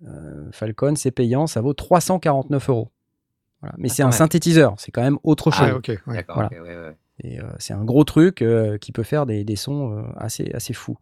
[0.07, 2.89] Euh, Falcon, c'est payant, ça vaut 349 euros.
[3.61, 3.75] Voilà.
[3.77, 4.17] Mais c'est quand un même.
[4.17, 5.67] synthétiseur, c'est quand même autre chose.
[5.71, 6.15] ah, ok, ouais.
[6.15, 6.49] D'accord, Voilà.
[6.51, 6.95] ok, ouais, ouais.
[7.23, 10.51] Et euh, c'est un gros truc euh, qui peut faire des, des sons euh, assez,
[10.53, 10.97] assez fous.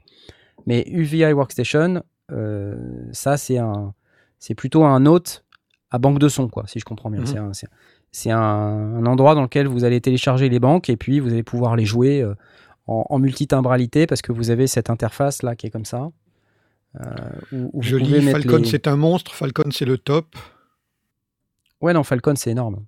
[0.66, 2.02] Mais UVI Workstation,
[2.32, 2.76] euh,
[3.12, 3.94] ça, c'est un,
[4.40, 5.44] c'est plutôt un hôte
[5.92, 7.22] à banque de sons, quoi, si je comprends bien.
[7.22, 7.28] Mhm.
[7.28, 7.68] C'est un, c'est-
[8.12, 11.44] c'est un, un endroit dans lequel vous allez télécharger les banques et puis vous allez
[11.44, 12.34] pouvoir les jouer euh,
[12.88, 16.10] en, en multitimbralité parce que vous avez cette interface là qui est comme ça.
[17.02, 17.06] euh,
[17.52, 17.70] où-
[18.22, 20.36] mettre Falcon les- c'est un monstre, Falcon c'est le top.
[21.82, 22.86] Ouais, non, Falcon, c'est énorme.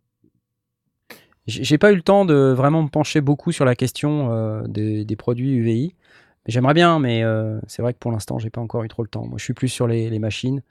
[1.46, 5.06] J'ai pas eu le temps de vraiment me pencher beaucoup sur la question euh, des,
[5.06, 5.94] des produits UVI.
[6.46, 9.08] J'aimerais bien, mais euh, c'est vrai que pour l'instant, j'ai pas encore eu trop le
[9.08, 9.26] temps.
[9.26, 10.62] Moi, je suis plus sur les, les machines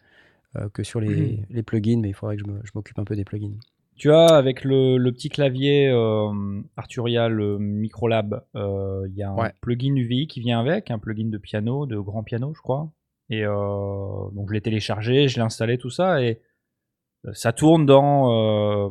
[0.73, 3.53] que sur les, les plugins, mais il faudrait que je m'occupe un peu des plugins.
[3.97, 9.31] Tu as avec le, le petit clavier euh, Arturia, le Microlab, euh, il y a
[9.31, 9.53] un Ouais.
[9.63, 12.91] plugin UVI qui vient avec, un plugin de piano, de grand piano, je crois.
[13.31, 16.41] Et euh, donc je l'ai téléchargé, je l'ai installé, tout ça, et
[17.27, 18.91] euh, ça tourne dans euh,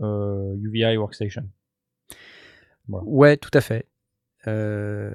[0.00, 1.44] euh, UVI Workstation.
[2.88, 3.86] Ouais, tout à fait.
[4.46, 5.10] Euh,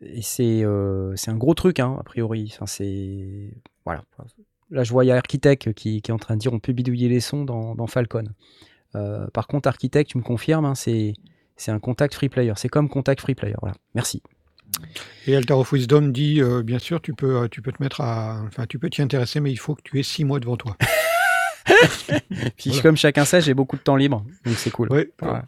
[0.00, 2.48] et c'est euh, c'est un gros truc, hein, a priori.
[2.54, 3.54] Enfin, c'est
[3.84, 4.04] voilà.
[4.70, 6.58] Là, je vois il y a Architect qui, qui est en train de dire on
[6.58, 8.24] peut bidouiller les sons dans, dans Falcon.
[8.96, 11.14] Euh, par contre, Architect, tu me confirmes, hein, c'est
[11.56, 12.52] c'est un contact free player.
[12.56, 13.56] C'est comme contact free player.
[13.60, 13.74] Voilà.
[13.94, 14.22] Merci.
[15.26, 18.42] Et Altar of Wisdom dit, euh, bien sûr, tu peux, tu peux te mettre à,
[18.46, 20.76] enfin, tu peux t'y intéresser, mais il faut que tu aies six mois devant toi.
[22.56, 22.82] Puis Voilà.
[22.82, 24.90] comme chacun sait, j'ai beaucoup de temps libre, donc c'est cool.
[24.92, 25.10] Ouais.
[25.22, 25.44] Ah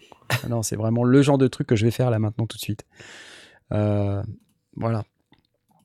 [0.48, 2.62] Non, c'est vraiment le genre de truc que je vais faire là maintenant tout de
[2.62, 2.84] suite.
[3.72, 4.22] Euh,
[4.76, 5.04] voilà.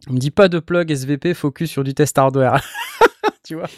[0.09, 2.61] On me dit pas de plug SVP, focus sur du test hardware.
[3.45, 3.69] tu vois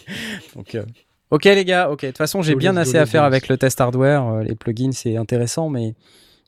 [0.55, 0.86] Donc, euh,
[1.32, 2.01] ok les gars, ok.
[2.01, 4.25] De toute façon, j'ai bien assez à faire avec le test hardware.
[4.28, 5.93] Euh, les plugins, c'est intéressant, mais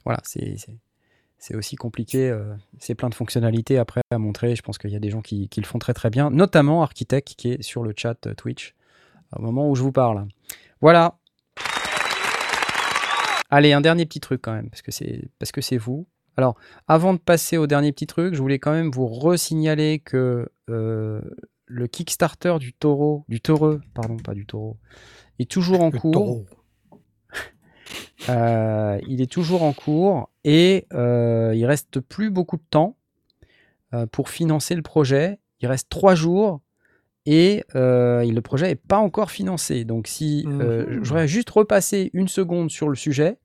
[0.05, 2.29] voilà, c'est aussi compliqué.
[2.29, 4.55] euh, c'est plein de fonctionnalités après à montrer.
[4.55, 6.81] Je pense qu'il y a des gens qui, qui le font très très bien, notamment
[6.81, 8.73] Architect qui est sur le chat Twitch
[9.35, 10.27] au moment où je vous parle.
[10.81, 11.17] Voilà.
[13.51, 16.07] Allez, un dernier petit truc quand même, parce que c'est parce que c'est vous.
[16.37, 16.55] Alors,
[16.87, 21.19] avant de passer au dernier petit truc, je voulais quand même vous resignaler que euh,
[21.71, 24.77] le Kickstarter du taureau, du taureux, pardon, pas du taureau,
[25.37, 26.11] est toujours en Le cours.
[26.11, 26.45] taureau.
[28.29, 32.95] Euh, il est toujours en cours et euh, il reste plus beaucoup de temps
[33.93, 35.39] euh, pour financer le projet.
[35.61, 36.61] Il reste trois jours
[37.25, 39.85] et euh, le projet n'est pas encore financé.
[39.85, 41.03] Donc, si Mhm.
[41.03, 43.39] j'aurais juste repassé une seconde sur le sujet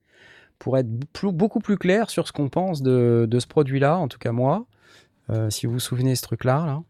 [0.59, 4.09] pour être plus- beaucoup plus clair sur ce qu'on pense de, de ce produit-là, en
[4.09, 4.67] tout cas moi,
[5.49, 6.67] si vous vous souvenez de ce truc-là.
[6.67, 6.83] Là.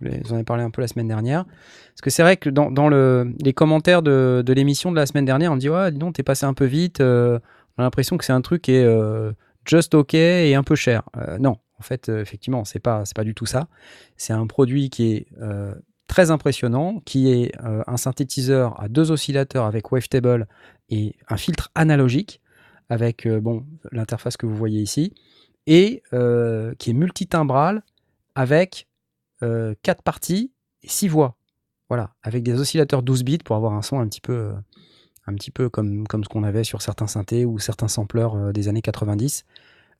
[0.00, 1.44] Je vous en ai parlé un peu la semaine dernière.
[1.44, 5.24] Parce que c'est vrai que dans, dans le, les commentaires de, l'émission de la semaine
[5.24, 7.00] dernière, on dit Ouais, dis donc, t'es passé un peu vite.
[7.00, 7.38] euh,
[7.76, 9.32] on a l'impression que c'est un truc qui est euh,
[9.64, 11.02] just OK et un peu cher.
[11.16, 13.68] Euh, non, en fait, euh, effectivement, c'est pas, pas du tout ça.
[14.18, 15.26] C'est un produit qui est
[16.08, 20.48] très impressionnant, qui est un synthétiseur à deux oscillateurs avec wavetable
[20.90, 22.40] et un filtre analogique
[22.88, 25.14] avec bon l'interface que vous voyez ici,
[25.68, 26.02] et
[26.78, 27.84] qui est multitimbral
[28.34, 28.88] avec
[29.42, 30.52] euh, quatre parties
[30.82, 31.36] et six voix.
[31.90, 34.52] Voilà, avec des oscillateurs 12 bits pour avoir un son un petit peu, euh,
[35.26, 38.52] un petit peu comme, comme ce qu'on avait sur certains synthés ou certains sampleurs euh,
[38.52, 39.44] des années 90.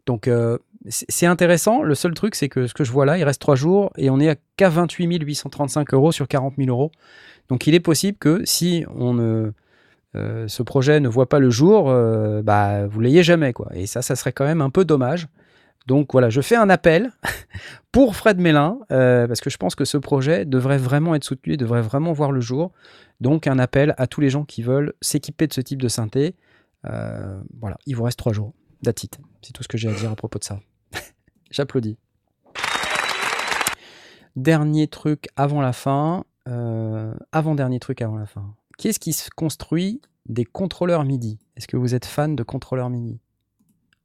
[0.07, 0.57] Donc euh,
[0.89, 1.83] c'est intéressant.
[1.83, 4.09] Le seul truc, c'est que ce que je vois là, il reste 3 jours et
[4.09, 6.93] on est à qu'à 28 835 euros sur 40 000 euros.
[7.49, 9.53] Donc il est possible que si on
[10.15, 11.85] ce projet ne voit pas le jour,
[12.43, 13.53] bah, vous l'ayez jamais.
[13.53, 13.69] Quoi.
[13.75, 15.29] Et ça, ça serait quand même un peu dommage.
[15.87, 17.11] Donc voilà, je fais un appel
[17.93, 21.57] pour Fred Mélin, euh, parce que je pense que ce projet devrait vraiment être soutenu,
[21.57, 22.73] devrait vraiment voir le jour.
[23.21, 26.37] Donc un appel à tous les gens qui veulent s'équiper de ce type de synthé.
[26.87, 28.53] Euh, voilà, il vous reste 3 jours.
[28.83, 29.19] That's it.
[29.43, 30.61] C'est tout ce que j'ai à dire à propos de ça.
[31.51, 31.99] J'applaudis.
[34.37, 36.25] Dernier truc avant la fin.
[36.49, 38.55] euh, avant-dernier truc avant la fin.
[38.79, 41.39] Qui est-ce qui se construit des contrôleurs MIDI?
[41.57, 43.21] Est-ce que vous êtes fan de contrôleurs MIDI?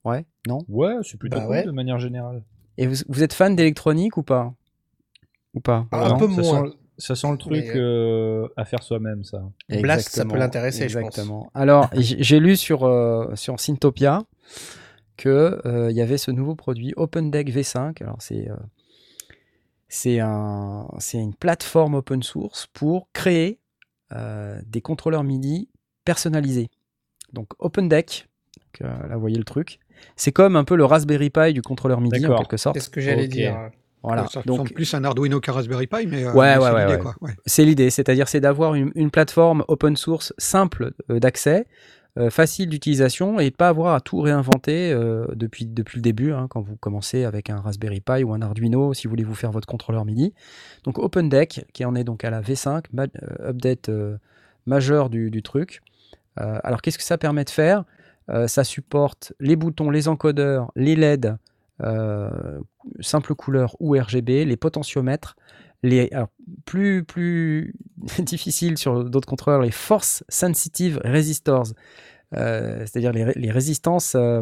[0.05, 0.59] Ouais Non?
[0.69, 1.65] Ouais, c'est plutôt Bah cool ouais.
[1.65, 2.43] de manière générale.
[2.77, 4.53] Et vous, vous êtes fan d'électronique ou pas?
[5.53, 6.65] Ou pas Un peu ça moins.
[6.69, 9.41] Sent, ça sent le truc euh, à faire soi-même, ça.
[9.69, 11.07] Blast, ça peut Exactement, l'intéresser, je pense.
[11.09, 11.51] Exactement.
[11.53, 14.23] Alors, j'ai lu sur, euh, sur Syntopia
[15.17, 18.01] que euh, il y avait ce nouveau produit OpenDeck V5.
[18.03, 18.55] Alors, c'est euh,
[19.87, 23.59] c'est un, c'est une plateforme open source pour créer
[24.11, 25.69] euh, des contrôleurs MIDI
[26.03, 26.69] personnalisés.
[27.33, 28.27] Donc, OpenDeck,
[28.57, 29.79] donc, euh, là, vous voyez le truc.
[30.15, 32.77] C'est comme un peu le Raspberry Pi du contrôleur MIDI en quelque sorte.
[32.77, 33.57] C'est ce que j'allais dire.
[34.03, 34.27] Voilà.
[34.27, 36.67] ça Donc, ressemble plus à un Arduino qu'un Raspberry Pi, mais, euh, Ouais, mais ouais,
[36.69, 37.01] c'est ouais, l'idée, ouais.
[37.01, 37.15] quoi.
[37.21, 37.31] Ouais.
[37.47, 41.65] C'est l'idée, c'est-à-dire c'est d'avoir une, une plateforme open source simple euh, d'accès,
[42.19, 46.31] euh, facile d'utilisation et de pas avoir à tout réinventer euh, depuis, depuis le début
[46.33, 49.33] hein, quand vous commencez avec un Raspberry Pi ou un Arduino si vous voulez vous
[49.33, 50.33] faire votre contrôleur MIDI.
[50.83, 54.17] Donc OpenDeck qui en est donc à la V5, ma- euh, update euh,
[54.67, 55.81] majeur du, du truc.
[56.39, 57.79] Euh, alors qu'est-ce que ça permet de faire?
[57.79, 57.83] Euh,
[58.47, 61.37] Ça supporte les boutons, les encodeurs, les LED,
[61.83, 62.59] euh,
[63.01, 65.35] simple couleur ou RGB, les potentiomètres,
[65.83, 66.29] les alors,
[66.65, 67.75] plus plus
[68.19, 71.65] difficile sur d'autres contrôleurs, les force sensitive resistors,
[72.35, 74.41] euh, c'est-à-dire les, ré- les résistances euh,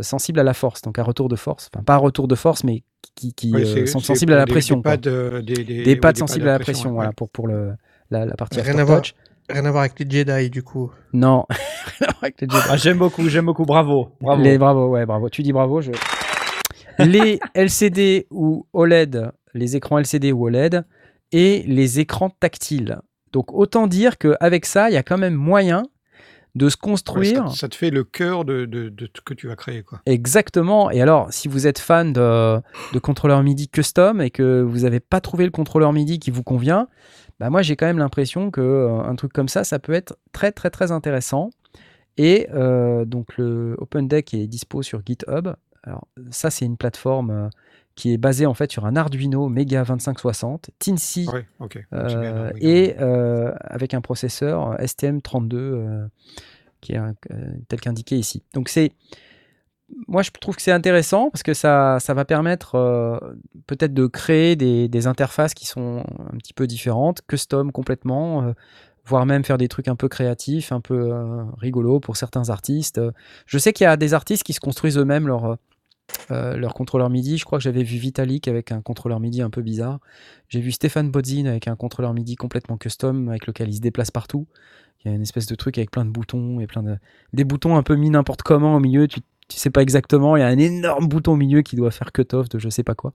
[0.00, 2.64] sensibles à la force, donc à retour de force, enfin pas à retour de force,
[2.64, 2.82] mais
[3.14, 4.76] qui, qui, Ouais, euh, c'est- sont sensibles à la des- pression.
[4.76, 6.94] Des pads, euh, des, des- Des ouais, pads des sensibles à la pression, ouais.
[6.96, 7.74] voilà, pour, pour le,
[8.10, 9.14] la, la partie Rien à aftertouch.
[9.52, 10.90] Rien à voir avec les Jedi, du coup.
[11.12, 12.62] Non, Rien à voir avec les Jedi.
[12.68, 13.64] Ah, j'aime beaucoup, j'aime beaucoup.
[13.64, 14.10] Bravo.
[14.20, 14.42] Bravo.
[14.42, 15.28] Les bravo, ouais, bravo.
[15.28, 15.80] Tu dis bravo.
[15.80, 15.92] Je...
[16.98, 20.84] les LCD ou OLED, les écrans LCD ou OLED,
[21.32, 22.98] et les écrans tactiles.
[23.32, 25.84] Donc autant dire qu'avec ça, il y a quand même moyen
[26.56, 29.34] de se Ouais, construire ça, ça te fait le cœur de, de, de ce que
[29.34, 29.84] tu vas créer.
[29.84, 30.00] Quoi.
[30.06, 30.90] exactement.
[30.90, 32.60] Et alors, si vous êtes fan de,
[32.92, 36.42] de contrôleurs MIDI custom et que vous n'avez pas trouvé le contrôleur MIDI qui vous
[36.42, 36.88] convient,
[37.40, 40.16] bah moi j'ai quand même l'impression que euh, un truc comme ça, ça peut être
[40.32, 41.50] très très très intéressant.
[42.16, 45.48] Et euh, donc le OpenDeck est dispo sur GitHub.
[45.82, 47.48] Alors ça c'est une plateforme euh,
[47.94, 51.46] qui est basée en fait sur un Arduino Mega 2560 Teensy Ouais,
[51.94, 56.06] euh, et euh, avec un processeur STM32 euh,
[56.80, 57.14] qui est un-
[57.68, 58.42] tel qu'indiqué ici.
[58.54, 58.92] Donc c'est
[60.08, 63.18] moi je trouve que c'est intéressant parce que ça, ça va permettre euh,
[63.66, 68.52] peut-être de créer des, interfaces qui sont un petit peu différentes, custom complètement, euh,
[69.04, 73.00] voire même faire des trucs un peu créatifs, un peu euh, rigolos pour certains artistes.
[73.46, 75.58] Je sais qu'il y a des artistes qui se construisent eux-mêmes leur,
[76.30, 77.38] euh, leur contrôleur MIDI.
[77.38, 80.00] Je crois que j'avais vu Vitalik avec un contrôleur MIDI un peu bizarre.
[80.48, 84.10] J'ai vu Stéphane Bodzin avec un contrôleur MIDI complètement custom avec lequel il se déplace
[84.10, 84.46] partout.
[85.04, 86.98] Il y a une espèce de truc avec plein de boutons et plein de
[87.32, 89.08] des boutons un peu mis n'importe comment au milieu.
[89.08, 90.36] Tu tu sais pas exactement.
[90.36, 92.68] Il y a un énorme bouton au milieu qui doit faire cut off de je
[92.70, 93.12] sais pas quoi.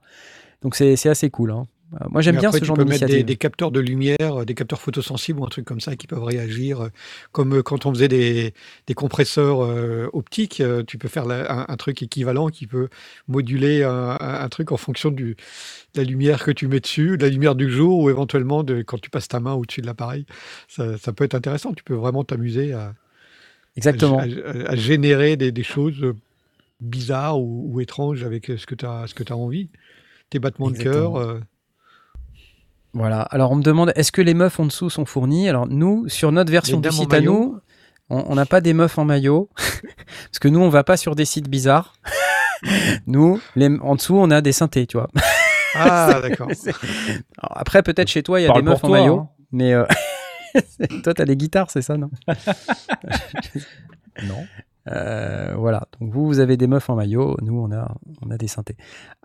[0.62, 1.50] Donc c'est assez cool.
[1.52, 1.66] hein.
[2.00, 3.26] Euh, Moi j'aime bien ce tu genre peux mettre des, d'initiative.
[3.26, 6.24] des capteurs de lumière, euh, des capteurs photosensibles ou un truc comme ça qui peuvent
[6.24, 6.80] réagir.
[6.80, 6.88] euh,
[7.30, 8.54] Comme quand on faisait des,
[8.88, 12.88] des compresseurs euh, optiques, tu peux faire la- un, un truc équivalent qui peut
[13.28, 15.36] moduler un, un- un truc en fonction du,
[15.94, 18.82] de la lumière que tu mets dessus, de la lumière du jour ou éventuellement de,
[18.82, 20.26] quand tu passes ta main au-dessus de l'appareil.
[20.68, 21.72] Ça, ça peut être intéressant.
[21.72, 22.94] Tu peux vraiment t'amuser à,
[23.76, 24.18] Exactement.
[24.18, 26.02] à, à- à générer des, des choses
[26.80, 29.70] bizarres ou, ou étranges avec euh, ce que tu as, ce que as envie.
[30.30, 31.16] Tes battements de cœur.
[31.16, 31.40] euh,
[32.92, 33.22] Voilà.
[33.22, 35.48] Alors on me demande est-ce que les meufs en dessous sont fournies?
[35.48, 37.58] Alors nous sur notre version du site à nous,
[38.08, 41.24] on n'a pas des meufs en maillot parce que nous on va pas sur des
[41.24, 41.94] sites bizarres.
[43.06, 45.08] nous les, en dessous on a des synthés, tu vois.
[45.74, 46.48] Ah, d'accord.
[47.38, 49.28] Après peut-être chez toi il y a Parle des meufs en toi, maillot, hein.
[49.52, 49.84] mais euh,
[51.04, 52.10] toi t'as des guitares c'est ça non?
[54.24, 54.46] Non.
[54.88, 58.36] Euh, voilà, donc vous, vous avez des meufs en maillot, nous, on a, on a
[58.38, 58.76] des synthés.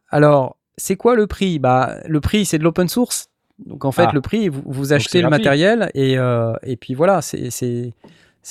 [0.10, 1.60] Alors, c'est quoi le prix?
[1.60, 3.28] Bah, Le prix, c'est de l'open source.
[3.66, 4.12] Donc en fait, Ah.
[4.14, 7.44] le prix, vous, vous achetez le matériel et, euh, et puis voilà, c'est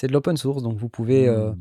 [0.02, 0.62] de l'open source.
[0.62, 1.32] Donc vous pouvez Hmm.
[1.32, 1.52] euh,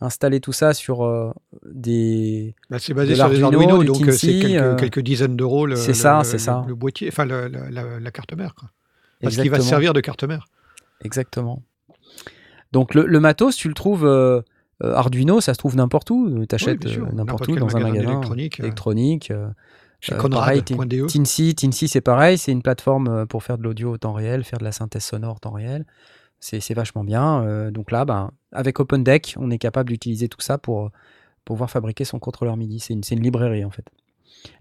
[0.00, 1.32] installer tout ça sur euh,
[1.64, 2.54] des.
[2.70, 5.74] Bah, c'est basé de sur des Arduino, du donc c'est quelques, quelques dizaines d'euros le,
[5.76, 6.64] c'est ça, le- ça.
[6.68, 8.54] le boîtier, enfin la, la carte mère.
[8.54, 8.70] Quoi.
[9.20, 10.46] Parce qu'il va servir de carte mère.
[11.04, 11.62] Exactement.
[12.70, 14.04] Donc le, le matos, tu le trouves
[14.82, 16.44] euh, euh, Arduino, ça se trouve n'importe où.
[16.46, 19.30] Tu achètes sûr, n'importe où dans un magasin euh, électronique.
[19.30, 19.48] euh,
[20.00, 20.62] Chez euh, pareil.
[20.62, 24.42] Teensy, Teensy, c'est pareil, c'est une plateforme euh, pour faire de l'audio au temps réel,
[24.44, 25.86] faire de la synthèse sonore au temps réel.
[26.40, 27.44] C'est vachement bien.
[27.44, 30.88] euh, donc là, ben, avec OpenDeck, on est capable d'utiliser tout ça pour euh,
[31.44, 32.80] pouvoir fabriquer son contrôleur MIDI.
[32.80, 33.84] C'est une, librairie en fait.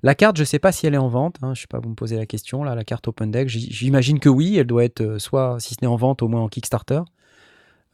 [0.03, 1.37] La carte, je sais pas si elle est en vente.
[1.41, 2.75] Hein, je sais pas, vous me posez la question là.
[2.75, 4.57] La carte OpenDeck, j'imagine que oui.
[4.57, 7.01] Elle doit être euh, soit, si ce n'est en vente, au moins en Kickstarter.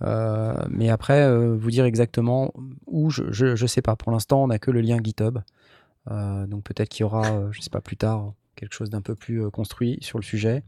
[0.03, 2.53] Euh, mais après, euh, vous dire exactement
[2.85, 3.95] où, je, je, je sais pas.
[3.95, 5.39] Pour l'instant, on n'a que le lien GitHub.
[6.11, 9.15] Euh, donc peut-être qu'il y aura, je sais pas, plus tard, quelque chose d'un peu
[9.15, 10.63] plus construit sur le sujet.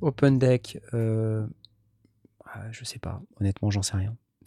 [0.00, 3.20] OpenDeck, ah, je sais pas.
[3.40, 4.14] Honnêtement, j'en sais rien.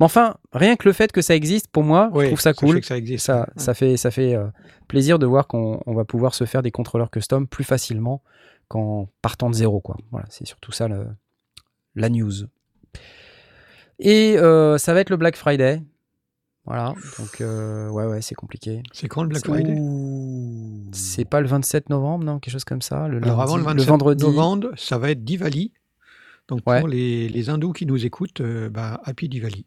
[0.00, 2.52] mais enfin, rien que le fait que ça existe, pour moi, je Oui, trouve ça
[2.54, 2.80] cool.
[2.80, 3.26] que ça existe.
[3.26, 3.46] Ça, Ouais.
[3.56, 4.36] ça fait, ça fait
[4.88, 8.22] plaisir de voir qu'on on va pouvoir se faire des contrôleurs custom plus facilement
[8.68, 9.80] qu'en partant de zéro.
[9.80, 9.96] Quoi.
[10.10, 11.06] Voilà, c'est surtout ça le-
[11.94, 12.32] la news.
[14.04, 15.80] Et euh, ça va être le Black Friday.
[16.64, 18.82] Voilà, donc euh, ouais, ouais, c'est compliqué.
[18.92, 19.76] C'est quand le Black Friday?
[20.92, 22.38] C'est pas le 27 novembre, non?
[22.38, 24.24] Quelque chose comme ça le Alors avant le lundi- 27 vendredi.
[24.24, 25.72] novembre, ça va être Diwali.
[26.48, 26.78] Donc Ouais.
[26.80, 29.64] pour les, les hindous qui nous écoutent, euh, bah, Happy Diwali.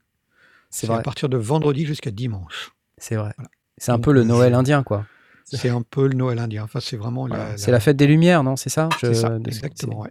[0.70, 2.72] C'est à partir de vendredi jusqu'à dimanche.
[2.98, 3.34] c'est vrai.
[3.38, 3.50] Voilà.
[3.78, 5.06] C'est un peu le Noël indien, quoi.
[5.44, 6.64] C'est un peu le Noël indien.
[6.64, 7.52] Enfin, c'est vraiment Voilà.
[7.52, 8.56] la, C'est la fête des Lumières, non?
[8.56, 8.88] C'est ça?
[9.02, 10.00] Je- ça, exactement.
[10.02, 10.10] ouais.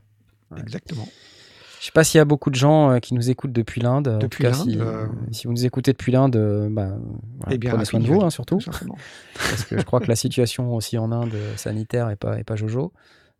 [0.51, 0.60] Ouais.
[0.60, 1.09] Exactement.
[1.85, 4.09] Je sais pas s'il y a beaucoup de gens euh, qui nous écoutent depuis l'Inde.
[4.09, 6.97] En tout Depuis cas, l'Inde, si, euh, si vous nous écoutez depuis l'Inde, euh, bah,
[7.40, 8.59] voilà, Eh bien, prenez soin de vous, hein, surtout.
[9.35, 12.56] parce que je crois que la situation aussi en Inde sanitaire est pas, est pas
[12.56, 12.94] jojo.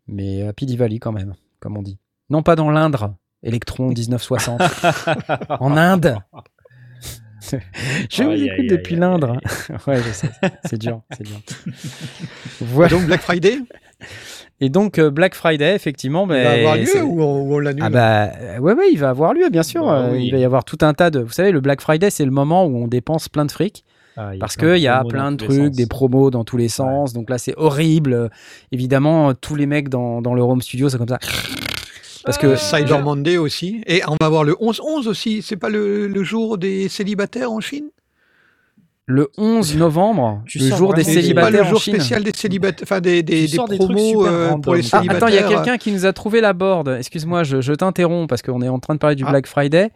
[0.07, 1.97] Mais Happy Diwali quand même, comme on dit.
[2.29, 4.61] Non pas dans l'Indre, Electron 1960.
[5.59, 6.19] en Inde
[8.11, 9.39] Je vous écoute depuis l'Indre.
[9.87, 10.29] ouais, je sais.
[10.65, 11.41] C'est dur, c'est dur.
[12.61, 12.95] Voilà.
[12.95, 13.57] Donc Black Friday,
[14.61, 17.89] Et donc euh, Black Friday, effectivement, il va avoir lieu ou on, on l'annule ah
[17.89, 20.27] bah euh, ouais ouais il va avoir lieu bien sûr Bah Euh, oui.
[20.27, 22.31] il va y avoir tout un tas de vous savez le Black Friday c'est le
[22.31, 23.83] moment où on dépense plein de fric
[24.17, 25.75] Ah, parce qu'il y a plein de trucs sens.
[25.75, 28.29] des promos dans tous les sens donc là c'est horrible
[28.71, 31.19] évidemment tous les mecs dans, dans le home studio c'est comme ça
[32.25, 33.83] parce que Cyber Monday aussi.
[33.85, 35.43] Et on va avoir le 11-11 aussi.
[35.43, 37.85] C'est pas le, le jour des célibataires en Chine?
[39.07, 42.31] Le 11 novembre Tu le jour des pas célibataires le jour en Chine spécial des
[42.33, 44.89] célibataires, enfin des, des, des promos euh, pour les random.
[44.93, 45.15] Ah, célibataires.
[45.15, 46.87] attends, il y a quelqu'un qui nous a trouvé la board.
[46.89, 49.29] Excuse-moi, je, je t'interromps parce qu'on est en train de parler du Ah.
[49.29, 49.91] Black Friday,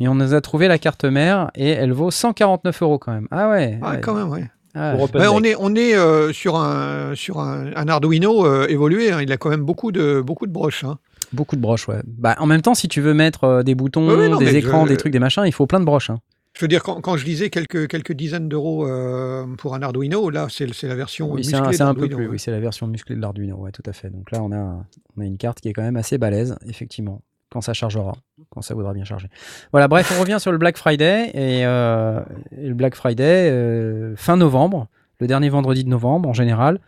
[0.00, 3.28] mais on nous a trouvé la carte mère et elle vaut 149 euros quand même.
[3.30, 3.78] Ah ouais.
[3.80, 4.00] Ah, ouais.
[4.00, 4.44] quand même, ouais.
[4.74, 4.94] Ah,
[5.32, 9.10] on est, on est euh, sur, un, sur un, un Arduino euh, évolué.
[9.12, 9.20] hein.
[9.22, 10.84] Il a quand même beaucoup de, beaucoup de broches.
[10.84, 10.98] hein.
[11.32, 12.00] Beaucoup de broches, ouais.
[12.06, 14.56] Bah, en même temps, si tu veux mettre euh, des boutons, Ouais, ouais, non, des
[14.56, 16.10] écrans, je- des trucs, des machins, il faut plein de broches.
[16.10, 16.18] hein.
[16.58, 20.28] Je veux dire, quand, quand je disais quelques, quelques dizaines d'euros euh, pour un Arduino,
[20.28, 22.16] là, c'est la version Oui, musclée c'est un peu plus.
[22.16, 22.26] ouais.
[22.26, 24.10] Oui, c'est la version musclée de l'Arduino, ouais, tout à fait.
[24.10, 24.84] Donc là, on a,
[25.16, 28.16] on a une carte qui est quand même assez balèze, effectivement, quand ça chargera,
[28.50, 29.28] quand ça voudra bien charger.
[29.70, 32.20] Voilà, bref, on revient sur le Black Friday et, euh,
[32.60, 34.88] et le Black Friday euh, fin novembre,
[35.20, 36.80] le dernier vendredi de novembre en général.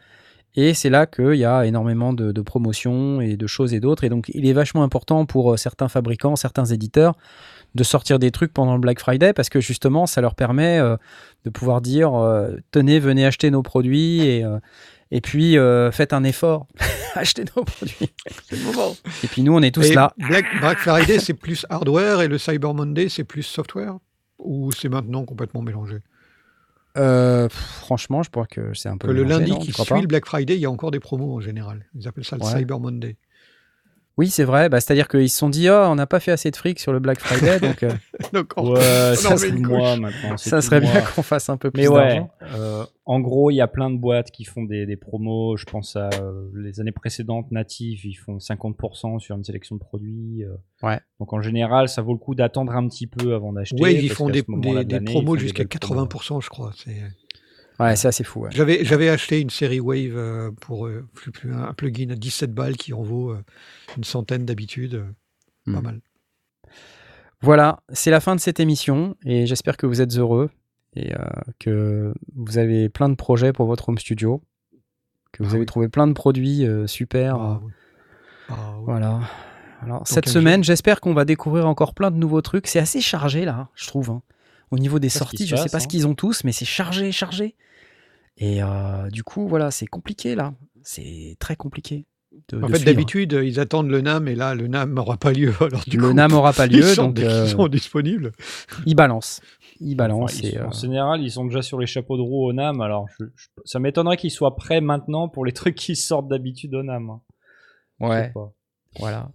[0.57, 4.03] Et c'est là qu'il y a énormément de, de promotions et de choses et d'autres.
[4.03, 7.15] Et donc, il est vachement important pour certains fabricants, certains éditeurs,
[7.75, 10.97] de sortir des trucs pendant le Black Friday parce que justement, ça leur permet euh,
[11.45, 14.59] de pouvoir dire euh, tenez, venez acheter nos produits et, euh,
[15.11, 16.67] et puis euh, faites un effort,
[17.15, 18.13] achetez nos produits.
[18.49, 18.97] C'est le moment.
[19.25, 20.13] Et puis nous, on est tous Et là.
[20.19, 23.97] Black, Black Friday, c'est plus hardware et le Cyber Monday, c'est plus software?
[24.39, 25.99] Ou c'est maintenant complètement mélangé?
[26.97, 29.09] Euh, franchement, je crois que c'est un peu.
[29.09, 30.99] Que le lundi non, qui suit pas le Black Friday, il y a encore des
[30.99, 31.87] promos en général.
[31.95, 32.51] Ils appellent ça le Ouais.
[32.51, 33.17] Cyber Monday.
[34.21, 34.69] Oui, c'est vrai.
[34.69, 36.93] Bah, C'est-à-dire qu'ils se sont dit, oh, on n'a pas fait assez de fric sur
[36.93, 37.91] le Black Friday, donc euh,
[38.35, 38.79] Donc, on- Ouais,
[39.13, 40.37] on ça une moi maintenant.
[40.37, 40.91] ça serait moi.
[40.93, 42.31] bien qu'on fasse un peu plus Mais ouais, d'argent.
[42.55, 45.57] euh, en gros, il y a plein de boîtes qui font des, des promos.
[45.57, 49.81] Je pense à euh, les années précédentes, Native, ils font 50% sur une sélection de
[49.81, 50.45] produits.
[50.45, 50.55] euh.
[50.87, 51.01] Ouais.
[51.19, 53.83] Donc en général, ça vaut le coup d'attendre un petit peu avant d'acheter.
[53.83, 56.05] Ouais, ils font des, des, de promos jusqu'à belles promos.
[56.05, 56.73] 80%, je crois.
[56.77, 56.91] C'est-
[57.81, 58.41] Ouais, c'est assez fou.
[58.41, 58.51] ouais.
[58.53, 62.53] J'avais, j'avais acheté une série Wave euh, pour euh, plus- plus- un plugin à 17
[62.53, 63.43] balles qui en vaut euh,
[63.97, 65.05] une centaine d'habitude.
[65.67, 65.83] Pas Hmm.
[65.83, 66.01] mal.
[67.43, 70.51] Voilà, c'est la fin de cette émission et j'espère que vous êtes heureux
[70.95, 71.19] et euh,
[71.59, 74.43] que vous avez plein de projets pour votre home studio,
[75.33, 75.67] que vous Ah avez oui.
[75.67, 77.37] trouvé plein de produits euh, super.
[77.37, 77.73] Ah, oui.
[78.51, 78.85] Ah, oui.
[78.85, 79.21] Voilà.
[79.83, 82.67] Alors, cette semaine, j'espère qu'on va découvrir encore plein de nouveaux trucs.
[82.67, 84.11] C'est assez chargé là, je trouve.
[84.11, 84.23] hein.
[84.71, 85.89] Au niveau des sorties, je sais passe, pas ce hein.
[85.89, 87.57] qu'ils ont tous, mais c'est chargé, chargé.
[88.37, 90.55] Et euh, du coup, voilà, c'est compliqué là.
[90.83, 92.07] C'est très compliqué.
[92.49, 95.33] de- En de fait, d'habitude, ils attendent le NAM et là, le NAM n'aura pas
[95.33, 95.53] lieu.
[95.61, 98.33] Alors, du Le coup, NAM aura pas ils lieu, sont, donc ils euh, sont disponibles.
[98.87, 99.41] il balance.
[99.81, 100.39] Il Enfin, balance.
[100.41, 102.81] ils sont- euh, En général, ils sont déjà sur les chapeaux de roue au NAM,
[102.81, 106.75] alors je- je- ça m'étonnerait qu'ils soient prêts maintenant pour les trucs qui sortent d'habitude
[106.75, 107.11] au NAM.
[107.11, 107.21] hein.
[108.01, 108.33] Ouais,
[108.99, 109.31] voilà.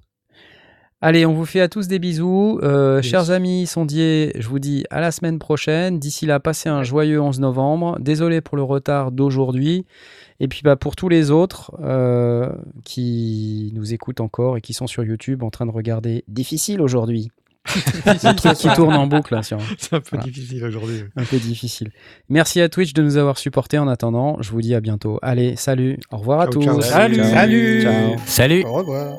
[1.07, 2.59] Allez, on vous fait à tous des bisous.
[2.63, 3.05] Euh, Yes.
[3.11, 5.99] Chers amis sondiers, je vous dis à la semaine prochaine.
[5.99, 7.95] D'ici là, passez un joyeux 11 novembre.
[7.99, 9.85] Désolé pour le retard d'aujourd'hui.
[10.39, 12.49] Et puis bah, pour tous les autres euh,
[12.85, 17.29] qui nous écoutent encore et qui sont sur YouTube en train de regarder Difficile aujourd'hui.
[18.05, 20.23] Le truc qui tourne en boucle sur C'est un peu Voilà.
[20.25, 21.03] difficile aujourd'hui.
[21.15, 21.91] un peu difficile.
[22.29, 24.37] Merci à Twitch de nous avoir supportés en attendant.
[24.41, 25.19] Je vous dis à bientôt.
[25.21, 25.99] Allez, salut.
[26.11, 26.63] Au revoir à tous.
[26.63, 26.81] ciao.
[26.81, 27.17] Salut.
[27.17, 27.25] Ciao.
[27.31, 27.81] Salut.
[27.83, 28.15] Ciao.
[28.25, 29.15] Salut Au revoir.